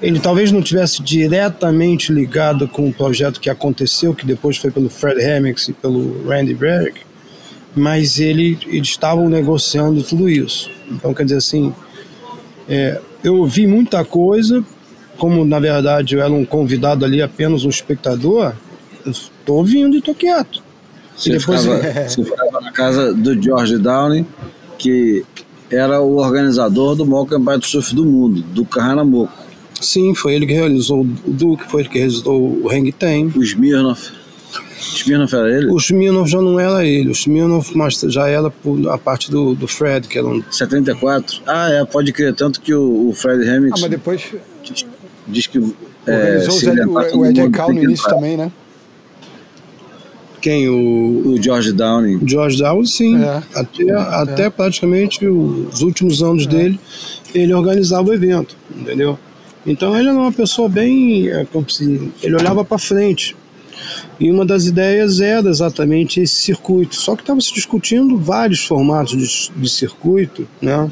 ele 0.02 0.20
talvez 0.20 0.52
não 0.52 0.64
tivesse 0.64 1.02
diretamente 1.04 2.12
ligado 2.12 2.68
com 2.68 2.90
o 2.90 2.94
projeto 2.94 3.40
que 3.40 3.50
aconteceu, 3.50 4.16
que 4.16 4.26
depois 4.26 4.58
foi 4.58 4.72
pelo 4.72 4.90
Fred 4.90 5.22
Hemmings 5.22 5.68
e 5.68 5.74
pelo 5.74 6.28
Randy 6.28 6.56
Berg, 6.56 6.94
mas 7.76 8.20
ele, 8.20 8.58
eles 8.66 8.90
estavam 8.90 9.30
negociando 9.30 10.02
tudo 10.02 10.28
isso. 10.28 10.72
Então, 10.90 11.14
quer 11.14 11.24
dizer 11.24 11.38
assim, 11.38 11.72
é, 12.68 13.00
eu 13.24 13.38
ouvi 13.38 13.68
muita 13.68 14.04
coisa, 14.04 14.64
como 15.18 15.46
na 15.46 15.60
verdade 15.60 16.16
eu 16.16 16.22
era 16.22 16.34
um 16.34 16.46
convidado 16.46 17.06
ali, 17.06 17.22
apenas 17.22 17.64
um 17.64 17.70
espectador, 17.70 18.54
estou 19.06 19.58
ouvindo 19.58 19.96
e 19.96 20.00
estou 20.00 20.16
quieto. 20.16 20.64
Você, 21.22 21.38
depois, 21.38 21.62
ficava, 21.62 21.86
é... 21.86 22.10
você 22.10 22.24
ficava 22.24 22.62
na 22.62 22.72
casa 22.72 23.14
do 23.14 23.42
George 23.42 23.78
Downey, 23.78 24.26
que 24.78 25.24
era 25.70 26.02
o 26.02 26.18
organizador 26.18 26.96
do 26.96 27.06
maior 27.06 27.26
campeonato 27.26 27.60
de 27.60 27.68
surf 27.68 27.94
do 27.94 28.06
mundo, 28.06 28.42
do 28.42 28.66
Carranamoko. 28.66 29.32
Sim, 29.80 30.14
foi 30.14 30.36
ele 30.36 30.46
que 30.46 30.54
realizou 30.54 31.02
o 31.02 31.06
Duke, 31.06 31.64
foi 31.70 31.82
ele 31.82 31.90
que 31.90 31.98
realizou 31.98 32.60
o 32.64 32.70
Hang 32.70 32.92
Ten. 32.92 33.32
O 33.36 33.44
Smirnoff. 33.44 34.12
O 34.52 34.96
Smirnoff 34.96 35.36
era 35.36 35.58
ele? 35.58 35.68
O 35.68 35.78
Smirnoff 35.78 36.30
já 36.30 36.42
não 36.42 36.60
era 36.60 36.84
ele. 36.86 37.10
O 37.10 37.14
Smirnoff 37.14 37.72
já 38.10 38.28
era 38.28 38.52
a 38.92 38.98
parte 38.98 39.32
do, 39.32 39.56
do 39.56 39.68
Fred, 39.68 40.08
que 40.08 40.18
era 40.18 40.28
um... 40.28 40.44
74? 40.52 41.42
Ah, 41.48 41.70
é, 41.70 41.86
pode 41.86 42.12
crer. 42.12 42.34
Tanto 42.34 42.60
que 42.62 42.74
o, 42.74 43.10
o 43.10 43.14
Fred 43.14 43.48
Hamilton... 43.48 43.76
Ah, 43.78 43.82
mas 43.82 43.90
depois... 43.90 44.22
Diz, 44.64 44.86
diz 45.28 45.48
que... 45.48 45.60
É, 46.06 46.46
o, 47.14 47.20
o 47.20 47.26
Ed 47.26 47.50
Cal 47.52 47.72
no 47.72 47.84
início 47.84 48.08
também, 48.10 48.36
né? 48.36 48.52
Quem? 50.42 50.68
O, 50.68 51.34
o 51.34 51.42
George 51.42 51.72
Downing. 51.72 52.20
George 52.28 52.58
Downing, 52.58 52.86
sim. 52.86 53.24
É. 53.24 53.44
Até, 53.56 53.84
é. 53.84 53.96
até 53.96 54.50
praticamente 54.50 55.26
os 55.26 55.82
últimos 55.82 56.24
anos 56.24 56.46
é. 56.46 56.50
dele, 56.50 56.80
ele 57.34 57.54
organizava 57.54 58.10
o 58.10 58.14
evento, 58.14 58.58
entendeu? 58.76 59.18
Então 59.66 59.96
ele 59.98 60.10
era 60.10 60.18
uma 60.18 60.32
pessoa 60.32 60.68
bem. 60.68 61.30
É, 61.30 61.46
ele 62.24 62.36
olhava 62.36 62.66
para 62.66 62.78
frente. 62.78 63.36
E 64.20 64.30
uma 64.30 64.46
das 64.46 64.66
ideias 64.66 65.20
era 65.20 65.50
exatamente 65.50 66.20
esse 66.20 66.36
circuito. 66.36 66.96
Só 66.96 67.16
que 67.16 67.24
estava 67.24 67.42
se 67.42 67.54
discutindo 67.54 68.18
vários 68.18 68.64
formatos 68.66 69.18
de, 69.18 69.60
de, 69.60 69.70
circuito, 69.70 70.48
né? 70.62 70.92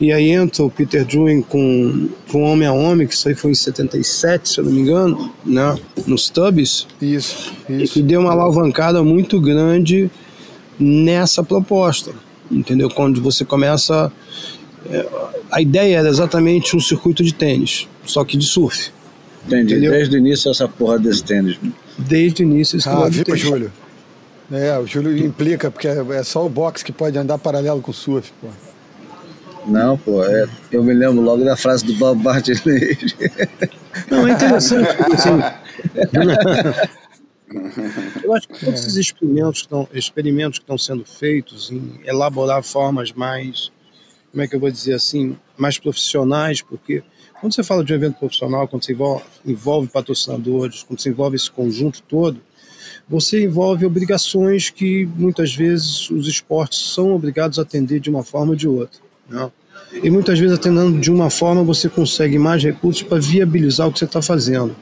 E 0.00 0.12
aí 0.12 0.30
entra 0.30 0.64
o 0.64 0.70
Peter 0.70 1.04
Druin 1.04 1.42
com, 1.42 2.08
com 2.30 2.42
Homem 2.42 2.66
a 2.66 2.72
Homem, 2.72 3.06
que 3.06 3.12
isso 3.12 3.28
aí 3.28 3.34
foi 3.34 3.50
em 3.50 3.54
77, 3.54 4.48
se 4.48 4.58
eu 4.58 4.64
não 4.64 4.72
me 4.72 4.80
engano, 4.80 5.30
né? 5.44 5.76
Nos 6.06 6.30
Tubs. 6.30 6.86
Isso, 7.02 7.52
isso. 7.68 7.84
E 7.84 7.88
que 7.88 8.02
deu 8.02 8.20
uma 8.20 8.32
alavancada 8.32 9.04
muito 9.04 9.38
grande 9.38 10.10
nessa 10.78 11.44
proposta, 11.44 12.12
entendeu? 12.50 12.88
Quando 12.88 13.20
você 13.20 13.44
começa 13.44 14.10
é, 14.88 15.06
a 15.50 15.60
ideia 15.60 15.98
era 15.98 16.08
exatamente 16.08 16.76
um 16.76 16.80
circuito 16.80 17.22
de 17.22 17.34
tênis, 17.34 17.88
só 18.04 18.24
que 18.24 18.36
de 18.36 18.46
surf. 18.46 18.90
Entendi. 19.46 19.74
Entendeu? 19.74 19.92
Desde 19.92 20.16
o 20.16 20.18
início 20.18 20.50
essa 20.50 20.68
porra 20.68 20.98
desse 20.98 21.22
tênis. 21.22 21.58
Desde 21.98 22.42
o 22.42 22.44
início 22.44 22.76
esse 22.78 22.88
Ah, 22.88 23.08
viu, 23.08 23.36
Júlio? 23.36 23.72
É, 24.50 24.78
o 24.78 24.86
Júlio 24.86 25.16
implica, 25.16 25.70
porque 25.70 25.86
é 25.86 26.22
só 26.22 26.44
o 26.44 26.48
boxe 26.48 26.84
que 26.84 26.92
pode 26.92 27.16
andar 27.18 27.38
paralelo 27.38 27.80
com 27.80 27.90
o 27.90 27.94
surf, 27.94 28.32
pô. 28.40 28.48
Não, 29.66 29.96
pô, 29.98 30.24
é, 30.24 30.48
eu 30.72 30.82
me 30.82 30.94
lembro 30.94 31.20
logo 31.22 31.44
da 31.44 31.56
frase 31.56 31.84
do 31.84 31.94
Bob 31.94 32.22
Martinez. 32.22 33.14
Não, 34.10 34.26
é 34.26 34.32
interessante. 34.32 34.88
Assim, 35.12 35.40
eu 38.24 38.34
acho 38.34 38.48
que 38.48 38.64
todos 38.64 38.80
esses 38.80 38.96
experimentos, 38.96 39.60
estão, 39.60 39.88
experimentos 39.92 40.58
que 40.58 40.64
estão 40.64 40.78
sendo 40.78 41.04
feitos 41.04 41.70
em 41.70 42.00
elaborar 42.04 42.62
formas 42.62 43.12
mais 43.12 43.70
como 44.30 44.42
é 44.42 44.48
que 44.48 44.54
eu 44.54 44.60
vou 44.60 44.70
dizer 44.70 44.94
assim, 44.94 45.36
mais 45.56 45.78
profissionais, 45.78 46.62
porque 46.62 47.02
quando 47.40 47.54
você 47.54 47.62
fala 47.62 47.84
de 47.84 47.92
um 47.92 47.96
evento 47.96 48.18
profissional, 48.18 48.68
quando 48.68 48.84
você 48.84 48.92
envolve, 48.92 49.24
envolve 49.44 49.88
patrocinadores, 49.88 50.82
quando 50.82 51.00
você 51.00 51.08
envolve 51.08 51.36
esse 51.36 51.50
conjunto 51.50 52.02
todo, 52.02 52.40
você 53.08 53.42
envolve 53.42 53.84
obrigações 53.84 54.70
que 54.70 55.04
muitas 55.16 55.54
vezes 55.54 56.10
os 56.10 56.28
esportes 56.28 56.92
são 56.94 57.12
obrigados 57.12 57.58
a 57.58 57.62
atender 57.62 57.98
de 57.98 58.08
uma 58.08 58.22
forma 58.22 58.52
ou 58.52 58.56
de 58.56 58.68
outra. 58.68 59.00
Né? 59.30 59.50
E 60.02 60.10
muitas 60.10 60.38
vezes 60.38 60.56
atendendo 60.56 60.98
de 60.98 61.10
uma 61.10 61.30
forma 61.30 61.62
você 61.62 61.88
consegue 61.88 62.38
mais 62.38 62.62
recursos 62.62 63.02
para 63.02 63.18
viabilizar 63.18 63.88
o 63.88 63.92
que 63.92 63.98
você 63.98 64.04
está 64.04 64.20
fazendo. 64.20 64.74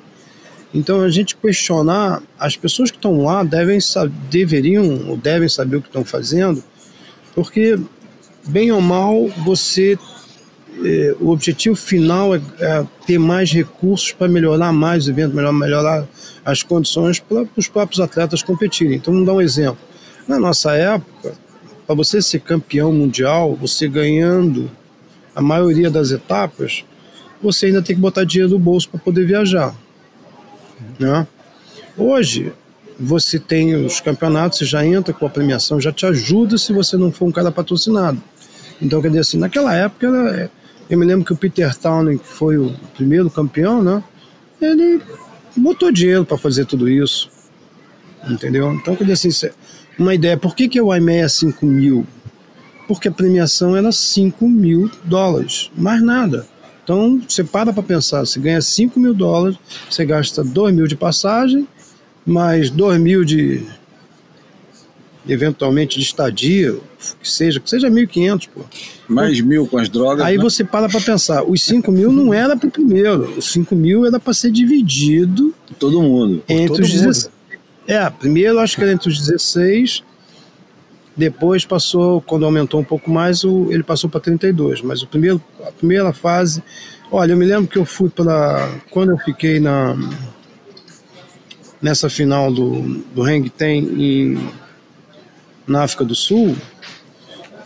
Então 0.74 1.00
a 1.00 1.08
gente 1.08 1.36
questionar, 1.36 2.22
as 2.38 2.56
pessoas 2.56 2.90
que 2.90 2.96
estão 2.96 3.22
lá 3.22 3.42
devem 3.42 3.78
deveriam 4.30 5.08
ou 5.08 5.16
devem 5.16 5.48
saber 5.48 5.76
o 5.76 5.80
que 5.80 5.88
estão 5.88 6.04
fazendo, 6.04 6.62
porque 7.34 7.78
bem 8.46 8.72
ou 8.72 8.80
mal, 8.80 9.28
você 9.44 9.98
é, 10.84 11.16
o 11.20 11.30
objetivo 11.30 11.74
final 11.74 12.34
é, 12.34 12.40
é, 12.60 12.86
ter 13.06 13.18
mais 13.18 13.50
recursos 13.52 14.12
para 14.12 14.28
melhorar 14.28 14.72
mais 14.72 15.06
o 15.06 15.10
evento, 15.10 15.34
melhor, 15.34 15.52
melhorar 15.52 16.06
as 16.44 16.62
condições 16.62 17.18
para 17.18 17.46
os 17.56 17.68
próprios 17.68 18.00
atletas 18.00 18.42
competirem. 18.42 18.96
Então, 18.96 19.12
vamos 19.12 19.26
dar 19.26 19.34
um 19.34 19.40
exemplo. 19.40 19.78
Na 20.26 20.38
nossa 20.38 20.72
época, 20.74 21.34
para 21.88 21.96
você 21.96 22.20
ser 22.20 22.40
campeão 22.40 22.92
mundial, 22.92 23.56
você 23.56 23.88
ganhando 23.88 24.70
a 25.34 25.40
maioria 25.40 25.90
das 25.90 26.10
etapas, 26.10 26.84
você 27.42 27.64
ainda 27.64 27.80
tem 27.80 27.96
que 27.96 28.02
botar 28.02 28.24
dinheiro 28.24 28.52
no 28.52 28.58
bolso 28.58 28.90
para 28.90 29.00
poder 29.00 29.24
viajar. 29.24 29.74
Né? 30.98 31.26
Hoje, 31.96 32.52
você 33.00 33.38
tem 33.38 33.74
os 33.86 34.02
campeonatos, 34.02 34.58
você 34.58 34.64
já 34.66 34.84
entra 34.84 35.14
com 35.14 35.24
a 35.24 35.30
premiação, 35.30 35.80
já 35.80 35.90
te 35.90 36.04
ajuda 36.04 36.58
se 36.58 36.74
você 36.74 36.94
não 36.98 37.10
for 37.10 37.24
um 37.24 37.32
cara 37.32 37.50
patrocinado. 37.50 38.22
Então, 38.82 39.00
quer 39.00 39.08
dizer 39.08 39.20
assim, 39.20 39.38
naquela 39.38 39.74
época 39.74 40.50
Eu 40.90 40.98
me 40.98 41.06
lembro 41.06 41.24
que 41.24 41.32
o 41.32 41.36
Peter 41.36 41.74
Townley, 41.74 42.18
que 42.18 42.28
foi 42.28 42.58
o 42.58 42.74
primeiro 42.94 43.30
campeão, 43.30 43.82
né? 43.82 44.04
Ele 44.60 45.00
botou 45.56 45.90
dinheiro 45.90 46.26
para 46.26 46.36
fazer 46.36 46.66
tudo 46.66 46.86
isso. 46.86 47.30
Entendeu? 48.28 48.74
Então, 48.74 48.94
quer 48.94 49.04
dizer 49.04 49.28
assim, 49.28 49.50
uma 49.98 50.14
ideia, 50.14 50.36
por 50.36 50.54
que, 50.54 50.68
que 50.68 50.80
o 50.80 50.94
IMEA 50.94 51.24
é 51.24 51.28
5 51.28 51.66
mil? 51.66 52.06
Porque 52.86 53.08
a 53.08 53.12
premiação 53.12 53.76
era 53.76 53.92
5 53.92 54.48
mil 54.48 54.90
dólares, 55.04 55.70
mais 55.76 56.02
nada. 56.02 56.46
Então, 56.82 57.20
você 57.28 57.44
para 57.44 57.72
para 57.72 57.82
pensar, 57.82 58.20
você 58.20 58.40
ganha 58.40 58.62
5 58.62 58.98
mil 58.98 59.12
dólares, 59.12 59.58
você 59.90 60.06
gasta 60.06 60.42
2 60.42 60.74
mil 60.74 60.86
de 60.86 60.96
passagem, 60.96 61.68
mais 62.24 62.70
2 62.70 62.98
mil 62.98 63.24
de, 63.24 63.62
eventualmente, 65.28 65.98
de 65.98 66.04
estadia, 66.04 66.76
que 67.20 67.30
seja, 67.30 67.60
que 67.60 67.68
seja 67.68 67.90
1.500, 67.90 68.48
pô. 68.54 68.62
Mais 69.06 69.40
mil 69.40 69.66
com 69.66 69.78
as 69.78 69.88
drogas. 69.88 70.24
Aí 70.24 70.36
né? 70.36 70.42
você 70.42 70.64
para 70.64 70.88
para 70.88 71.00
pensar, 71.00 71.42
os 71.44 71.62
5 71.62 71.90
mil 71.92 72.10
não 72.10 72.32
era 72.32 72.56
para 72.56 72.68
o 72.68 72.70
primeiro, 72.70 73.34
os 73.36 73.52
5 73.52 73.74
mil 73.74 74.06
era 74.06 74.18
para 74.18 74.32
ser 74.32 74.50
dividido 74.50 75.54
Todo 75.78 76.00
mundo. 76.00 76.42
entre 76.48 76.68
todo 76.68 76.82
os 76.82 76.94
mundo. 76.94 77.30
16. 77.88 78.06
É, 78.06 78.10
primeiro 78.10 78.58
acho 78.58 78.76
que 78.76 78.82
era 78.82 78.92
entre 78.92 79.08
os 79.08 79.18
16, 79.18 80.04
depois 81.16 81.64
passou, 81.64 82.20
quando 82.20 82.44
aumentou 82.44 82.78
um 82.78 82.84
pouco 82.84 83.10
mais, 83.10 83.42
o, 83.42 83.72
ele 83.72 83.82
passou 83.82 84.08
para 84.08 84.20
32. 84.20 84.82
Mas 84.82 85.02
o 85.02 85.06
primeiro, 85.08 85.42
a 85.66 85.72
primeira 85.72 86.12
fase. 86.12 86.62
Olha, 87.10 87.32
eu 87.32 87.36
me 87.36 87.44
lembro 87.44 87.66
que 87.66 87.76
eu 87.76 87.84
fui 87.84 88.08
para. 88.08 88.70
Quando 88.90 89.10
eu 89.10 89.18
fiquei 89.18 89.58
na. 89.58 89.96
Nessa 91.80 92.10
final 92.10 92.52
do, 92.52 92.82
do 93.14 93.22
Hang 93.22 93.48
Ten 93.50 93.78
em, 93.78 94.48
na 95.66 95.84
África 95.84 96.04
do 96.04 96.14
Sul, 96.14 96.56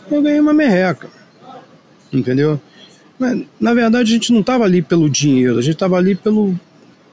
eu 0.09 0.21
ganhei 0.21 0.39
uma 0.39 0.53
merreca. 0.53 1.09
Entendeu? 2.11 2.61
Mas, 3.17 3.43
na 3.59 3.73
verdade, 3.73 4.11
a 4.11 4.13
gente 4.13 4.31
não 4.31 4.41
estava 4.41 4.63
ali 4.65 4.83
pelo 4.83 5.09
dinheiro, 5.09 5.57
a 5.57 5.61
gente 5.61 5.73
estava 5.73 5.97
ali 5.97 6.13
pelo, 6.13 6.59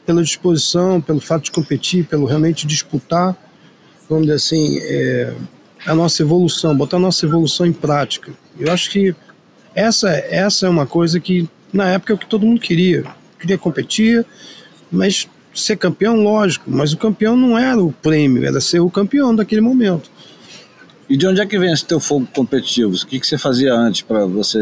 pela 0.04 0.22
disposição, 0.22 1.00
pelo 1.00 1.20
fato 1.20 1.44
de 1.44 1.50
competir, 1.50 2.04
pelo 2.06 2.26
realmente 2.26 2.66
disputar, 2.66 3.36
vamos 4.08 4.24
dizer 4.24 4.36
assim, 4.36 4.78
é, 4.80 5.34
a 5.86 5.94
nossa 5.94 6.22
evolução, 6.22 6.76
botar 6.76 6.96
a 6.96 7.00
nossa 7.00 7.24
evolução 7.24 7.66
em 7.66 7.72
prática. 7.72 8.32
Eu 8.58 8.72
acho 8.72 8.90
que 8.90 9.14
essa, 9.74 10.10
essa 10.10 10.66
é 10.66 10.68
uma 10.68 10.86
coisa 10.86 11.20
que, 11.20 11.48
na 11.72 11.88
época, 11.88 12.12
é 12.12 12.16
o 12.16 12.18
que 12.18 12.26
todo 12.26 12.44
mundo 12.44 12.60
queria. 12.60 13.04
Queria 13.38 13.56
competir, 13.56 14.26
mas 14.90 15.28
ser 15.54 15.76
campeão, 15.76 16.22
lógico, 16.22 16.70
mas 16.70 16.92
o 16.92 16.96
campeão 16.96 17.36
não 17.36 17.58
era 17.58 17.82
o 17.82 17.92
prêmio, 17.92 18.44
era 18.44 18.60
ser 18.60 18.80
o 18.80 18.90
campeão 18.90 19.34
daquele 19.34 19.60
momento. 19.60 20.10
E 21.08 21.16
de 21.16 21.26
onde 21.26 21.40
é 21.40 21.46
que 21.46 21.58
vem 21.58 21.72
esse 21.72 21.84
teu 21.84 21.98
fogo 21.98 22.26
competitivo? 22.34 22.94
O 22.94 23.06
que, 23.06 23.18
que 23.18 23.26
você 23.26 23.36
fazia 23.36 23.74
antes 23.74 24.02
para 24.02 24.26
você 24.26 24.58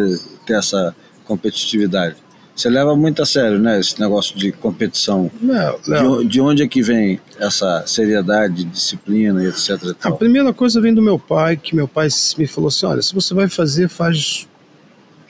ter 0.46 0.54
essa 0.54 0.94
competitividade? 1.24 2.16
Você 2.58 2.68
leva 2.68 2.96
muito 2.96 3.22
a 3.22 3.24
sério, 3.24 3.56
né? 3.60 3.78
Esse 3.78 4.00
negócio 4.00 4.36
de 4.36 4.50
competição. 4.50 5.30
Não, 5.40 5.78
De, 5.80 5.90
não. 5.90 6.10
o- 6.14 6.24
de 6.24 6.40
onde 6.40 6.64
é 6.64 6.66
que 6.66 6.82
vem 6.82 7.20
essa 7.38 7.84
seriedade, 7.86 8.64
disciplina 8.64 9.44
etc. 9.44 9.80
e 9.84 9.94
A 10.02 10.10
primeira 10.10 10.52
coisa 10.52 10.80
vem 10.80 10.92
do 10.92 11.00
meu 11.00 11.20
pai, 11.20 11.56
que 11.56 11.76
meu 11.76 11.86
pai 11.86 12.08
me 12.36 12.48
falou 12.48 12.66
assim: 12.66 12.84
olha, 12.86 13.00
se 13.00 13.14
você 13.14 13.32
vai 13.32 13.48
fazer, 13.48 13.88
faz 13.88 14.48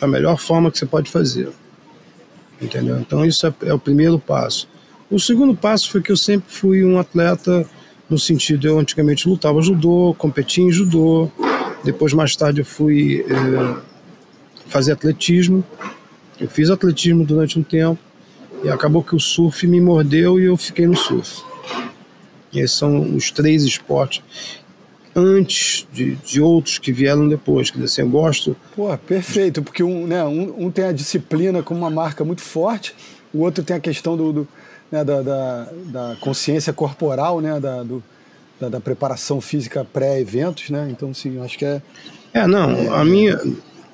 da 0.00 0.06
melhor 0.06 0.38
forma 0.38 0.70
que 0.70 0.78
você 0.78 0.86
pode 0.86 1.10
fazer. 1.10 1.50
Entendeu? 2.62 2.98
Então, 2.98 3.26
isso 3.26 3.46
é, 3.46 3.52
é 3.66 3.74
o 3.74 3.78
primeiro 3.78 4.18
passo. 4.18 4.66
O 5.10 5.18
segundo 5.20 5.54
passo 5.54 5.90
foi 5.90 6.00
que 6.00 6.10
eu 6.10 6.16
sempre 6.16 6.50
fui 6.50 6.82
um 6.82 6.98
atleta, 6.98 7.68
no 8.08 8.18
sentido, 8.18 8.66
eu 8.66 8.78
antigamente 8.78 9.28
lutava 9.28 9.60
judô, 9.60 10.14
competia 10.16 10.64
em 10.64 10.72
judô, 10.72 11.30
depois, 11.84 12.14
mais 12.14 12.34
tarde, 12.34 12.62
eu 12.62 12.64
fui 12.64 13.22
eh, 13.28 13.76
fazer 14.68 14.92
atletismo. 14.92 15.62
Eu 16.40 16.48
fiz 16.48 16.70
atletismo 16.70 17.24
durante 17.24 17.58
um 17.58 17.62
tempo 17.62 17.98
e 18.62 18.68
acabou 18.68 19.02
que 19.02 19.14
o 19.14 19.20
surf 19.20 19.66
me 19.66 19.80
mordeu 19.80 20.40
e 20.40 20.44
eu 20.44 20.56
fiquei 20.56 20.86
no 20.86 20.96
surf. 20.96 21.42
E 22.52 22.60
esses 22.60 22.76
são 22.76 23.14
os 23.14 23.30
três 23.30 23.64
esportes 23.64 24.22
antes 25.14 25.86
de, 25.92 26.14
de 26.16 26.40
outros 26.40 26.78
que 26.78 26.92
vieram 26.92 27.28
depois. 27.28 27.70
Quer 27.70 27.78
dizer, 27.78 27.86
assim, 27.86 28.02
eu 28.02 28.08
gosto. 28.08 28.56
Pô, 28.74 28.96
perfeito, 28.98 29.62
porque 29.62 29.82
um, 29.82 30.06
né, 30.06 30.24
um, 30.24 30.66
um 30.66 30.70
tem 30.70 30.84
a 30.84 30.92
disciplina 30.92 31.62
como 31.62 31.80
uma 31.80 31.90
marca 31.90 32.24
muito 32.24 32.42
forte, 32.42 32.94
o 33.32 33.40
outro 33.40 33.64
tem 33.64 33.76
a 33.76 33.80
questão 33.80 34.16
do, 34.16 34.32
do, 34.32 34.48
né, 34.90 35.04
da, 35.04 35.22
da, 35.22 35.68
da 35.86 36.16
consciência 36.20 36.72
corporal, 36.72 37.40
né, 37.40 37.58
da, 37.58 37.82
do, 37.82 38.02
da, 38.60 38.68
da 38.68 38.80
preparação 38.80 39.40
física 39.40 39.84
pré-eventos, 39.84 40.70
né? 40.70 40.88
Então, 40.90 41.12
sim, 41.12 41.36
eu 41.36 41.42
acho 41.42 41.58
que 41.58 41.64
é. 41.64 41.82
É, 42.32 42.46
não, 42.46 42.94
a 42.94 43.04
minha. 43.04 43.40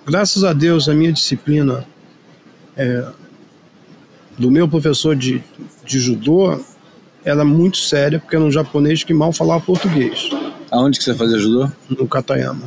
Graças 0.07 0.45
a 0.45 0.53
Deus, 0.53 0.88
a 0.88 0.95
minha 0.95 1.12
disciplina 1.12 1.86
é, 2.77 3.05
do 4.39 4.51
meu 4.51 4.68
professor 4.68 5.14
de, 5.14 5.43
de 5.85 5.99
judô 6.01 6.61
era 7.25 7.45
muito 7.45 7.79
séria, 7.79 8.18
porque 8.18 8.37
era 8.37 8.45
um 8.45 8.51
japonês 8.51 9.03
que 9.05 9.14
mal 9.14 9.33
falava 9.33 9.64
português, 9.64 10.29
Aonde 10.70 10.99
que 10.99 11.05
você 11.05 11.14
fazia 11.14 11.39
judô? 11.39 11.70
no 11.89 12.07
Katayama. 12.09 12.66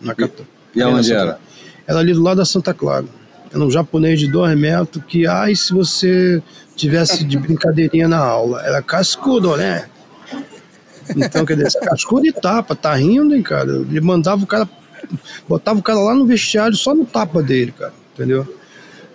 Na 0.00 0.14
Kata... 0.14 0.44
E 0.74 0.80
aonde 0.80 1.08
Santa- 1.08 1.20
era? 1.20 1.40
Era 1.86 1.98
ali 1.98 2.12
do 2.12 2.22
lado 2.22 2.36
da 2.36 2.44
Santa 2.44 2.72
Clara. 2.72 3.06
Era 3.50 3.58
um 3.64 3.70
japonês 3.70 4.20
de 4.20 4.28
dois 4.28 4.56
metros 4.56 5.02
que, 5.08 5.26
ai, 5.26 5.56
se 5.56 5.72
você 5.72 6.40
tivesse 6.76 7.24
de 7.24 7.36
brincadeirinha 7.38 8.06
na 8.06 8.18
aula. 8.18 8.62
Era 8.62 8.80
cascudo, 8.82 9.56
né? 9.56 9.88
Então, 11.16 11.44
quer 11.44 11.56
dizer, 11.56 11.80
cascudo 11.80 12.26
e 12.26 12.32
tapa, 12.32 12.76
tá 12.76 12.94
rindo, 12.94 13.34
hein, 13.34 13.42
cara? 13.42 13.70
Ele 13.72 14.00
mandava 14.00 14.44
o 14.44 14.46
cara, 14.46 14.68
botava 15.48 15.80
o 15.80 15.82
cara 15.82 15.98
lá 15.98 16.14
no 16.14 16.26
vestiário 16.26 16.76
só 16.76 16.94
no 16.94 17.04
tapa 17.06 17.42
dele, 17.42 17.72
cara, 17.72 17.94
entendeu? 18.14 18.46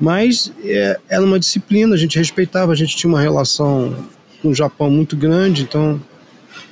Mas 0.04 0.52
é, 0.66 1.00
era 1.08 1.24
uma 1.24 1.40
disciplina, 1.40 1.96
a 1.96 1.98
gente 1.98 2.18
respeitava, 2.20 2.74
a 2.74 2.76
gente 2.76 2.94
tinha 2.98 3.10
uma 3.10 3.22
relação 3.22 3.96
com 4.42 4.50
o 4.50 4.54
Japão 4.54 4.90
muito 4.90 5.16
grande, 5.16 5.64
então 5.64 5.98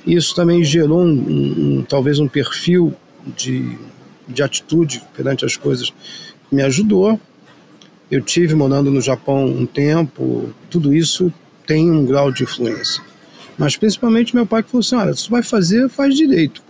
isso 0.06 0.34
também 0.34 0.62
gerou 0.62 1.00
um, 1.02 1.78
um- 1.78 1.82
talvez 1.88 2.18
um 2.18 2.28
perfil 2.28 2.94
de, 3.34 3.78
de 4.28 4.42
atitude 4.42 5.02
perante 5.16 5.46
as 5.46 5.56
coisas 5.56 5.88
que 5.88 6.54
me 6.54 6.60
ajudou. 6.60 7.18
Eu 8.10 8.20
tive 8.20 8.54
morando 8.54 8.90
no 8.90 9.00
Japão 9.00 9.46
um 9.46 9.64
tempo, 9.64 10.52
tudo 10.68 10.92
isso 10.94 11.32
tem 11.66 11.90
um 11.90 12.04
grau 12.04 12.30
de 12.30 12.42
influência. 12.42 13.02
Mas 13.56 13.78
principalmente 13.78 14.34
meu 14.34 14.44
pai 14.44 14.62
que 14.62 14.68
falou 14.70 14.82
assim, 14.82 14.94
olha, 14.96 15.14
se 15.14 15.24
tu 15.24 15.30
vai 15.30 15.42
fazer, 15.42 15.88
faz 15.88 16.14
direito. 16.14 16.62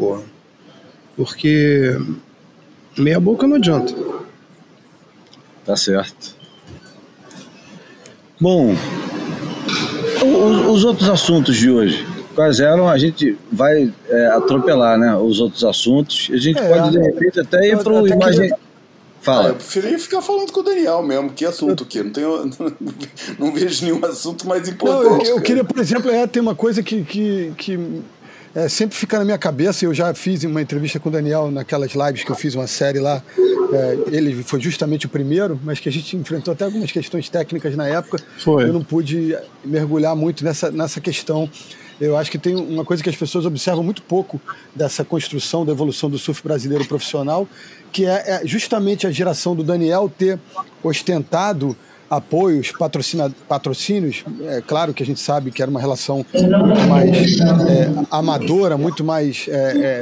Porque 1.16 1.98
meia 2.96 3.18
boca 3.18 3.48
não 3.48 3.56
adianta. 3.56 3.92
Tá 5.64 5.74
certo. 5.74 6.40
Bom, 8.42 8.74
o- 10.20 10.26
o- 10.26 10.72
os 10.72 10.82
outros 10.84 11.08
assuntos 11.08 11.54
de 11.56 11.70
hoje, 11.70 12.04
quais 12.34 12.58
eram? 12.58 12.88
A 12.88 12.98
gente 12.98 13.38
vai 13.52 13.92
é, 14.10 14.26
atropelar, 14.30 14.98
né? 14.98 15.14
Os 15.14 15.38
outros 15.38 15.62
assuntos. 15.62 16.28
A 16.32 16.36
gente 16.36 16.58
É. 16.58 16.68
pode, 16.68 16.90
de 16.90 16.98
repente, 16.98 17.38
até 17.38 17.68
ir 17.68 17.72
Eu 17.74 17.78
para 17.78 17.92
o 18.02 18.08
imagem. 18.08 18.50
Ah, 18.52 18.56
Fala. 19.20 19.48
eu 19.50 19.54
preferia 19.54 19.96
ficar 19.96 20.20
falando 20.20 20.50
com 20.50 20.58
o 20.58 20.62
Daniel 20.64 21.00
mesmo. 21.04 21.30
Que 21.30 21.44
assunto 21.44 21.84
que? 21.86 22.02
Não, 22.02 22.10
tenho, 22.10 22.50
não 23.38 23.52
vejo 23.54 23.84
nenhum 23.84 24.04
assunto 24.04 24.48
mais 24.48 24.66
Não, 24.66 24.74
importante. 24.74 25.06
eu, 25.06 25.14
eu 25.20 25.34
cara. 25.34 25.40
queria, 25.42 25.64
por 25.64 25.78
exemplo, 25.78 26.10
é, 26.10 26.26
tem 26.26 26.42
uma 26.42 26.56
coisa 26.56 26.82
que, 26.82 27.04
que, 27.04 27.52
que 27.56 27.78
é, 28.54 28.68
sempre 28.68 28.96
fica 28.96 29.18
na 29.18 29.24
minha 29.24 29.38
cabeça. 29.38 29.84
Eu 29.84 29.94
já 29.94 30.12
fiz 30.14 30.44
uma 30.44 30.60
entrevista 30.60 31.00
com 31.00 31.08
o 31.08 31.12
Daniel 31.12 31.50
naquelas 31.50 31.92
lives 31.92 32.24
que 32.24 32.30
eu 32.30 32.36
fiz 32.36 32.54
uma 32.54 32.66
série 32.66 33.00
lá. 33.00 33.22
É, 33.72 33.98
ele 34.14 34.42
foi 34.42 34.60
justamente 34.60 35.06
o 35.06 35.08
primeiro, 35.08 35.58
mas 35.64 35.80
que 35.80 35.88
a 35.88 35.92
gente 35.92 36.16
enfrentou 36.16 36.52
até 36.52 36.64
algumas 36.64 36.92
questões 36.92 37.28
técnicas 37.28 37.74
na 37.74 37.88
época. 37.88 38.22
Foi. 38.38 38.64
Eu 38.64 38.72
não 38.72 38.84
pude 38.84 39.36
mergulhar 39.64 40.14
muito 40.14 40.44
nessa, 40.44 40.70
nessa 40.70 41.00
questão. 41.00 41.48
Eu 41.98 42.16
acho 42.16 42.30
que 42.30 42.38
tem 42.38 42.54
uma 42.54 42.84
coisa 42.84 43.02
que 43.02 43.08
as 43.08 43.16
pessoas 43.16 43.46
observam 43.46 43.82
muito 43.82 44.02
pouco 44.02 44.40
dessa 44.74 45.04
construção, 45.04 45.64
da 45.64 45.72
evolução 45.72 46.10
do 46.10 46.18
surf 46.18 46.42
brasileiro 46.42 46.84
profissional, 46.84 47.48
que 47.90 48.04
é, 48.04 48.42
é 48.42 48.46
justamente 48.46 49.06
a 49.06 49.10
geração 49.10 49.54
do 49.54 49.62
Daniel 49.62 50.10
ter 50.18 50.38
ostentado 50.82 51.76
apoios, 52.16 52.72
patrocina, 52.72 53.32
patrocínios. 53.48 54.22
É 54.42 54.60
claro 54.60 54.92
que 54.92 55.02
a 55.02 55.06
gente 55.06 55.18
sabe 55.18 55.50
que 55.50 55.62
era 55.62 55.70
uma 55.70 55.80
relação 55.80 56.24
muito 56.34 56.86
mais 56.86 57.40
é, 57.40 57.90
amadora, 58.10 58.76
muito 58.76 59.02
mais 59.02 59.46
é, 59.48 59.52
é, 59.52 60.00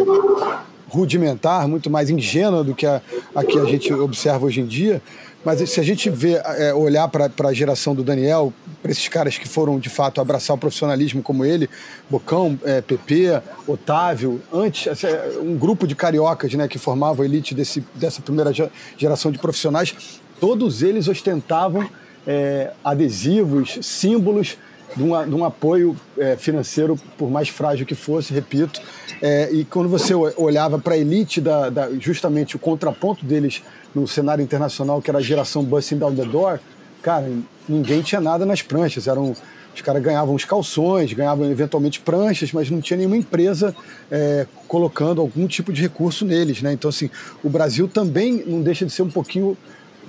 rudimentar, 0.89 1.69
muito 1.69 1.89
mais 1.89 2.11
ingênua 2.11 2.65
do 2.65 2.75
que 2.75 2.85
a, 2.85 3.01
a 3.33 3.45
que 3.45 3.57
a 3.57 3.65
gente 3.65 3.93
observa 3.95 4.45
hoje 4.45 4.61
em 4.61 4.67
dia. 4.67 5.01
Mas 5.45 5.71
se 5.71 5.79
a 5.81 5.85
gente 5.85 6.11
vê, 6.11 6.33
é, 6.59 6.75
olhar 6.75 7.07
para 7.09 7.31
a 7.49 7.53
geração 7.53 7.95
do 7.95 8.03
Daniel, 8.03 8.53
para 8.83 8.91
esses 8.91 9.07
caras 9.07 9.39
que 9.39 9.49
foram 9.49 9.79
de 9.79 9.89
fato 9.89 10.21
abraçar 10.21 10.55
o 10.57 10.59
profissionalismo 10.59 11.23
como 11.23 11.45
ele, 11.45 11.71
Bocão, 12.11 12.59
é, 12.65 12.81
PP, 12.81 13.41
Otávio, 13.69 14.43
antes, 14.53 14.89
assim, 14.89 15.07
um 15.41 15.57
grupo 15.57 15.87
de 15.87 15.95
cariocas 15.95 16.53
né, 16.55 16.67
que 16.67 16.77
formavam 16.77 17.23
a 17.23 17.25
elite 17.25 17.55
desse, 17.55 17.83
dessa 17.95 18.21
primeira 18.21 18.53
ge- 18.53 18.69
geração 18.99 19.31
de 19.31 19.39
profissionais, 19.39 19.95
todos 20.41 20.83
eles 20.83 21.07
ostentavam 21.09 21.89
é, 22.31 22.71
adesivos, 22.85 23.79
símbolos 23.83 24.57
de 24.95 25.03
um, 25.03 25.29
de 25.29 25.35
um 25.35 25.45
apoio 25.45 25.97
é, 26.17 26.37
financeiro, 26.37 26.97
por 27.19 27.29
mais 27.29 27.49
frágil 27.49 27.85
que 27.85 27.97
fosse, 27.97 28.33
repito. 28.33 28.81
É, 29.21 29.51
e 29.53 29.65
quando 29.65 29.89
você 29.89 30.15
olhava 30.15 30.79
para 30.79 30.95
a 30.95 30.97
elite, 30.97 31.41
da, 31.41 31.69
da, 31.69 31.91
justamente 31.99 32.55
o 32.55 32.59
contraponto 32.59 33.25
deles 33.27 33.65
no 33.93 34.07
cenário 34.07 34.45
internacional, 34.45 35.03
que 35.03 35.11
era 35.11 35.19
a 35.19 35.23
geração 35.23 35.65
Busting 35.65 35.99
Down 35.99 36.15
the 36.15 36.25
Door, 36.25 36.61
cara, 37.03 37.29
ninguém 37.69 38.01
tinha 38.01 38.21
nada 38.21 38.47
nas 38.47 38.63
pranchas. 38.63 39.09
Eram, 39.09 39.35
os 39.75 39.83
caras 39.83 40.01
ganhavam 40.01 40.33
os 40.33 40.45
calções, 40.45 41.13
ganhavam 41.13 41.51
eventualmente 41.51 41.99
pranchas, 41.99 42.53
mas 42.53 42.71
não 42.71 42.81
tinha 42.81 42.97
nenhuma 42.97 43.17
empresa 43.17 43.75
é, 44.09 44.47
colocando 44.69 45.21
algum 45.21 45.49
tipo 45.49 45.73
de 45.73 45.83
recurso 45.83 46.25
neles. 46.25 46.63
Né? 46.63 46.73
Então, 46.73 46.89
assim, 46.89 47.11
o 47.43 47.49
Brasil 47.49 47.89
também 47.89 48.45
não 48.47 48.63
deixa 48.63 48.87
de 48.87 48.93
ser 48.93 49.03
um 49.03 49.11
pouquinho 49.11 49.57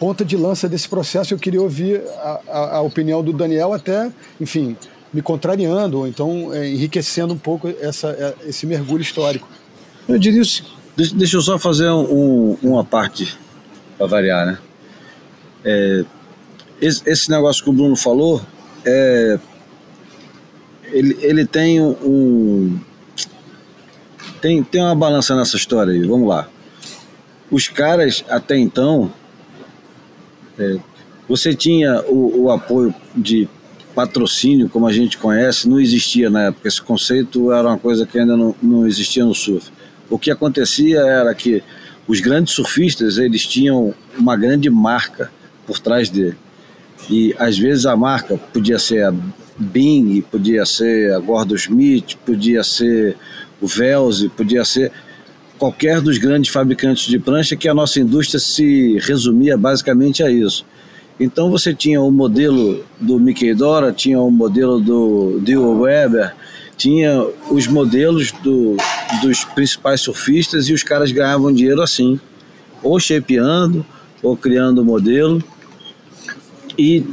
ponta 0.01 0.25
de 0.25 0.35
lança 0.35 0.67
desse 0.67 0.89
processo. 0.89 1.31
Eu 1.31 1.37
queria 1.37 1.61
ouvir 1.61 2.01
a, 2.17 2.39
a, 2.49 2.77
a 2.77 2.81
opinião 2.81 3.23
do 3.23 3.31
Daniel, 3.31 3.71
até, 3.71 4.11
enfim, 4.39 4.75
me 5.13 5.21
contrariando, 5.21 5.99
ou 5.99 6.07
então 6.07 6.51
é, 6.51 6.67
enriquecendo 6.67 7.35
um 7.35 7.37
pouco 7.37 7.71
essa, 7.79 8.09
é, 8.09 8.49
esse 8.49 8.65
mergulho 8.65 9.03
histórico. 9.03 9.47
Eu 10.09 10.17
diria 10.17 10.41
isso. 10.41 10.65
Deixa, 10.97 11.15
deixa 11.15 11.37
eu 11.37 11.41
só 11.41 11.59
fazer 11.59 11.91
um, 11.91 12.57
uma 12.63 12.83
parte 12.83 13.37
para 13.95 14.07
variar, 14.07 14.47
né? 14.47 14.57
É, 15.63 16.03
esse, 16.81 17.03
esse, 17.05 17.29
negócio 17.29 17.63
que 17.63 17.69
o 17.69 17.73
Bruno 17.73 17.95
falou, 17.95 18.41
é, 18.83 19.37
ele, 20.85 21.15
ele 21.21 21.45
tem 21.45 21.79
um. 21.79 22.79
Tem, 24.41 24.63
tem 24.63 24.81
uma 24.81 24.95
balança 24.95 25.35
nessa 25.35 25.55
história 25.55 25.93
aí, 25.93 26.01
vamos 26.01 26.27
lá. 26.27 26.49
Os 27.51 27.67
caras, 27.67 28.25
até 28.27 28.57
então, 28.57 29.13
é, 30.61 30.79
você 31.27 31.53
tinha 31.53 32.01
o, 32.07 32.43
o, 32.43 32.51
apoio 32.51 32.93
de 33.15 33.47
patrocínio, 33.95 34.69
como 34.69 34.85
a 34.87 34.93
gente 34.93 35.17
conhece, 35.17 35.67
não 35.67 35.79
existia 35.79 36.29
na 36.29 36.43
época. 36.47 36.67
Esse 36.67 36.81
conceito 36.81 37.51
era 37.51 37.67
uma 37.67 37.77
coisa 37.77 38.05
que 38.05 38.19
ainda 38.19 38.37
não, 38.37 38.55
não 38.61 38.87
existia 38.87 39.25
no 39.25 39.33
surf. 39.33 39.71
O 40.09 40.19
que 40.19 40.29
acontecia 40.29 40.99
era 40.99 41.33
que 41.33 41.63
os 42.07 42.19
grandes 42.19 42.53
surfistas 42.53 43.17
eles 43.17 43.45
tinham 43.45 43.93
uma 44.17 44.35
grande 44.35 44.69
marca 44.69 45.31
por 45.65 45.79
trás 45.79 46.09
dele. 46.09 46.37
E 47.09 47.33
às 47.39 47.57
vezes 47.57 47.85
a 47.85 47.95
marca 47.95 48.37
podia 48.37 48.77
ser 48.77 49.05
a 49.05 49.13
Bing, 49.57 50.21
podia 50.29 50.65
ser 50.65 51.13
a 51.13 51.19
Gordon 51.19 51.55
Smith, 51.55 52.15
podia 52.25 52.63
ser 52.63 53.15
o 53.61 53.67
Velze, 53.67 54.29
podia 54.29 54.65
ser 54.65 54.91
qualquer 55.61 56.01
dos 56.01 56.17
grandes 56.17 56.51
fabricantes 56.51 57.05
de 57.05 57.19
prancha, 57.19 57.55
que 57.55 57.69
a 57.69 57.73
nossa 57.75 57.99
indústria 57.99 58.39
se 58.39 58.97
resumia 58.97 59.55
basicamente 59.55 60.23
a 60.23 60.31
isso. 60.31 60.65
Então 61.19 61.51
você 61.51 61.71
tinha 61.71 62.01
o 62.01 62.09
modelo 62.09 62.83
do 62.99 63.19
Mickey 63.19 63.53
Dora, 63.53 63.91
tinha 63.91 64.19
o 64.19 64.31
modelo 64.31 64.79
do 64.79 65.39
Dewey 65.39 65.79
Weber, 65.79 66.33
tinha 66.75 67.23
os 67.51 67.67
modelos 67.67 68.31
do, 68.43 68.75
dos 69.21 69.45
principais 69.45 70.01
surfistas 70.01 70.67
e 70.67 70.73
os 70.73 70.81
caras 70.81 71.11
ganhavam 71.11 71.53
dinheiro 71.53 71.83
assim, 71.83 72.19
ou 72.81 72.99
shapeando, 72.99 73.85
ou 74.23 74.35
criando 74.35 74.83
modelo. 74.83 75.43
E 76.75 77.03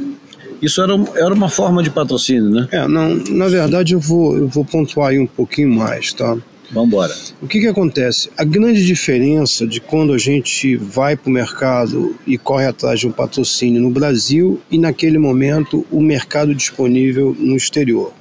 isso 0.59 0.81
era, 0.81 0.93
era 1.13 1.31
uma 1.31 1.49
forma 1.49 1.83
de 1.83 1.91
patrocínio, 1.91 2.49
né? 2.49 2.67
É, 2.71 2.87
não, 2.87 3.13
na 3.15 3.47
verdade 3.47 3.93
eu 3.93 3.99
vou, 3.99 4.35
eu 4.35 4.47
vou 4.47 4.65
pontuar 4.65 5.09
aí 5.09 5.19
um 5.19 5.27
pouquinho 5.27 5.69
mais, 5.69 6.11
tá? 6.13 6.35
Vamos 6.71 6.89
embora. 6.89 7.15
O 7.41 7.47
que, 7.47 7.59
que 7.59 7.67
acontece? 7.67 8.29
A 8.37 8.43
grande 8.43 8.85
diferença 8.85 9.65
de 9.65 9.81
quando 9.81 10.13
a 10.13 10.17
gente 10.17 10.75
vai 10.75 11.15
para 11.15 11.29
o 11.29 11.33
mercado 11.33 12.15
e 12.27 12.37
corre 12.37 12.65
atrás 12.65 12.99
de 12.99 13.07
um 13.07 13.11
patrocínio 13.11 13.81
no 13.81 13.89
Brasil 13.89 14.61
e 14.69 14.77
naquele 14.77 15.17
momento 15.17 15.85
o 15.89 15.99
mercado 15.99 16.53
disponível 16.53 17.35
no 17.39 17.55
exterior. 17.55 18.13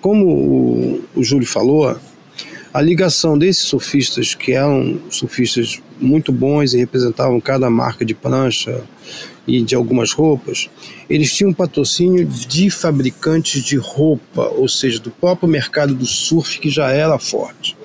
Como 0.00 0.26
o, 0.26 1.04
o 1.16 1.24
Júlio 1.24 1.46
falou, 1.46 1.98
a 2.72 2.82
ligação 2.82 3.38
desses 3.38 3.62
surfistas, 3.62 4.34
que 4.34 4.52
eram 4.52 5.00
surfistas 5.08 5.80
muito 5.98 6.30
bons 6.30 6.74
e 6.74 6.78
representavam 6.78 7.40
cada 7.40 7.70
marca 7.70 8.04
de 8.04 8.14
prancha 8.14 8.84
e 9.46 9.62
de 9.62 9.74
algumas 9.74 10.12
roupas, 10.12 10.68
eles 11.08 11.34
tinham 11.34 11.54
patrocínio 11.54 12.26
de 12.26 12.68
fabricantes 12.68 13.64
de 13.64 13.76
roupa, 13.76 14.42
ou 14.42 14.68
seja, 14.68 15.00
do 15.00 15.10
próprio 15.10 15.48
mercado 15.48 15.94
do 15.94 16.04
surf 16.04 16.60
que 16.60 16.68
já 16.68 16.90
era 16.90 17.18
forte. 17.18 17.77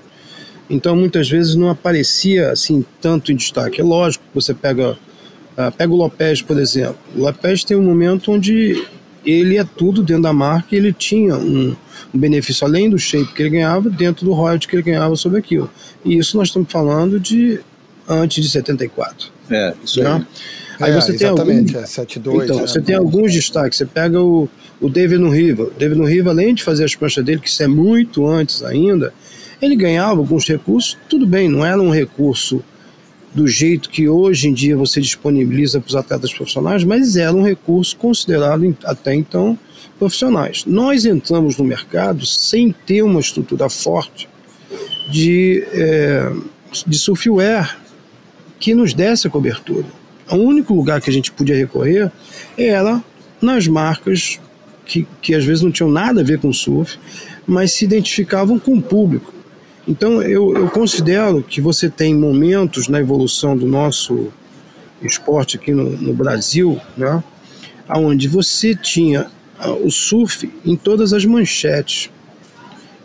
Então 0.74 0.96
muitas 0.96 1.30
vezes 1.30 1.56
não 1.56 1.70
aparecia 1.70 2.52
assim 2.52 2.84
tanto 3.00 3.32
em 3.32 3.36
destaque. 3.36 3.80
É 3.80 3.84
lógico 3.84 4.24
que 4.28 4.34
você 4.34 4.54
pega, 4.56 4.92
uh, 4.92 5.72
pega 5.78 5.94
o 5.94 5.96
Lopes, 5.96 6.42
por 6.42 6.58
exemplo. 6.60 6.98
O 7.16 7.22
Lopes 7.22 7.64
tem 7.64 7.78
um 7.78 7.84
momento 7.84 8.32
onde 8.32 8.84
ele 9.24 9.58
é 9.58 9.64
tudo 9.64 10.02
dentro 10.02 10.24
da 10.24 10.34
marca 10.34 10.70
e 10.72 10.78
ele 10.78 10.92
tinha 10.92 11.36
um, 11.36 11.76
um 12.14 12.20
benefício 12.20 12.66
além 12.66 12.90
do 12.90 12.98
shape 12.98 13.34
que 13.34 13.42
ele 13.44 13.52
ganhava 13.52 13.88
dentro 13.90 14.26
do 14.26 14.34
royalty 14.34 14.68
que 14.68 14.76
ele 14.76 14.84
ganhava 14.84 15.16
sobre 15.16 15.38
aquilo. 15.38 15.70
E 16.04 16.18
isso 16.18 16.36
nós 16.36 16.48
estamos 16.48 16.72
falando 16.72 17.20
de 17.20 17.60
antes 18.10 18.44
de 18.44 18.50
74. 18.50 19.32
É, 19.52 19.74
isso 19.84 20.02
né? 20.02 20.12
aí. 20.12 20.26
Aí 20.80 20.92
é, 20.92 20.96
você 20.96 21.14
tem 21.16 21.28
alguns, 21.28 21.76
é 21.76 21.86
72, 21.86 22.44
então, 22.44 22.60
é, 22.60 22.68
você 22.68 22.82
tem 22.82 22.96
alguns 22.96 23.32
destaques. 23.32 23.78
Você 23.78 23.86
pega 23.86 24.20
o, 24.20 24.50
o 24.82 24.90
David 24.90 25.22
no 25.22 25.30
Riva. 25.30 25.66
O 25.66 25.72
David 25.72 26.00
no 26.00 26.06
Riva, 26.06 26.32
além 26.32 26.54
de 26.56 26.64
fazer 26.64 26.84
as 26.84 26.96
pranchas 26.96 27.24
dele, 27.24 27.40
que 27.40 27.48
isso 27.48 27.62
é 27.62 27.68
muito 27.68 28.28
antes 28.28 28.64
ainda, 28.64 29.14
ele 29.64 29.76
ganhava 29.76 30.20
alguns 30.20 30.48
recursos, 30.48 30.98
tudo 31.10 31.26
bem, 31.26 31.48
não 31.48 31.66
era 31.66 31.82
um 31.82 31.90
recurso 31.90 32.64
do 33.34 33.48
jeito 33.48 33.90
que 33.90 34.08
hoje 34.08 34.48
em 34.48 34.54
dia 34.54 34.78
você 34.78 35.02
disponibiliza 35.02 35.80
para 35.80 35.90
os 35.90 35.96
atletas 35.96 36.34
profissionais, 36.34 36.84
mas 36.84 37.16
era 37.16 37.34
um 37.34 37.44
recurso 37.44 37.98
considerado 37.98 38.76
até 38.84 39.16
então 39.16 39.58
profissionais. 39.98 40.66
Nós 40.66 41.06
entramos 41.06 41.58
no 41.58 41.64
mercado 41.64 42.26
sem 42.26 42.74
ter 42.86 43.02
uma 43.02 43.20
estrutura 43.20 43.70
forte 43.70 44.30
de, 45.10 45.66
é, 45.72 46.32
de 46.86 46.98
surfwear 46.98 47.80
que 48.60 48.76
nos 48.76 48.94
desse 48.94 49.28
a 49.28 49.30
cobertura. 49.30 49.86
O 50.30 50.36
único 50.36 50.74
lugar 50.74 51.02
que 51.02 51.10
a 51.10 51.14
gente 51.14 51.32
podia 51.32 51.56
recorrer 51.56 52.12
era 52.58 53.04
nas 53.42 53.68
marcas 53.68 54.40
que, 54.86 55.08
que 55.22 55.34
às 55.34 55.44
vezes 55.44 55.62
não 55.62 55.72
tinham 55.72 55.90
nada 55.90 56.22
a 56.22 56.24
ver 56.24 56.40
com 56.40 56.54
surf, 56.54 56.98
mas 57.46 57.74
se 57.74 57.84
identificavam 57.84 58.58
com 58.60 58.76
o 58.78 58.82
público. 58.82 59.33
Então, 59.88 60.22
eu, 60.22 60.56
eu 60.56 60.70
considero 60.70 61.44
que 61.44 61.60
você 61.60 61.90
tem 61.90 62.16
momentos 62.16 62.88
na 62.88 63.00
evolução 63.00 63.58
do 63.58 63.66
nosso 63.66 64.32
esporte 65.02 65.58
aqui 65.58 65.74
no, 65.74 65.90
no 65.90 66.14
Brasil, 66.14 66.80
né, 66.96 67.22
onde 67.90 68.28
você 68.28 68.74
tinha 68.74 69.28
ah, 69.60 69.72
o 69.72 69.92
surf 69.92 70.50
em 70.66 70.76
todas 70.76 71.12
as 71.12 71.26
manchetes. 71.26 72.10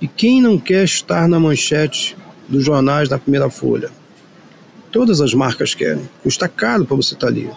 E 0.01 0.07
quem 0.07 0.41
não 0.41 0.59
quer 0.59 0.85
estar 0.85 1.29
na 1.29 1.41
manchete 1.41 2.16
dos 2.49 2.64
jornais 2.64 3.09
da 3.09 3.18
primeira 3.18 3.51
folha? 3.51 3.91
Todas 4.93 5.20
as 5.20 5.35
marcas 5.35 5.74
querem. 5.74 6.09
Custa 6.22 6.49
caro 6.49 6.85
para 6.85 6.97
você 6.97 7.14
estar 7.14 7.26
tá 7.26 7.33
ali. 7.33 7.51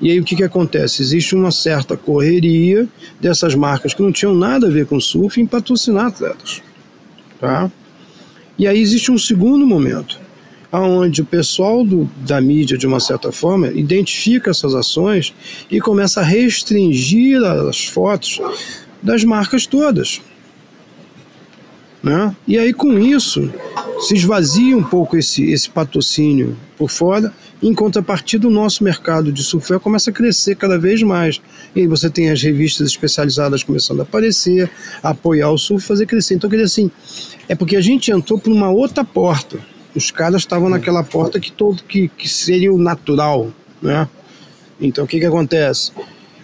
E 0.00 0.10
aí 0.10 0.18
o 0.18 0.24
que, 0.24 0.34
que 0.34 0.42
acontece? 0.42 1.02
Existe 1.02 1.34
uma 1.34 1.52
certa 1.52 1.96
correria 1.96 2.88
dessas 3.20 3.54
marcas 3.54 3.92
que 3.92 4.02
não 4.02 4.10
tinham 4.10 4.34
nada 4.34 4.66
a 4.66 4.70
ver 4.70 4.86
com 4.86 4.98
surf 4.98 5.40
em 5.40 5.46
patrocinar 5.46 6.06
atletas. 6.06 6.62
Tá? 7.38 7.70
E 8.58 8.66
aí 8.66 8.80
existe 8.80 9.10
um 9.10 9.18
segundo 9.18 9.66
momento, 9.66 10.18
onde 10.72 11.22
o 11.22 11.24
pessoal 11.24 11.84
do, 11.84 12.08
da 12.26 12.40
mídia, 12.40 12.78
de 12.78 12.86
uma 12.86 13.00
certa 13.00 13.32
forma, 13.32 13.68
identifica 13.68 14.50
essas 14.50 14.74
ações 14.74 15.34
e 15.70 15.80
começa 15.80 16.20
a 16.20 16.24
restringir 16.24 17.42
as 17.42 17.84
fotos 17.84 18.40
das 19.02 19.24
marcas 19.24 19.66
todas. 19.66 20.20
Né? 22.04 22.36
E 22.46 22.58
aí, 22.58 22.74
com 22.74 22.98
isso, 22.98 23.50
se 24.00 24.14
esvazia 24.14 24.76
um 24.76 24.82
pouco 24.82 25.16
esse, 25.16 25.50
esse 25.50 25.70
patrocínio 25.70 26.54
por 26.76 26.90
fora, 26.90 27.32
em 27.62 27.72
contrapartida, 27.72 28.46
o 28.46 28.50
nosso 28.50 28.84
mercado 28.84 29.32
de 29.32 29.42
surfwear 29.42 29.80
começa 29.80 30.10
a 30.10 30.12
crescer 30.12 30.54
cada 30.54 30.78
vez 30.78 31.02
mais. 31.02 31.40
E 31.74 31.80
aí 31.80 31.86
você 31.86 32.10
tem 32.10 32.30
as 32.30 32.42
revistas 32.42 32.88
especializadas 32.88 33.62
começando 33.62 34.00
a 34.00 34.02
aparecer, 34.02 34.70
a 35.02 35.10
apoiar 35.10 35.50
o 35.50 35.56
surf, 35.56 35.86
fazer 35.86 36.04
crescer. 36.04 36.34
Então, 36.34 36.50
quer 36.50 36.56
dizer 36.56 36.66
assim, 36.66 36.90
é 37.48 37.54
porque 37.54 37.74
a 37.74 37.80
gente 37.80 38.12
entrou 38.12 38.38
por 38.38 38.52
uma 38.52 38.70
outra 38.70 39.02
porta. 39.02 39.58
Os 39.96 40.10
caras 40.10 40.42
estavam 40.42 40.68
naquela 40.68 41.02
porta 41.02 41.40
que, 41.40 41.50
todo, 41.50 41.82
que, 41.84 42.08
que 42.08 42.28
seria 42.28 42.70
o 42.70 42.76
natural, 42.76 43.50
né? 43.80 44.06
Então, 44.78 45.04
o 45.04 45.06
que 45.06 45.18
que 45.18 45.24
acontece? 45.24 45.90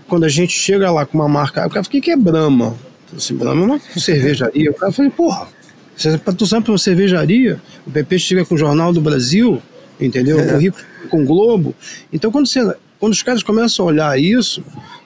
Quando 0.09 0.25
a 0.25 0.29
gente 0.29 0.59
chega 0.59 0.91
lá 0.91 1.05
com 1.05 1.19
uma 1.19 1.29
marca, 1.29 1.67
o 1.67 1.69
cara 1.69 1.85
fala, 1.85 1.87
o 1.87 1.91
que 1.91 2.01
que 2.01 2.11
é 2.11 2.17
Brahma? 2.17 2.75
Assim, 3.17 3.35
Brahma 3.35 3.81
é 3.95 3.99
cervejaria. 3.99 4.71
O 4.71 4.75
cara 4.75 4.93
fala, 4.93 5.11
porra, 5.11 5.49
você 5.97 6.11
é 6.11 6.19
patrocinado 6.19 6.65
por 6.65 6.73
uma 6.73 6.79
cervejaria, 6.79 7.61
o 7.87 7.91
PP 7.91 8.19
chega 8.19 8.45
com 8.45 8.55
o 8.55 8.59
Jornal 8.59 8.93
do 8.93 9.01
Brasil, 9.01 9.61
entendeu? 10.01 10.41
É. 10.41 10.55
O 10.55 10.59
Rio 10.59 10.75
com 11.09 11.23
o 11.23 11.27
Globo. 11.27 11.75
Então, 12.13 12.31
quando, 12.31 12.47
você, 12.47 12.75
quando 12.99 13.13
os 13.13 13.23
caras 13.23 13.43
começam 13.43 13.85
a 13.85 13.89
olhar 13.89 14.19
isso, 14.19 14.63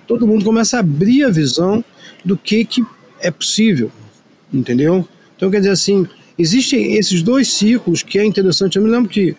todo 0.06 0.26
mundo 0.26 0.44
começa 0.44 0.76
a 0.76 0.80
abrir 0.80 1.24
a 1.24 1.30
visão 1.30 1.84
do 2.24 2.36
que, 2.36 2.64
que 2.64 2.84
é 3.20 3.30
possível, 3.30 3.90
entendeu? 4.52 5.06
Então, 5.36 5.50
quer 5.50 5.58
dizer 5.58 5.70
assim, 5.70 6.06
existem 6.38 6.94
esses 6.94 7.22
dois 7.22 7.52
ciclos 7.52 8.02
que 8.02 8.18
é 8.18 8.24
interessante. 8.24 8.76
Eu 8.76 8.82
me 8.82 8.90
lembro 8.90 9.08
que, 9.08 9.36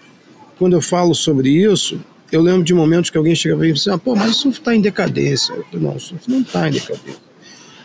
quando 0.58 0.74
eu 0.74 0.82
falo 0.82 1.14
sobre 1.14 1.50
isso, 1.50 2.00
eu 2.32 2.42
lembro 2.42 2.64
de 2.64 2.74
momentos 2.74 3.10
que 3.10 3.18
alguém 3.18 3.36
chega 3.36 3.56
para 3.56 3.64
mim 3.64 3.70
e 3.70 3.74
diz 3.74 3.88
assim, 3.88 3.96
ah, 3.96 3.98
pô, 3.98 4.16
mas 4.16 4.32
o 4.32 4.34
surf 4.34 4.60
está 4.60 4.76
em 4.76 4.82
decadência. 4.82 5.54
Eu 5.54 5.64
falei, 5.66 5.86
não, 5.86 5.96
o 5.96 6.00
surf 6.00 6.30
não 6.30 6.42
está 6.42 6.68
em 6.68 6.72
decadência. 6.72 7.25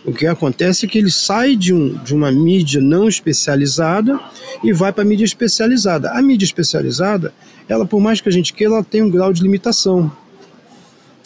O 0.05 0.13
que 0.13 0.27
acontece 0.27 0.87
é 0.87 0.89
que 0.89 0.99
ele 0.99 1.11
sai 1.11 1.55
de, 1.55 1.75
um, 1.75 1.95
de 2.03 2.15
uma 2.15 2.33
mídia 2.33 2.81
não 2.81 3.07
especializada 3.07 4.19
e 4.65 4.73
vai 4.73 4.93
para 4.93 5.03
a 5.03 5.07
mídia 5.07 5.25
especializada. 5.25 6.11
A 6.13 6.23
mídia 6.23 6.45
especializada, 6.45 7.35
ela, 7.69 7.85
por 7.85 8.01
mais 8.01 8.21
que 8.21 8.29
a 8.29 8.33
gente 8.33 8.53
queira, 8.53 8.75
ela 8.75 8.85
tem 8.85 9.03
um 9.03 9.11
grau 9.11 9.33
de 9.33 9.43
limitação. 9.43 10.11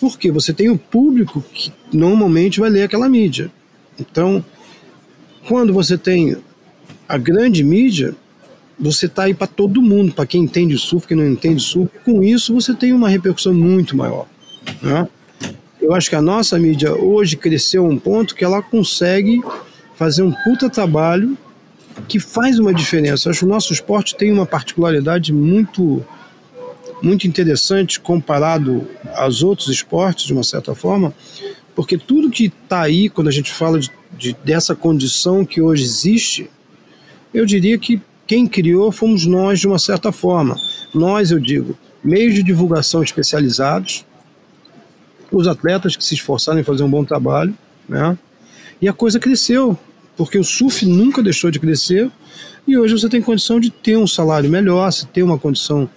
Porque 0.00 0.30
você 0.30 0.52
tem 0.52 0.70
o 0.70 0.76
público 0.76 1.42
que 1.52 1.72
normalmente 1.92 2.58
vai 2.58 2.68
ler 2.68 2.82
aquela 2.82 3.08
mídia. 3.08 3.50
Então, 3.98 4.44
quando 5.46 5.72
você 5.72 5.96
tem 5.96 6.36
a 7.08 7.16
grande 7.16 7.62
mídia, 7.62 8.14
você 8.78 9.06
está 9.06 9.24
aí 9.24 9.34
para 9.34 9.46
todo 9.46 9.80
mundo, 9.80 10.12
para 10.12 10.26
quem 10.26 10.42
entende 10.42 10.76
surf, 10.76 11.06
quem 11.06 11.16
não 11.16 11.28
entende 11.28 11.62
surf. 11.62 11.90
Com 12.04 12.24
isso, 12.24 12.52
você 12.52 12.74
tem 12.74 12.92
uma 12.92 13.08
repercussão 13.08 13.54
muito 13.54 13.96
maior. 13.96 14.26
Né? 14.82 15.08
Eu 15.84 15.92
acho 15.92 16.08
que 16.08 16.16
a 16.16 16.22
nossa 16.22 16.58
mídia 16.58 16.94
hoje 16.94 17.36
cresceu 17.36 17.84
a 17.84 17.88
um 17.88 17.98
ponto 17.98 18.34
que 18.34 18.42
ela 18.42 18.62
consegue 18.62 19.42
fazer 19.96 20.22
um 20.22 20.32
puta 20.32 20.70
trabalho 20.70 21.36
que 22.08 22.18
faz 22.18 22.58
uma 22.58 22.72
diferença. 22.72 23.28
Eu 23.28 23.30
acho 23.30 23.40
que 23.40 23.44
o 23.44 23.48
nosso 23.48 23.70
esporte 23.70 24.16
tem 24.16 24.32
uma 24.32 24.46
particularidade 24.46 25.30
muito 25.30 26.02
muito 27.02 27.26
interessante 27.26 28.00
comparado 28.00 28.88
aos 29.14 29.42
outros 29.42 29.68
esportes, 29.68 30.24
de 30.24 30.32
uma 30.32 30.42
certa 30.42 30.74
forma, 30.74 31.12
porque 31.74 31.98
tudo 31.98 32.30
que 32.30 32.46
está 32.46 32.80
aí, 32.80 33.10
quando 33.10 33.28
a 33.28 33.32
gente 33.32 33.52
fala 33.52 33.78
de, 33.78 33.90
de, 34.16 34.34
dessa 34.42 34.74
condição 34.74 35.44
que 35.44 35.60
hoje 35.60 35.84
existe, 35.84 36.50
eu 37.34 37.44
diria 37.44 37.76
que 37.76 38.00
quem 38.26 38.46
criou 38.46 38.90
fomos 38.90 39.26
nós, 39.26 39.60
de 39.60 39.66
uma 39.66 39.78
certa 39.78 40.10
forma. 40.12 40.56
Nós, 40.94 41.30
eu 41.30 41.38
digo, 41.38 41.76
meios 42.02 42.32
de 42.32 42.42
divulgação 42.42 43.02
especializados, 43.02 44.06
os 45.38 45.48
atletas 45.48 45.96
que 45.96 46.04
se 46.04 46.14
esforçaram 46.14 46.60
em 46.60 46.64
fazer 46.64 46.82
um 46.82 46.90
bom 46.90 47.04
trabalho, 47.04 47.54
né? 47.88 48.16
E 48.80 48.88
a 48.88 48.92
coisa 48.92 49.18
cresceu, 49.18 49.78
porque 50.16 50.38
o 50.38 50.44
surf 50.44 50.84
nunca 50.84 51.22
deixou 51.22 51.50
de 51.50 51.58
crescer 51.58 52.10
e 52.66 52.76
hoje 52.78 52.94
você 52.94 53.08
tem 53.08 53.20
condição 53.20 53.60
de 53.60 53.70
ter 53.70 53.96
um 53.96 54.06
salário 54.06 54.48
melhor, 54.48 54.90
você 54.90 55.06
ter 55.06 55.22
uma 55.22 55.38
condição 55.38 55.88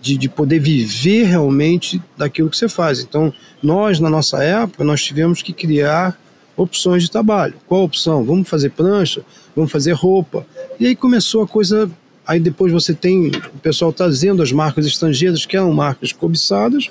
de, 0.00 0.16
de 0.16 0.28
poder 0.28 0.58
viver 0.58 1.24
realmente 1.24 2.02
daquilo 2.16 2.50
que 2.50 2.56
você 2.56 2.68
faz. 2.68 3.00
Então, 3.00 3.32
nós, 3.62 4.00
na 4.00 4.10
nossa 4.10 4.42
época, 4.42 4.84
nós 4.84 5.02
tivemos 5.02 5.40
que 5.42 5.52
criar 5.52 6.18
opções 6.56 7.02
de 7.02 7.10
trabalho. 7.10 7.54
Qual 7.66 7.84
opção? 7.84 8.24
Vamos 8.24 8.48
fazer 8.48 8.70
prancha, 8.70 9.22
vamos 9.54 9.70
fazer 9.70 9.92
roupa. 9.92 10.46
E 10.80 10.86
aí 10.86 10.96
começou 10.96 11.42
a 11.42 11.48
coisa. 11.48 11.90
Aí 12.26 12.40
depois 12.40 12.72
você 12.72 12.92
tem 12.92 13.28
o 13.28 13.58
pessoal 13.62 13.92
trazendo 13.92 14.42
as 14.42 14.50
marcas 14.50 14.84
estrangeiras, 14.84 15.46
que 15.46 15.56
eram 15.56 15.72
marcas 15.72 16.12
cobiçadas, 16.12 16.88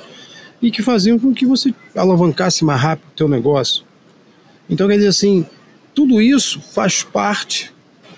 e 0.61 0.71
que 0.71 0.81
faziam 0.81 1.19
com 1.19 1.33
que 1.33 1.45
você 1.45 1.73
alavancasse 1.95 2.63
mais 2.63 2.81
rápido 2.81 3.07
o 3.09 3.15
teu 3.15 3.27
negócio. 3.27 3.83
Então, 4.69 4.87
quer 4.87 4.95
dizer 4.95 5.09
assim, 5.09 5.45
tudo 5.93 6.21
isso 6.21 6.59
faz 6.59 7.03
parte 7.03 7.73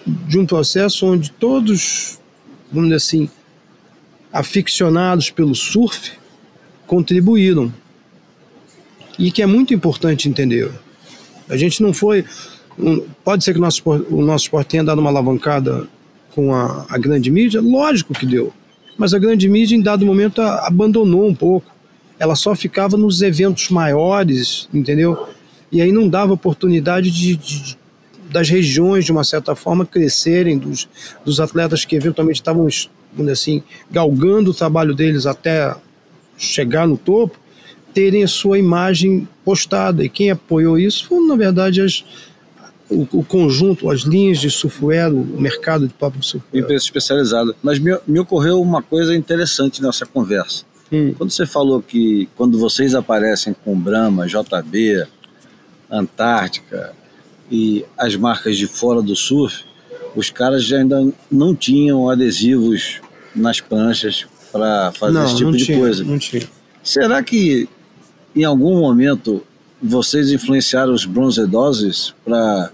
de 0.05 0.39
um 0.39 0.45
processo 0.45 1.05
onde 1.05 1.31
todos, 1.31 2.19
vamos 2.71 2.89
dizer 2.89 2.95
assim, 2.95 3.29
aficionados 4.31 5.29
pelo 5.29 5.53
surf 5.55 6.13
contribuíram. 6.85 7.71
E 9.19 9.31
que 9.31 9.41
é 9.41 9.45
muito 9.45 9.73
importante 9.73 10.29
entender. 10.29 10.71
A 11.49 11.57
gente 11.57 11.81
não 11.81 11.91
foi. 11.91 12.23
Pode 13.23 13.43
ser 13.43 13.53
que 13.53 13.57
o 13.57 13.61
nosso, 13.61 13.81
o 13.89 14.21
nosso 14.21 14.45
esporte 14.45 14.69
tenha 14.69 14.83
dado 14.83 14.99
uma 14.99 15.09
alavancada 15.09 15.87
com 16.35 16.53
a, 16.53 16.85
a 16.87 16.97
grande 16.97 17.31
mídia? 17.31 17.59
Lógico 17.59 18.13
que 18.13 18.25
deu. 18.25 18.53
Mas 18.95 19.13
a 19.13 19.19
grande 19.19 19.49
mídia, 19.49 19.75
em 19.75 19.81
dado 19.81 20.05
momento, 20.05 20.41
abandonou 20.41 21.27
um 21.27 21.33
pouco 21.33 21.71
ela 22.19 22.35
só 22.35 22.55
ficava 22.55 22.97
nos 22.97 23.21
eventos 23.21 23.69
maiores, 23.69 24.67
entendeu? 24.73 25.27
E 25.71 25.81
aí 25.81 25.91
não 25.91 26.07
dava 26.07 26.33
oportunidade 26.33 27.11
de, 27.11 27.35
de 27.35 27.77
das 28.29 28.49
regiões, 28.49 29.05
de 29.05 29.11
uma 29.11 29.23
certa 29.23 29.55
forma, 29.55 29.85
crescerem, 29.85 30.57
dos, 30.57 30.87
dos 31.23 31.39
atletas 31.39 31.85
que 31.85 31.95
eventualmente 31.95 32.39
estavam, 32.39 32.67
assim, 33.31 33.63
galgando 33.89 34.51
o 34.51 34.53
trabalho 34.53 34.93
deles 34.93 35.25
até 35.25 35.73
chegar 36.37 36.87
no 36.87 36.97
topo, 36.97 37.39
terem 37.93 38.23
a 38.23 38.27
sua 38.27 38.59
imagem 38.59 39.27
postada. 39.43 40.03
E 40.03 40.09
quem 40.09 40.29
apoiou 40.29 40.77
isso 40.77 41.07
foram, 41.07 41.27
na 41.27 41.35
verdade, 41.35 41.81
as, 41.81 42.03
o, 42.89 43.07
o, 43.11 43.23
conjunto, 43.23 43.89
as 43.89 44.01
linhas 44.01 44.39
de 44.39 44.51
surfware, 44.51 45.13
o 45.13 45.41
mercado 45.41 45.87
de 45.87 45.93
próprio 45.93 46.21
surfware. 46.21 46.63
Empresa 46.63 46.83
especializada. 46.83 47.55
Mas 47.63 47.79
me, 47.79 47.97
me 48.05 48.19
ocorreu 48.19 48.61
uma 48.61 48.81
coisa 48.81 49.15
interessante 49.15 49.81
nessa 49.81 50.05
conversa. 50.05 50.63
Hum. 50.91 51.13
Quando 51.17 51.31
você 51.31 51.45
falou 51.45 51.81
que 51.81 52.29
quando 52.35 52.57
vocês 52.57 52.95
aparecem 52.95 53.55
com 53.63 53.77
Brahma, 53.77 54.27
JB, 54.27 55.05
Antártica 55.89 56.93
e 57.51 57.85
as 57.97 58.15
marcas 58.15 58.57
de 58.57 58.67
fora 58.67 59.01
do 59.01 59.15
surf, 59.15 59.63
os 60.15 60.29
caras 60.29 60.63
já 60.63 60.77
ainda 60.77 61.11
não 61.29 61.55
tinham 61.55 62.09
adesivos 62.09 63.01
nas 63.35 63.61
pranchas 63.61 64.25
para 64.51 64.91
fazer 64.93 65.13
não, 65.13 65.25
esse 65.25 65.35
tipo 65.37 65.51
de 65.51 65.65
tinha, 65.65 65.77
coisa. 65.77 66.03
Não 66.03 66.17
tinha. 66.17 66.47
Será 66.81 67.21
que 67.21 67.69
em 68.35 68.43
algum 68.43 68.79
momento 68.79 69.43
vocês 69.81 70.31
influenciaram 70.31 70.93
os 70.93 71.05
bronzedoses 71.05 72.13
para 72.25 72.71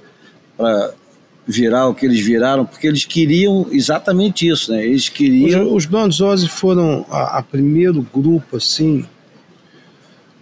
virar 1.45 1.87
o 1.87 1.93
que 1.93 2.05
eles 2.05 2.19
viraram, 2.21 2.65
porque 2.65 2.87
eles 2.87 3.05
queriam 3.05 3.67
exatamente 3.71 4.47
isso, 4.47 4.71
né? 4.71 4.85
Eles 4.85 5.09
queriam. 5.09 5.67
Os, 5.67 5.83
os 5.83 5.85
Banzose 5.85 6.47
foram 6.47 7.05
a, 7.09 7.39
a, 7.39 7.43
primeiro 7.43 8.05
grupo, 8.13 8.57
assim, 8.57 9.05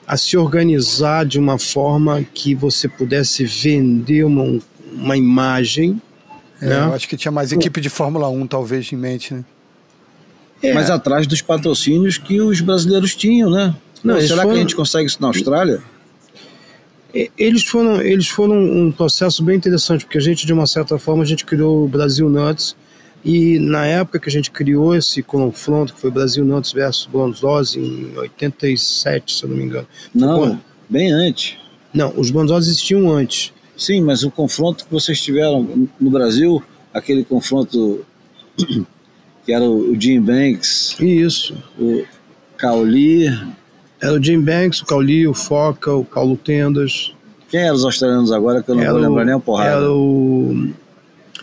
a 0.07 0.15
se 0.15 0.37
organizar 0.37 1.25
de 1.25 1.39
uma 1.39 1.57
forma 1.57 2.23
que 2.33 2.53
você 2.53 2.87
pudesse 2.87 3.43
vender 3.45 4.23
uma, 4.23 4.59
uma 4.93 5.17
imagem. 5.17 6.01
É, 6.61 6.67
né? 6.67 6.79
Eu 6.81 6.93
acho 6.93 7.07
que 7.07 7.17
tinha 7.17 7.31
mais 7.31 7.51
equipe 7.51 7.81
de 7.81 7.89
Fórmula 7.89 8.29
1, 8.29 8.47
talvez, 8.47 8.91
em 8.91 8.95
mente, 8.95 9.33
né? 9.33 9.43
É. 10.61 10.73
Mas 10.73 10.91
atrás 10.91 11.25
dos 11.25 11.41
patrocínios 11.41 12.19
que 12.19 12.39
os 12.39 12.61
brasileiros 12.61 13.15
tinham, 13.15 13.49
né? 13.49 13.75
Não, 14.03 14.19
será 14.21 14.43
foram... 14.43 14.51
que 14.51 14.57
a 14.57 14.61
gente 14.61 14.75
consegue 14.75 15.07
isso 15.07 15.17
na 15.19 15.27
Austrália? 15.27 15.81
Eles 17.37 17.63
foram, 17.63 18.01
eles 18.01 18.27
foram 18.27 18.55
um 18.55 18.91
processo 18.91 19.43
bem 19.43 19.57
interessante, 19.57 20.05
porque 20.05 20.17
a 20.17 20.21
gente, 20.21 20.45
de 20.45 20.53
uma 20.53 20.65
certa 20.65 20.97
forma, 20.97 21.23
a 21.23 21.25
gente 21.25 21.45
criou 21.45 21.83
o 21.83 21.87
Brasil 21.87 22.29
Nuts, 22.29 22.75
e 23.23 23.59
na 23.59 23.85
época 23.85 24.19
que 24.19 24.29
a 24.29 24.31
gente 24.31 24.49
criou 24.49 24.95
esse 24.95 25.21
confronto, 25.21 25.93
que 25.93 25.99
foi 25.99 26.09
Brasil 26.09 26.43
Nuts 26.43 26.71
versus 26.71 27.05
Bonzós, 27.05 27.75
em 27.75 28.17
87, 28.17 29.35
se 29.35 29.43
eu 29.43 29.49
não 29.49 29.57
me 29.57 29.63
engano. 29.63 29.87
Não, 30.13 30.59
bem 30.89 31.11
antes. 31.11 31.57
Não, 31.93 32.13
os 32.17 32.31
Bonzós 32.31 32.67
existiam 32.67 33.11
antes. 33.11 33.53
Sim, 33.77 34.01
mas 34.01 34.23
o 34.23 34.31
confronto 34.31 34.85
que 34.85 34.91
vocês 34.91 35.19
tiveram 35.21 35.89
no 35.99 36.09
Brasil, 36.09 36.63
aquele 36.93 37.23
confronto 37.23 38.05
que 39.45 39.51
era 39.51 39.63
o 39.63 39.99
Jim 39.99 40.21
Banks. 40.21 40.95
Isso. 40.99 41.55
O 41.79 42.03
Cauli, 42.57 43.27
era 44.01 44.13
o 44.13 44.23
Jim 44.23 44.41
Banks, 44.41 44.81
o 44.81 44.85
Cauli, 44.85 45.27
o 45.27 45.33
Foca, 45.33 45.93
o 45.93 46.03
Paulo 46.03 46.35
Tendas. 46.35 47.13
Quem 47.49 47.59
eram 47.61 47.75
os 47.75 47.85
australianos 47.85 48.31
agora 48.31 48.63
que 48.63 48.71
eu 48.71 48.75
não 48.75 48.81
era 48.81 48.93
vou 48.93 49.01
lembrar 49.01 49.25
nem 49.25 49.35
a 49.35 49.39
porrada? 49.39 49.69
Era 49.69 49.91
o. 49.91 50.69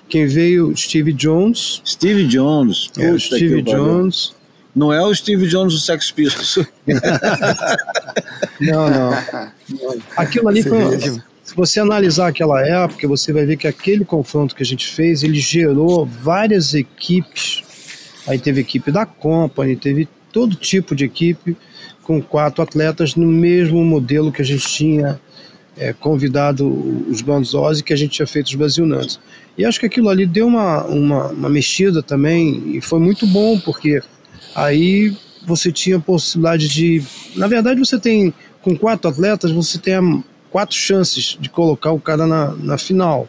Quem 0.08 0.26
veio, 0.26 0.76
Steve 0.76 1.12
Jones. 1.12 1.80
Steve 1.86 2.26
Jones. 2.26 2.90
É, 2.98 3.12
o 3.12 3.20
Steve 3.20 3.62
Jones. 3.62 4.34
Não 4.74 4.92
é 4.92 5.00
o 5.04 5.14
Steve 5.14 5.46
Jones 5.46 5.74
do 5.74 5.78
Sex 5.78 6.10
Pistols. 6.10 6.66
não, 8.60 8.90
não. 8.90 9.10
Aquilo 10.16 10.48
ali 10.48 10.62
foi. 10.62 10.98
Se 11.44 11.54
você 11.54 11.80
analisar 11.80 12.28
aquela 12.28 12.60
época, 12.66 13.06
você 13.06 13.32
vai 13.32 13.46
ver 13.46 13.56
que 13.56 13.66
aquele 13.66 14.04
confronto 14.04 14.54
que 14.54 14.62
a 14.62 14.66
gente 14.66 14.86
fez, 14.86 15.22
ele 15.22 15.38
gerou 15.38 16.04
várias 16.04 16.74
equipes. 16.74 17.62
Aí 18.26 18.38
teve 18.38 18.60
equipe 18.60 18.90
da 18.90 19.06
Company, 19.06 19.76
teve 19.76 20.08
todo 20.32 20.54
tipo 20.56 20.94
de 20.94 21.04
equipe 21.04 21.56
com 22.08 22.22
quatro 22.22 22.62
atletas 22.62 23.14
no 23.14 23.26
mesmo 23.26 23.84
modelo 23.84 24.32
que 24.32 24.40
a 24.40 24.44
gente 24.44 24.66
tinha 24.66 25.20
é, 25.76 25.92
convidado 25.92 26.66
os 27.06 27.20
bandos 27.20 27.52
Ozzy 27.52 27.84
que 27.84 27.92
a 27.92 27.96
gente 27.96 28.12
tinha 28.12 28.26
feito 28.26 28.46
os 28.46 28.54
Brasil 28.54 28.86
Nantes. 28.86 29.20
E 29.58 29.64
acho 29.66 29.78
que 29.78 29.84
aquilo 29.84 30.08
ali 30.08 30.24
deu 30.24 30.46
uma, 30.46 30.84
uma, 30.84 31.26
uma 31.26 31.48
mexida 31.50 32.02
também 32.02 32.74
e 32.74 32.80
foi 32.80 32.98
muito 32.98 33.26
bom, 33.26 33.60
porque 33.60 34.00
aí 34.54 35.14
você 35.46 35.70
tinha 35.70 35.98
a 35.98 36.00
possibilidade 36.00 36.68
de. 36.68 37.02
Na 37.36 37.46
verdade, 37.46 37.78
você 37.78 37.98
tem, 37.98 38.32
com 38.62 38.74
quatro 38.74 39.10
atletas, 39.10 39.50
você 39.50 39.78
tem 39.78 40.24
quatro 40.50 40.76
chances 40.76 41.36
de 41.38 41.50
colocar 41.50 41.92
o 41.92 42.00
cara 42.00 42.26
na, 42.26 42.54
na 42.54 42.78
final. 42.78 43.28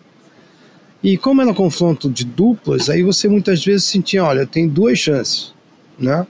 E 1.03 1.17
como 1.17 1.41
era 1.41 1.53
confronto 1.53 2.09
de 2.09 2.23
duplas, 2.23 2.89
aí 2.89 3.03
você 3.03 3.27
muitas 3.27 3.63
vezes 3.63 3.83
sentia, 3.83 4.23
olha, 4.23 4.47
tem 4.47 4.69
duas 4.69 4.97
chances, 4.97 5.53
né? 5.99 6.25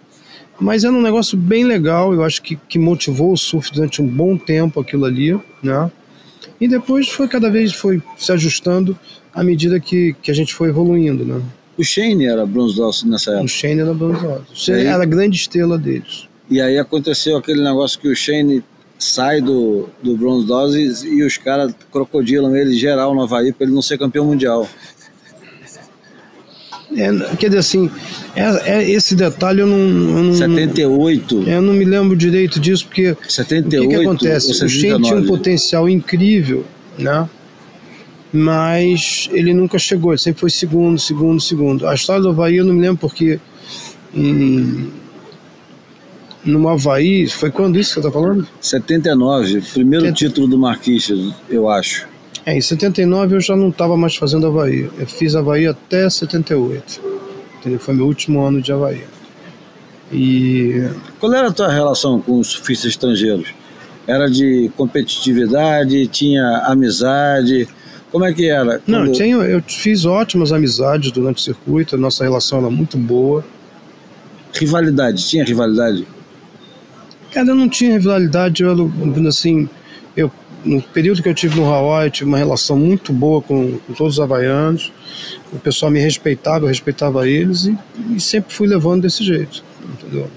Mas 0.59 0.83
era 0.83 0.93
um 0.93 1.01
negócio 1.01 1.37
bem 1.37 1.63
legal, 1.63 2.13
eu 2.13 2.23
acho 2.23 2.41
que, 2.41 2.57
que 2.67 2.77
motivou 2.77 3.31
o 3.31 3.37
surf 3.37 3.71
durante 3.71 4.01
um 4.01 4.07
bom 4.07 4.37
tempo 4.37 4.79
aquilo 4.79 5.05
ali, 5.05 5.39
né? 5.63 5.89
E 6.59 6.67
depois 6.67 7.07
foi 7.07 7.27
cada 7.27 7.49
vez 7.49 7.73
foi 7.73 8.01
se 8.17 8.31
ajustando 8.31 8.97
à 9.33 9.43
medida 9.43 9.79
que, 9.79 10.15
que 10.21 10.29
a 10.29 10.33
gente 10.33 10.53
foi 10.53 10.69
evoluindo, 10.69 11.23
né? 11.23 11.41
O 11.77 11.83
Shane 11.83 12.25
era 12.25 12.45
bronze 12.45 12.77
nessa 13.07 13.31
época? 13.31 13.45
O 13.45 13.47
Shane 13.47 13.79
era 13.79 13.93
bronze 13.93 14.25
O 14.25 14.43
Shane 14.53 14.81
aí, 14.81 14.87
era 14.87 15.03
a 15.03 15.05
grande 15.05 15.37
estrela 15.37 15.77
deles. 15.77 16.27
E 16.49 16.59
aí 16.59 16.77
aconteceu 16.77 17.37
aquele 17.37 17.63
negócio 17.63 17.97
que 17.97 18.09
o 18.09 18.15
Shane 18.15 18.61
sai 18.97 19.39
do, 19.39 19.87
do 20.03 20.17
Bronze 20.17 20.45
Doses 20.45 21.03
e 21.03 21.23
os 21.23 21.37
caras 21.37 21.73
crocodilam 21.89 22.53
ele 22.53 22.73
geral 22.77 23.15
no 23.15 23.21
Havaí 23.21 23.53
para 23.53 23.65
ele 23.65 23.73
não 23.73 23.81
ser 23.81 23.97
campeão 23.97 24.25
mundial. 24.25 24.67
É, 26.95 27.35
quer 27.35 27.47
dizer 27.47 27.59
assim, 27.59 27.89
é, 28.35 28.77
é, 28.77 28.89
esse 28.89 29.15
detalhe 29.15 29.61
eu 29.61 29.67
não, 29.67 29.77
eu 29.77 30.23
não. 30.23 30.33
78. 30.33 31.43
Eu 31.47 31.61
não 31.61 31.73
me 31.73 31.85
lembro 31.85 32.15
direito 32.15 32.59
disso, 32.59 32.85
porque. 32.87 33.15
78. 33.27 33.85
O 33.85 33.89
que, 33.89 33.95
que 33.95 34.01
acontece? 34.01 34.63
O 34.63 34.69
Shane 34.69 35.03
tinha 35.03 35.17
um 35.17 35.25
potencial 35.25 35.87
incrível, 35.87 36.65
né? 36.97 37.29
Mas 38.31 39.29
ele 39.31 39.53
nunca 39.53 39.77
chegou, 39.77 40.11
ele 40.11 40.19
sempre 40.19 40.39
foi 40.39 40.49
segundo, 40.49 40.99
segundo, 40.99 41.39
segundo. 41.39 41.87
A 41.87 41.93
história 41.93 42.21
do 42.21 42.29
Havaí 42.29 42.57
eu 42.57 42.65
não 42.65 42.73
me 42.73 42.81
lembro 42.81 42.97
porque. 42.97 43.39
Hum, 44.15 44.89
no 46.43 46.67
Havaí, 46.67 47.27
foi 47.27 47.51
quando 47.51 47.77
isso 47.77 47.89
que 47.89 48.01
você 48.01 48.07
está 48.07 48.11
falando? 48.11 48.47
79, 48.61 49.61
primeiro 49.73 50.11
título 50.11 50.47
do 50.47 50.57
Marquista, 50.57 51.13
eu 51.49 51.69
acho. 51.69 52.07
É, 52.49 52.57
em 52.57 52.61
79 52.61 53.35
eu 53.35 53.41
já 53.41 53.55
não 53.55 53.69
estava 53.69 53.95
mais 53.95 54.15
fazendo 54.15 54.47
Havaí. 54.47 54.89
Eu 54.97 55.05
fiz 55.05 55.35
Havaí 55.35 55.67
até 55.67 56.09
78. 56.09 56.99
Entendeu? 57.59 57.79
Foi 57.79 57.93
meu 57.93 58.07
último 58.07 58.41
ano 58.41 58.59
de 58.59 58.71
Havaí. 58.73 59.03
E. 60.11 60.89
Qual 61.19 61.31
era 61.31 61.49
a 61.49 61.51
tua 61.51 61.71
relação 61.71 62.19
com 62.19 62.39
os 62.39 62.47
surfistas 62.47 62.89
estrangeiros? 62.91 63.49
Era 64.07 64.27
de 64.27 64.71
competitividade, 64.75 66.07
tinha 66.07 66.63
amizade? 66.65 67.67
Como 68.11 68.25
é 68.25 68.33
que 68.33 68.49
era? 68.49 68.79
Quando... 68.79 69.05
Não, 69.05 69.11
tenho, 69.11 69.43
eu 69.43 69.61
fiz 69.67 70.05
ótimas 70.05 70.51
amizades 70.51 71.11
durante 71.11 71.37
o 71.37 71.41
circuito, 71.41 71.93
a 71.93 71.99
nossa 71.99 72.23
relação 72.23 72.57
era 72.57 72.69
muito 72.71 72.97
boa. 72.97 73.45
Rivalidade, 74.51 75.27
tinha 75.27 75.45
rivalidade? 75.45 76.07
Cara, 77.31 77.49
eu 77.49 77.55
não 77.55 77.69
tinha 77.69 77.91
rivalidade, 77.91 78.63
eu, 78.63 78.91
assim, 79.27 79.69
eu, 80.17 80.31
no 80.63 80.81
período 80.81 81.23
que 81.23 81.29
eu 81.29 81.33
tive 81.33 81.59
no 81.59 81.65
Hawaii, 81.65 82.07
eu 82.07 82.11
tive 82.11 82.29
uma 82.29 82.37
relação 82.37 82.77
muito 82.77 83.13
boa 83.13 83.41
com, 83.41 83.77
com 83.77 83.93
todos 83.93 84.15
os 84.15 84.19
havaianos, 84.19 84.91
o 85.51 85.59
pessoal 85.59 85.91
me 85.91 85.99
respeitava, 85.99 86.65
eu 86.65 86.67
respeitava 86.67 87.27
eles 87.27 87.65
e, 87.65 87.77
e 88.15 88.19
sempre 88.19 88.53
fui 88.53 88.67
levando 88.67 89.03
desse 89.03 89.23
jeito, 89.23 89.63
entendeu? 89.93 90.29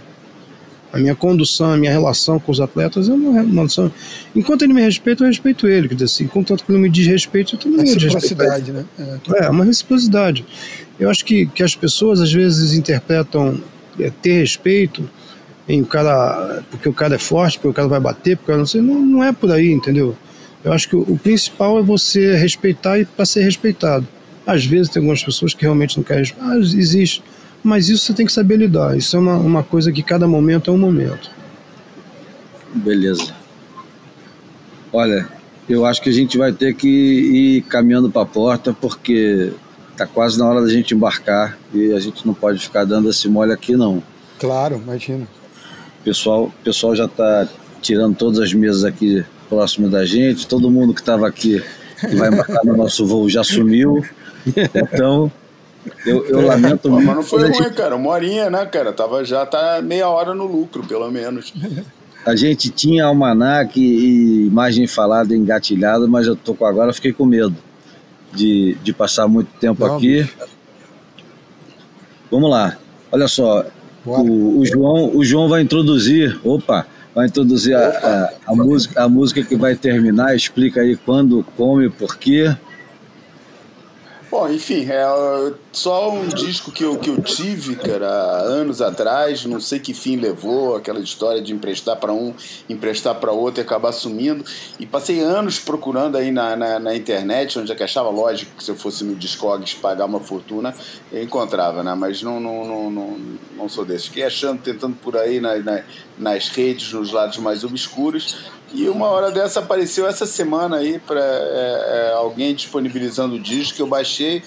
A 0.92 0.98
minha 0.98 1.14
condução, 1.14 1.72
a 1.72 1.76
minha 1.76 1.90
relação 1.90 2.38
com 2.38 2.52
os 2.52 2.60
atletas 2.60 3.08
é 3.08 3.12
uma 3.14 3.40
relação. 3.40 3.90
Enquanto 4.36 4.62
ele 4.62 4.74
me 4.74 4.82
respeita, 4.82 5.24
eu 5.24 5.28
respeito 5.28 5.66
ele. 5.66 5.88
Quer 5.88 5.94
dizer, 5.94 6.04
assim, 6.04 6.24
enquanto 6.24 6.54
ele 6.68 6.78
me 6.78 6.90
diz 6.90 7.06
respeito, 7.06 7.54
eu 7.54 7.58
também 7.58 7.78
me 7.78 7.94
Reciprocidade, 7.94 8.72
né? 8.72 8.84
É, 8.98 9.44
é 9.46 9.48
uma 9.48 9.64
reciprocidade. 9.64 10.44
Eu 11.00 11.08
acho 11.08 11.24
que, 11.24 11.46
que 11.46 11.62
as 11.62 11.74
pessoas 11.74 12.20
às 12.20 12.30
vezes 12.30 12.74
interpretam 12.74 13.58
é, 13.98 14.10
ter 14.10 14.40
respeito 14.40 15.08
em 15.68 15.82
o 15.82 15.86
cara, 15.86 16.62
porque 16.70 16.88
o 16.88 16.92
cara 16.92 17.14
é 17.14 17.18
forte, 17.18 17.58
porque 17.58 17.68
o 17.68 17.74
cara 17.74 17.88
vai 17.88 18.00
bater, 18.00 18.36
porque 18.36 18.52
não 18.52 18.66
sei, 18.66 18.80
não, 18.80 19.00
não 19.00 19.24
é 19.24 19.32
por 19.32 19.50
aí, 19.50 19.70
entendeu? 19.70 20.16
Eu 20.64 20.72
acho 20.72 20.88
que 20.88 20.96
o, 20.96 21.00
o 21.00 21.18
principal 21.18 21.78
é 21.78 21.82
você 21.82 22.34
respeitar 22.36 22.98
e 22.98 23.04
para 23.04 23.24
ser 23.24 23.42
respeitado. 23.42 24.06
Às 24.46 24.64
vezes 24.64 24.88
tem 24.88 25.00
algumas 25.00 25.22
pessoas 25.22 25.54
que 25.54 25.62
realmente 25.62 25.96
não 25.96 26.04
querem 26.04 26.22
respeitar, 26.22 26.50
ah, 26.50 26.58
existe, 26.58 27.22
mas 27.62 27.88
isso 27.88 28.04
você 28.04 28.12
tem 28.12 28.26
que 28.26 28.32
saber 28.32 28.56
lidar. 28.56 28.96
Isso 28.96 29.16
é 29.16 29.20
uma, 29.20 29.36
uma 29.36 29.62
coisa 29.62 29.92
que 29.92 30.02
cada 30.02 30.26
momento 30.26 30.70
é 30.70 30.74
um 30.74 30.78
momento. 30.78 31.30
Beleza. 32.74 33.34
Olha, 34.92 35.28
eu 35.68 35.86
acho 35.86 36.02
que 36.02 36.08
a 36.08 36.12
gente 36.12 36.36
vai 36.36 36.52
ter 36.52 36.74
que 36.74 36.88
ir 36.88 37.62
caminhando 37.62 38.10
para 38.10 38.22
a 38.22 38.26
porta 38.26 38.72
porque 38.78 39.52
tá 39.96 40.06
quase 40.06 40.38
na 40.38 40.46
hora 40.46 40.60
da 40.60 40.68
gente 40.68 40.94
embarcar 40.94 41.56
e 41.72 41.92
a 41.92 42.00
gente 42.00 42.26
não 42.26 42.34
pode 42.34 42.58
ficar 42.58 42.84
dando 42.84 43.08
esse 43.08 43.28
mole 43.28 43.52
aqui 43.52 43.76
não. 43.76 44.02
Claro, 44.38 44.76
imagina. 44.76 45.26
O 46.02 46.04
pessoal, 46.04 46.52
pessoal 46.64 46.96
já 46.96 47.04
está 47.04 47.48
tirando 47.80 48.16
todas 48.16 48.40
as 48.40 48.52
mesas 48.52 48.84
aqui 48.84 49.24
próximo 49.48 49.88
da 49.88 50.04
gente, 50.04 50.48
todo 50.48 50.68
mundo 50.68 50.92
que 50.92 51.00
estava 51.00 51.28
aqui 51.28 51.62
que 52.00 52.16
vai 52.16 52.28
embarcar 52.28 52.64
no 52.64 52.76
nosso 52.76 53.06
voo 53.06 53.28
já 53.28 53.44
sumiu. 53.44 54.04
Então, 54.74 55.30
eu, 56.04 56.26
eu 56.26 56.44
lamento 56.44 56.90
muito. 56.90 57.06
Mas 57.06 57.16
não 57.16 57.22
foi 57.22 57.42
ruim, 57.42 57.54
gente... 57.54 57.74
cara. 57.74 57.94
Uma 57.94 58.10
horinha, 58.10 58.50
né, 58.50 58.66
cara? 58.66 58.92
Tava, 58.92 59.24
já 59.24 59.46
tá 59.46 59.80
meia 59.80 60.08
hora 60.08 60.34
no 60.34 60.44
lucro, 60.44 60.84
pelo 60.84 61.08
menos. 61.10 61.54
A 62.26 62.34
gente 62.34 62.70
tinha 62.70 63.04
almanac 63.04 63.78
e 63.80 64.46
imagem 64.46 64.88
falada 64.88 65.36
engatilhada, 65.36 66.06
mas 66.08 66.26
eu 66.26 66.34
tô 66.34 66.54
com 66.54 66.66
agora, 66.66 66.92
fiquei 66.92 67.12
com 67.12 67.24
medo 67.24 67.56
de, 68.32 68.76
de 68.82 68.92
passar 68.92 69.28
muito 69.28 69.48
tempo 69.60 69.86
não, 69.86 69.96
aqui. 69.96 70.22
Bicho. 70.22 70.36
Vamos 72.30 72.50
lá. 72.50 72.76
Olha 73.10 73.28
só, 73.28 73.64
o, 74.04 74.60
o, 74.60 74.66
João, 74.66 75.16
o 75.16 75.24
João 75.24 75.48
vai 75.48 75.62
introduzir, 75.62 76.38
opa, 76.44 76.86
vai 77.14 77.26
introduzir 77.26 77.74
a, 77.76 77.88
a, 77.88 78.52
a, 78.52 78.54
música, 78.54 79.02
a 79.02 79.08
música 79.08 79.42
que 79.42 79.56
vai 79.56 79.76
terminar. 79.76 80.34
Explica 80.34 80.80
aí 80.80 80.96
quando, 80.96 81.44
como 81.56 81.82
e 81.82 81.88
por 81.88 82.16
quê. 82.16 82.54
Bom, 84.30 84.48
enfim, 84.48 84.86
é 84.88 85.04
só 85.72 86.12
um 86.12 86.28
disco 86.28 86.70
que 86.70 86.84
eu, 86.84 86.98
que 86.98 87.08
eu 87.08 87.20
tive, 87.22 87.76
cara, 87.76 88.06
anos 88.06 88.82
atrás, 88.82 89.44
não 89.46 89.58
sei 89.58 89.80
que 89.80 89.94
fim 89.94 90.16
levou, 90.16 90.76
aquela 90.76 91.00
história 91.00 91.40
de 91.40 91.52
emprestar 91.52 91.96
para 91.96 92.12
um, 92.12 92.34
emprestar 92.68 93.14
para 93.14 93.32
outro 93.32 93.60
e 93.60 93.62
acabar 93.62 93.90
sumindo. 93.92 94.44
E 94.78 94.84
passei 94.84 95.20
anos 95.20 95.58
procurando 95.58 96.16
aí 96.16 96.30
na, 96.30 96.54
na, 96.54 96.78
na, 96.78 96.94
internet, 96.94 97.58
onde 97.58 97.72
é 97.72 97.74
que 97.74 97.82
achava 97.82 98.10
lógico 98.10 98.54
que 98.56 98.62
se 98.62 98.70
eu 98.70 98.76
fosse 98.76 99.02
no 99.02 99.14
Discogs 99.14 99.72
pagar 99.74 100.04
uma 100.04 100.20
fortuna, 100.20 100.74
eu 101.10 101.22
encontrava, 101.22 101.82
né? 101.82 101.94
Mas 101.94 102.22
não, 102.22 102.38
não, 102.38 102.66
não, 102.66 102.90
não, 102.90 103.18
não 103.56 103.68
sou 103.68 103.84
desse. 103.84 104.08
Fiquei 104.08 104.24
achando, 104.24 104.60
tentando 104.60 104.94
por 104.96 105.16
aí 105.16 105.40
na, 105.40 105.56
na, 105.56 105.82
nas 106.18 106.48
redes, 106.48 106.92
nos 106.92 107.12
lados 107.12 107.38
mais 107.38 107.64
obscuros, 107.64 108.36
e 108.74 108.88
uma 108.88 109.06
hora 109.06 109.30
dessa 109.30 109.60
apareceu 109.60 110.06
essa 110.06 110.24
semana 110.24 110.78
aí 110.78 110.98
para 110.98 111.20
é, 111.20 112.08
é, 112.10 112.12
alguém 112.14 112.54
disponibilizando 112.54 113.34
o 113.34 113.40
disco 113.40 113.76
que 113.76 113.82
eu 113.82 113.86
baixei, 113.86 114.42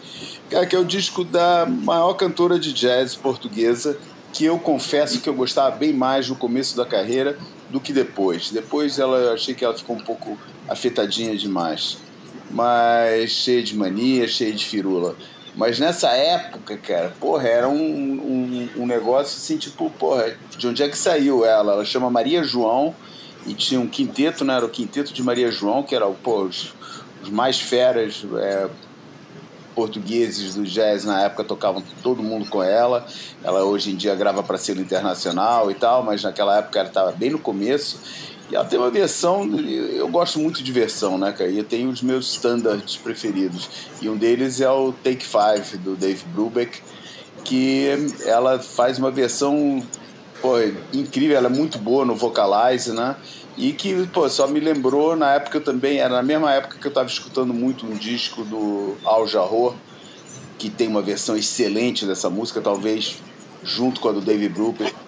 que 0.50 0.76
é 0.76 0.80
o 0.80 0.86
disco 0.86 1.24
da 1.24 1.66
maior 1.66 2.14
cantora 2.14 2.60
de 2.60 2.72
jazz 2.72 3.16
portuguesa, 3.16 3.98
que 4.32 4.46
eu 4.46 4.60
confesso 4.60 5.22
que 5.22 5.30
eu 5.30 5.34
gostava 5.34 5.76
bem 5.76 5.94
mais 5.94 6.30
no 6.30 6.36
começo 6.36 6.76
da 6.76 6.86
carreira 6.86 7.38
do 7.70 7.80
que 7.80 7.92
depois. 7.92 8.52
Depois 8.52 9.00
ela, 9.00 9.18
eu 9.18 9.34
achei 9.34 9.56
que 9.56 9.64
ela 9.64 9.74
ficou 9.74 9.96
um 9.96 10.02
pouco 10.02 10.38
afetadinha 10.68 11.36
demais. 11.36 11.98
Mas 12.52 13.32
cheia 13.32 13.64
de 13.64 13.76
mania, 13.76 14.28
cheia 14.28 14.54
de 14.54 14.64
firula. 14.66 15.16
Mas 15.56 15.80
nessa 15.80 16.10
época, 16.10 16.78
cara, 16.78 17.14
porra, 17.20 17.48
era 17.48 17.70
um, 17.70 17.74
um, 17.76 18.70
um 18.78 18.86
negócio 18.86 19.38
assim, 19.38 19.58
tipo, 19.58 19.90
porra, 19.92 20.36
de 20.58 20.68
onde 20.68 20.84
é 20.84 20.90
que 20.90 20.98
saiu 20.98 21.46
ela? 21.46 21.74
Ela 21.74 21.86
chama 21.86 22.10
Maria 22.10 22.44
João 22.44 22.94
e 23.48 23.54
tinha 23.54 23.80
um 23.80 23.88
quinteto, 23.88 24.44
né? 24.44 24.56
Era 24.56 24.66
o 24.66 24.70
quinteto 24.70 25.14
de 25.14 25.24
Maria 25.24 25.50
João, 25.50 25.82
que 25.82 25.96
era 25.96 26.06
pô, 26.08 26.44
os, 26.44 26.74
os 27.24 27.30
mais 27.30 27.60
feras 27.60 28.26
é, 28.38 28.68
portugueses 29.76 30.56
do 30.56 30.64
jazz 30.64 31.04
na 31.04 31.22
época 31.24 31.44
tocavam 31.44 31.84
todo 32.02 32.24
mundo 32.24 32.50
com 32.50 32.64
ela. 32.64 33.06
Ela 33.44 33.64
hoje 33.64 33.92
em 33.92 33.96
dia 33.96 34.16
grava 34.16 34.42
para 34.42 34.58
selo 34.58 34.80
internacional 34.80 35.70
e 35.70 35.76
tal, 35.76 36.02
mas 36.02 36.24
naquela 36.24 36.58
época 36.58 36.80
ela 36.80 36.88
estava 36.88 37.12
bem 37.12 37.30
no 37.30 37.40
começo. 37.40 38.00
E 38.50 38.56
ela 38.56 38.64
tem 38.64 38.80
uma 38.80 38.92
versão, 38.92 39.44
eu 39.60 40.08
gosto 40.08 40.40
muito 40.40 40.64
de 40.64 40.72
versão, 40.72 41.18
né, 41.18 41.32
cara? 41.32 41.50
E 41.50 41.58
eu 41.58 41.64
tenho 41.64 41.90
os 41.90 42.02
meus 42.02 42.32
standards 42.32 42.96
preferidos. 42.96 43.70
E 44.02 44.08
um 44.08 44.16
deles 44.16 44.62
é 44.62 44.70
o 44.70 44.92
Take 44.92 45.26
Five, 45.26 45.78
do 45.78 45.96
Dave 45.96 46.24
Brubeck, 46.28 46.82
que 47.44 47.90
ela 48.26 48.60
faz 48.60 49.00
uma 49.00 49.10
versão 49.12 49.84
pô, 50.42 50.58
incrível, 50.94 51.36
ela 51.36 51.48
é 51.48 51.50
muito 51.50 51.80
boa 51.80 52.06
no 52.06 52.16
Vocalize, 52.16 52.92
né? 52.92 53.16
E 53.58 53.72
que, 53.72 54.06
pô, 54.08 54.28
só 54.30 54.48
me 54.48 54.60
lembrou 54.60 55.16
na 55.16 55.34
época 55.34 55.62
também, 55.62 56.00
era 56.00 56.16
na 56.16 56.24
mesma 56.24 56.54
época 56.54 56.78
que 56.78 56.86
eu 56.86 56.90
estava 56.90 57.08
escutando 57.08 57.54
muito 57.54 57.86
um 57.86 57.96
disco 57.96 58.44
do 58.44 58.96
Al 59.06 59.26
Jarreau, 59.26 59.76
que 60.58 60.70
tem 60.70 60.88
uma 60.88 61.02
versão 61.02 61.38
excelente 61.38 62.06
dessa 62.06 62.30
música, 62.30 62.60
talvez 62.60 63.18
junto 63.64 64.00
com 64.00 64.10
a 64.10 64.12
do 64.12 64.22
David 64.22 64.54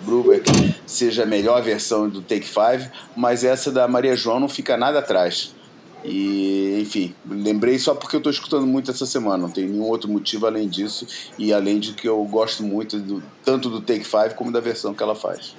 Brubeck, 0.02 0.50
seja 0.86 1.24
a 1.24 1.26
melhor 1.26 1.62
versão 1.62 2.10
do 2.10 2.22
Take 2.22 2.48
Five, 2.48 2.90
mas 3.16 3.44
essa 3.44 3.72
da 3.72 3.88
Maria 3.88 4.16
João 4.16 4.40
não 4.40 4.50
fica 4.50 4.76
nada 4.76 5.00
atrás. 5.00 5.56
E, 6.04 6.80
enfim, 6.82 7.14
lembrei 7.30 7.78
só 7.78 7.94
porque 7.94 8.16
eu 8.16 8.20
estou 8.20 8.32
escutando 8.32 8.66
muito 8.66 8.90
essa 8.90 9.06
semana, 9.06 9.38
não 9.38 9.50
tem 9.50 9.68
nenhum 9.68 9.84
outro 9.84 10.10
motivo 10.10 10.48
além 10.48 10.68
disso, 10.68 11.06
e 11.38 11.54
além 11.54 11.80
de 11.80 11.94
que 11.94 12.08
eu 12.08 12.24
gosto 12.26 12.64
muito 12.64 12.98
do, 13.00 13.22
tanto 13.44 13.70
do 13.70 13.82
Take 13.82 14.06
Five 14.06 14.34
como 14.36 14.52
da 14.52 14.60
versão 14.60 14.94
que 14.94 15.04
ela 15.04 15.16
faz. 15.16 15.56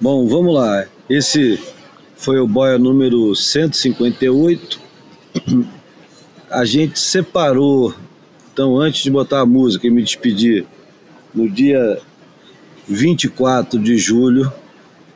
Bom, 0.00 0.26
vamos 0.26 0.54
lá. 0.54 0.84
Esse 1.08 1.60
foi 2.22 2.38
o 2.38 2.46
boia 2.46 2.78
número 2.78 3.34
158. 3.34 4.80
A 6.48 6.64
gente 6.64 7.00
separou, 7.00 7.92
então, 8.52 8.78
antes 8.78 9.02
de 9.02 9.10
botar 9.10 9.40
a 9.40 9.46
música 9.46 9.88
e 9.88 9.90
me 9.90 10.02
despedir, 10.02 10.64
no 11.34 11.50
dia 11.50 11.98
24 12.86 13.76
de 13.80 13.98
julho, 13.98 14.52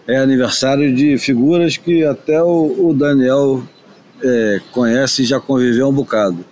é 0.08 0.16
aniversário 0.16 0.92
de 0.92 1.16
figuras 1.16 1.76
que 1.76 2.02
até 2.04 2.42
o, 2.42 2.88
o 2.88 2.92
Daniel 2.92 3.62
é, 4.20 4.60
conhece 4.72 5.22
e 5.22 5.26
já 5.26 5.38
conviveu 5.38 5.88
um 5.88 5.92
bocado. 5.92 6.44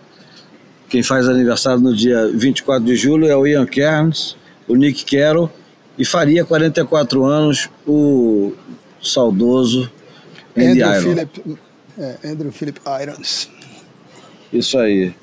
Quem 0.89 1.03
faz 1.03 1.29
aniversário 1.29 1.81
no 1.81 1.97
dia 1.97 2.29
24 2.29 2.85
de 2.85 2.95
julho 2.95 3.27
é 3.27 3.37
o 3.37 3.45
Ian 3.45 3.67
Kearns, 3.67 4.37
o 4.69 4.77
Nick 4.77 5.05
Carroll, 5.05 5.51
e 5.99 6.05
faria 6.05 6.45
44 6.45 7.25
anos 7.25 7.69
o 7.85 8.53
saudoso 9.03 9.91
Andrew 10.57 11.03
Philip, 11.03 11.59
é, 11.99 12.19
Andrew 12.25 12.53
Philip 12.53 12.81
Irons. 13.03 13.51
Isso 14.53 14.79
aí. 14.79 15.15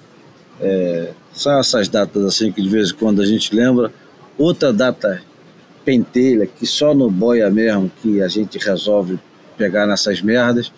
É, 0.59 1.11
são 1.33 1.59
essas 1.59 1.87
datas 1.87 2.23
assim 2.25 2.51
que 2.51 2.61
de 2.61 2.69
vez 2.69 2.91
em 2.91 2.95
quando 2.95 3.21
a 3.21 3.25
gente 3.25 3.55
lembra. 3.55 3.91
Outra 4.37 4.71
data 4.73 5.21
pentelha 5.83 6.45
que 6.45 6.65
só 6.65 6.93
no 6.93 7.09
boia 7.09 7.49
mesmo 7.49 7.91
que 8.01 8.21
a 8.21 8.27
gente 8.27 8.57
resolve 8.57 9.19
pegar 9.57 9.87
nessas 9.87 10.21
merdas 10.21 10.71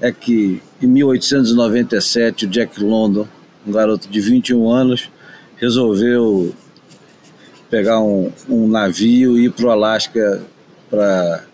é 0.00 0.10
que 0.10 0.62
em 0.80 0.86
1897 0.86 2.46
o 2.46 2.48
Jack 2.48 2.82
London, 2.82 3.26
um 3.66 3.72
garoto 3.72 4.08
de 4.08 4.20
21 4.20 4.70
anos, 4.70 5.10
resolveu 5.56 6.54
pegar 7.68 8.00
um, 8.00 8.32
um 8.48 8.66
navio 8.66 9.38
e 9.38 9.44
ir 9.44 9.52
para 9.52 9.66
o 9.66 9.70
Alasca 9.70 10.42
para 10.88 11.44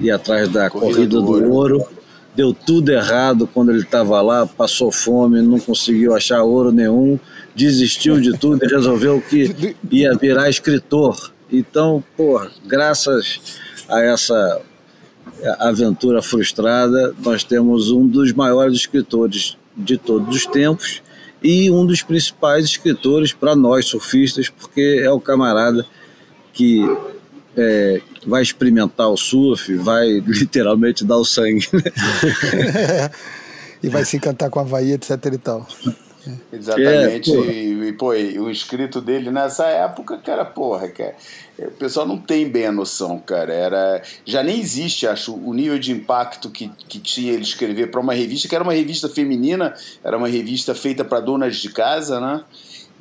ir 0.00 0.10
atrás 0.10 0.48
da 0.48 0.70
corrida, 0.70 0.94
corrida 0.94 1.16
do, 1.16 1.22
do 1.22 1.32
ouro. 1.32 1.78
ouro. 1.78 1.88
Deu 2.34 2.54
tudo 2.54 2.90
errado 2.90 3.46
quando 3.46 3.70
ele 3.70 3.82
estava 3.82 4.20
lá, 4.22 4.46
passou 4.46 4.90
fome, 4.90 5.42
não 5.42 5.60
conseguiu 5.60 6.14
achar 6.14 6.42
ouro 6.42 6.72
nenhum, 6.72 7.20
desistiu 7.54 8.18
de 8.18 8.38
tudo 8.38 8.64
e 8.64 8.68
resolveu 8.68 9.20
que 9.20 9.76
ia 9.90 10.16
virar 10.16 10.48
escritor. 10.48 11.30
Então, 11.52 12.02
pô, 12.16 12.40
graças 12.64 13.60
a 13.86 14.00
essa 14.00 14.62
aventura 15.58 16.22
frustrada, 16.22 17.14
nós 17.22 17.44
temos 17.44 17.90
um 17.90 18.06
dos 18.06 18.32
maiores 18.32 18.76
escritores 18.76 19.58
de 19.76 19.98
todos 19.98 20.34
os 20.34 20.46
tempos 20.46 21.02
e 21.42 21.70
um 21.70 21.84
dos 21.84 22.02
principais 22.02 22.64
escritores 22.64 23.32
para 23.32 23.56
nós 23.56 23.86
surfistas, 23.86 24.48
porque 24.48 25.00
é 25.02 25.10
o 25.10 25.20
camarada 25.20 25.84
que 26.52 26.80
é, 27.56 28.00
vai 28.26 28.42
experimentar 28.42 29.08
o 29.08 29.16
surf, 29.16 29.74
vai 29.76 30.06
literalmente 30.26 31.04
dar 31.04 31.16
o 31.16 31.24
sangue. 31.24 31.68
Né? 31.72 31.82
e 33.82 33.88
vai 33.88 34.04
se 34.04 34.16
encantar 34.16 34.50
com 34.50 34.58
a 34.58 34.62
Havaí, 34.62 34.92
etc 34.92 35.10
e 35.32 35.38
tal. 35.38 35.66
Exatamente. 36.52 37.32
É, 37.34 37.88
e, 37.88 37.92
pô, 37.94 38.14
e 38.14 38.38
o 38.38 38.48
escrito 38.50 39.00
dele 39.00 39.30
nessa 39.30 39.66
época, 39.66 40.16
cara, 40.18 40.44
porra, 40.44 40.88
cara, 40.88 41.16
o 41.58 41.70
pessoal 41.72 42.06
não 42.06 42.16
tem 42.16 42.48
bem 42.48 42.66
a 42.66 42.72
noção, 42.72 43.18
cara. 43.18 43.52
Era, 43.52 44.02
já 44.24 44.42
nem 44.42 44.60
existe, 44.60 45.06
acho, 45.06 45.34
o 45.34 45.52
nível 45.52 45.78
de 45.78 45.90
impacto 45.90 46.48
que, 46.50 46.70
que 46.88 47.00
tinha 47.00 47.32
ele 47.32 47.42
escrever 47.42 47.90
para 47.90 48.00
uma 48.00 48.14
revista, 48.14 48.48
que 48.48 48.54
era 48.54 48.62
uma 48.62 48.72
revista 48.72 49.08
feminina, 49.08 49.74
era 50.04 50.16
uma 50.16 50.28
revista 50.28 50.74
feita 50.74 51.04
para 51.04 51.20
donas 51.20 51.56
de 51.56 51.70
casa, 51.70 52.20
né? 52.20 52.44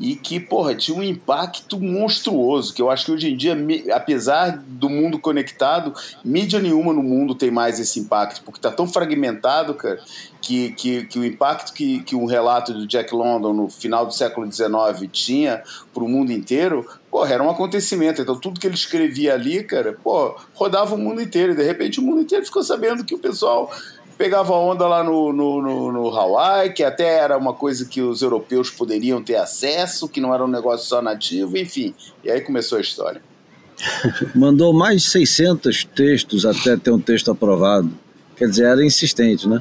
E 0.01 0.15
que, 0.15 0.39
porra, 0.39 0.73
tinha 0.73 0.97
um 0.97 1.03
impacto 1.03 1.79
monstruoso, 1.79 2.73
que 2.73 2.81
eu 2.81 2.89
acho 2.89 3.05
que 3.05 3.11
hoje 3.11 3.31
em 3.31 3.37
dia, 3.37 3.55
apesar 3.93 4.57
do 4.57 4.89
mundo 4.89 5.19
conectado, 5.19 5.93
mídia 6.25 6.59
nenhuma 6.59 6.91
no 6.91 7.03
mundo 7.03 7.35
tem 7.35 7.51
mais 7.51 7.79
esse 7.79 7.99
impacto, 7.99 8.41
porque 8.43 8.59
tá 8.59 8.71
tão 8.71 8.87
fragmentado, 8.87 9.75
cara, 9.75 9.99
que, 10.41 10.71
que, 10.71 11.05
que 11.05 11.19
o 11.19 11.23
impacto 11.23 11.71
que, 11.71 12.01
que 12.01 12.15
um 12.15 12.25
relato 12.25 12.73
do 12.73 12.87
Jack 12.87 13.13
London 13.13 13.53
no 13.53 13.69
final 13.69 14.07
do 14.07 14.11
século 14.11 14.51
XIX 14.51 15.07
tinha 15.11 15.61
para 15.93 16.03
o 16.03 16.09
mundo 16.09 16.31
inteiro, 16.31 16.83
porra, 17.11 17.35
era 17.35 17.43
um 17.43 17.49
acontecimento. 17.51 18.23
Então 18.23 18.35
tudo 18.39 18.59
que 18.59 18.65
ele 18.65 18.73
escrevia 18.73 19.35
ali, 19.35 19.63
cara, 19.63 19.95
pô, 20.03 20.35
rodava 20.55 20.95
o 20.95 20.97
mundo 20.97 21.21
inteiro, 21.21 21.51
e 21.51 21.55
de 21.55 21.63
repente 21.63 21.99
o 21.99 22.03
mundo 22.03 22.21
inteiro 22.21 22.43
ficou 22.43 22.63
sabendo 22.63 23.05
que 23.05 23.13
o 23.13 23.19
pessoal 23.19 23.71
pegava 24.21 24.53
onda 24.53 24.87
lá 24.87 25.03
no, 25.03 25.33
no, 25.33 25.61
no, 25.63 25.91
no 25.91 26.15
Hawaii, 26.15 26.71
que 26.73 26.83
até 26.83 27.17
era 27.17 27.35
uma 27.35 27.55
coisa 27.55 27.85
que 27.85 28.01
os 28.01 28.21
europeus 28.21 28.69
poderiam 28.69 29.19
ter 29.19 29.35
acesso, 29.35 30.07
que 30.07 30.21
não 30.21 30.31
era 30.31 30.45
um 30.45 30.47
negócio 30.47 30.87
só 30.87 31.01
nativo, 31.01 31.57
enfim. 31.57 31.95
E 32.23 32.29
aí 32.29 32.39
começou 32.41 32.77
a 32.77 32.81
história. 32.81 33.19
Mandou 34.35 34.73
mais 34.73 35.01
de 35.01 35.09
600 35.09 35.85
textos 35.85 36.45
até 36.45 36.77
ter 36.77 36.91
um 36.91 36.99
texto 36.99 37.31
aprovado. 37.31 37.91
Quer 38.35 38.47
dizer, 38.47 38.65
era 38.65 38.85
insistente, 38.85 39.47
né? 39.49 39.59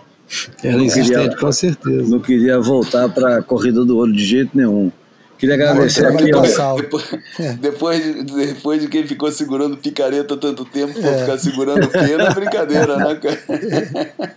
Era 0.62 0.82
insistente, 0.82 1.20
queria, 1.20 1.36
com 1.38 1.52
certeza. 1.52 2.10
Não 2.10 2.20
queria 2.20 2.60
voltar 2.60 3.08
para 3.08 3.38
a 3.38 3.42
corrida 3.42 3.82
do 3.82 3.96
ouro 3.96 4.12
de 4.12 4.24
jeito 4.24 4.54
nenhum. 4.54 4.92
Queria 5.40 5.54
agradecer 5.54 6.04
aqui. 6.04 6.30
Ó, 6.34 6.76
depois, 6.76 7.14
é. 7.40 7.52
depois, 7.54 8.24
depois 8.26 8.82
de 8.82 8.88
quem 8.88 9.06
ficou 9.06 9.32
segurando 9.32 9.74
picareta 9.78 10.36
tanto 10.36 10.66
tempo, 10.66 10.92
é. 11.00 11.18
ficar 11.20 11.38
segurando 11.38 11.88
pena, 11.88 12.24
é 12.24 12.34
brincadeira, 12.34 12.94
né, 12.98 13.14
cara? 13.14 13.40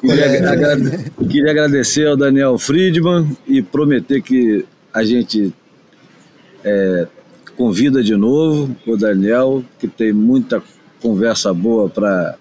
Queria, 0.00 0.24
é. 0.24 0.46
agrade, 0.46 1.10
queria 1.30 1.50
agradecer 1.50 2.06
ao 2.06 2.16
Daniel 2.16 2.58
Friedman 2.58 3.36
e 3.46 3.62
prometer 3.62 4.22
que 4.22 4.64
a 4.92 5.02
gente 5.02 5.52
é, 6.62 7.06
convida 7.56 8.02
de 8.02 8.14
novo 8.14 8.76
o 8.86 8.96
Daniel, 8.96 9.64
que 9.78 9.88
tem 9.88 10.12
muita 10.12 10.62
conversa 11.00 11.52
boa 11.52 11.88
para 11.88 12.36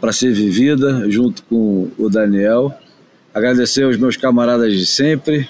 para 0.00 0.12
ser 0.12 0.32
vivida 0.32 1.10
junto 1.10 1.42
com 1.44 1.90
o 1.98 2.08
Daniel. 2.08 2.72
Agradecer 3.34 3.84
aos 3.84 3.96
meus 3.96 4.16
camaradas 4.16 4.72
de 4.72 4.84
sempre. 4.84 5.48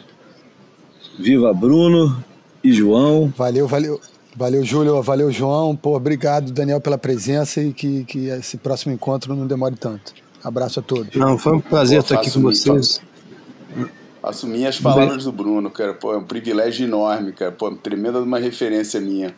Viva 1.19 1.53
Bruno 1.53 2.23
e 2.63 2.73
João. 2.73 3.33
Valeu, 3.37 3.67
valeu. 3.67 4.01
Valeu, 4.37 4.65
Júlio. 4.65 5.03
Valeu, 5.03 5.31
João. 5.31 5.77
Pô, 5.77 5.97
obrigado, 5.97 6.53
Daniel, 6.53 6.81
pela 6.81 6.97
presença 6.97 7.61
e 7.61 7.73
que, 7.73 8.05
que 8.05 8.27
esse 8.29 8.57
próximo 8.57 8.95
encontro 8.95 9.35
não 9.35 9.47
demore 9.47 9.77
tanto. 9.77 10.15
Abraço 10.43 10.81
a 10.81 10.83
todos. 10.83 11.15
Não, 11.15 11.37
foi 11.37 11.55
um 11.55 11.61
prazer 11.61 11.99
Pô, 11.99 12.05
estar 12.05 12.15
aqui 12.17 12.31
com 12.31 12.41
vocês. 12.41 13.01
Assumir 14.23 14.67
as 14.67 14.79
palavras 14.79 15.25
do 15.25 15.33
Bruno, 15.33 15.71
cara. 15.71 15.95
Pô, 15.95 16.15
é 16.15 16.19
um 16.19 16.25
privilégio 16.25 16.87
enorme, 16.87 17.33
cara. 17.33 17.53
Pô, 17.53 17.71
tremenda 17.73 18.21
uma 18.21 18.39
referência 18.39 19.01
minha. 19.01 19.35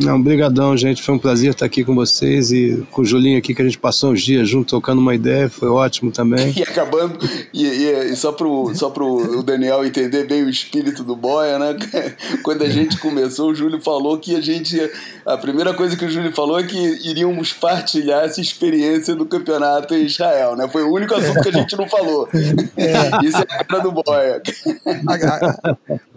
Não, 0.00 0.20
brigadão, 0.20 0.76
gente. 0.76 1.02
Foi 1.02 1.14
um 1.14 1.18
prazer 1.18 1.52
estar 1.52 1.66
aqui 1.66 1.84
com 1.84 1.94
vocês 1.94 2.50
e 2.50 2.84
com 2.90 3.02
o 3.02 3.04
Julinho 3.04 3.38
aqui, 3.38 3.54
que 3.54 3.62
a 3.62 3.64
gente 3.64 3.78
passou 3.78 4.10
uns 4.10 4.22
dias 4.22 4.48
junto 4.48 4.70
tocando 4.70 4.98
uma 4.98 5.14
ideia, 5.14 5.48
foi 5.48 5.68
ótimo 5.68 6.10
também. 6.10 6.52
E 6.54 6.62
acabando, 6.62 7.18
e, 7.52 7.64
e, 7.64 8.12
e 8.12 8.16
só 8.16 8.32
pro, 8.32 8.72
só 8.74 8.88
pro 8.88 9.38
o 9.38 9.42
Daniel 9.42 9.84
entender 9.84 10.24
bem 10.26 10.42
o 10.42 10.48
espírito 10.48 11.02
do 11.02 11.16
Boia, 11.16 11.58
né? 11.58 11.76
Quando 12.42 12.62
a 12.62 12.68
gente 12.68 12.98
começou, 12.98 13.50
o 13.50 13.54
Júlio 13.54 13.80
falou 13.80 14.18
que 14.18 14.34
a 14.34 14.40
gente. 14.40 14.78
A 15.26 15.36
primeira 15.36 15.74
coisa 15.74 15.96
que 15.96 16.04
o 16.04 16.10
Júlio 16.10 16.32
falou 16.32 16.58
é 16.58 16.64
que 16.64 16.76
iríamos 17.08 17.52
partilhar 17.52 18.24
essa 18.24 18.40
experiência 18.40 19.14
do 19.14 19.26
campeonato 19.26 19.94
em 19.94 20.04
Israel, 20.04 20.56
né? 20.56 20.68
Foi 20.68 20.82
o 20.82 20.92
único 20.92 21.14
assunto 21.14 21.42
que 21.42 21.48
a 21.48 21.52
gente 21.52 21.76
não 21.76 21.88
falou. 21.88 22.28
É. 22.76 23.24
Isso 23.26 23.38
é 23.38 23.40
a 23.40 23.64
cara 23.64 23.82
do 23.82 23.92
Boia. 23.92 24.42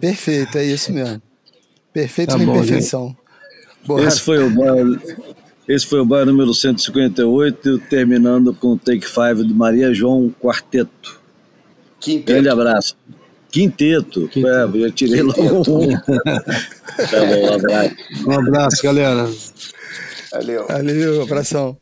Perfeito, 0.00 0.58
é 0.58 0.64
isso 0.64 0.92
mesmo. 0.92 1.20
Perfeito 1.92 2.30
tá 2.30 2.38
na 2.38 2.44
imperfeição. 2.44 3.16
Esse 4.06 4.20
foi 4.20 4.42
o 4.42 4.50
bar, 4.50 4.76
esse 5.66 5.86
foi 5.86 6.00
o 6.00 6.04
bar 6.04 6.24
número 6.26 6.52
158, 6.52 7.78
terminando 7.90 8.54
com 8.54 8.72
o 8.72 8.78
Take 8.78 9.06
Five 9.06 9.46
de 9.46 9.54
Maria 9.54 9.92
João 9.92 10.34
Quarteto. 10.40 11.20
Quinteto. 12.00 12.26
Grande 12.26 12.48
abraço. 12.48 12.96
Quinteto. 13.50 14.28
Quinteto. 14.28 14.76
É, 14.76 14.84
eu 14.84 14.92
tirei 14.92 15.22
logo 15.22 15.40
um. 15.40 15.88
tá 15.98 17.24
bom, 17.26 17.50
um 17.50 17.54
abraço. 17.54 17.94
Um 18.26 18.32
abraço, 18.32 18.82
galera. 18.82 19.30
Valeu. 20.32 20.66
Valeu, 20.66 21.22
abração. 21.22 21.76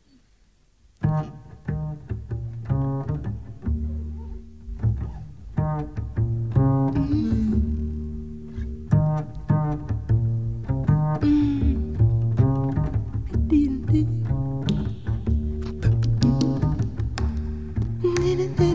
in 18.39 18.66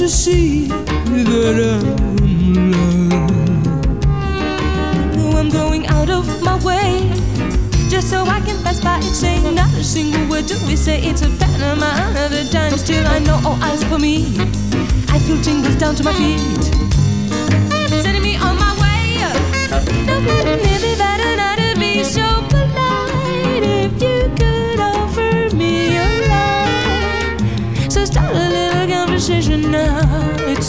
to 0.00 0.08
see 0.08 0.66
that 0.66 0.88
I'm 0.88 1.26
loved. 1.58 2.00
No, 5.14 5.36
I'm 5.36 5.50
going 5.50 5.86
out 5.88 6.08
of 6.08 6.24
my 6.42 6.56
way 6.64 7.06
just 7.90 8.08
so 8.08 8.24
I 8.24 8.40
can 8.40 8.56
pass 8.62 8.80
by 8.80 8.96
it, 8.96 9.14
saying 9.14 9.54
not 9.54 9.68
a 9.74 9.84
single 9.84 10.26
word. 10.30 10.46
Do 10.46 10.56
we 10.66 10.74
say 10.74 11.02
it's 11.02 11.20
a 11.20 11.28
Panama 11.36 11.90
another 12.12 12.44
time? 12.44 12.78
Still, 12.78 13.06
I 13.06 13.18
know 13.18 13.42
all 13.44 13.62
eyes 13.62 13.84
for 13.84 13.98
me. 13.98 14.38
I 15.10 15.18
feel 15.18 15.38
tingles 15.42 15.76
down 15.76 15.94
to 15.96 16.02
my 16.02 16.14
feet, 16.14 16.64
sending 18.02 18.22
me 18.22 18.36
on 18.36 18.56
my 18.56 18.72
way. 18.80 19.20
No, 20.06 20.49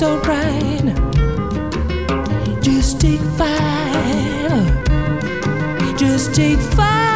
It's 0.04 0.10
alright. 0.10 0.82
Just 2.64 3.00
take 3.00 3.22
five. 3.38 4.88
Just 5.96 6.34
take 6.34 6.58
five. 6.58 7.11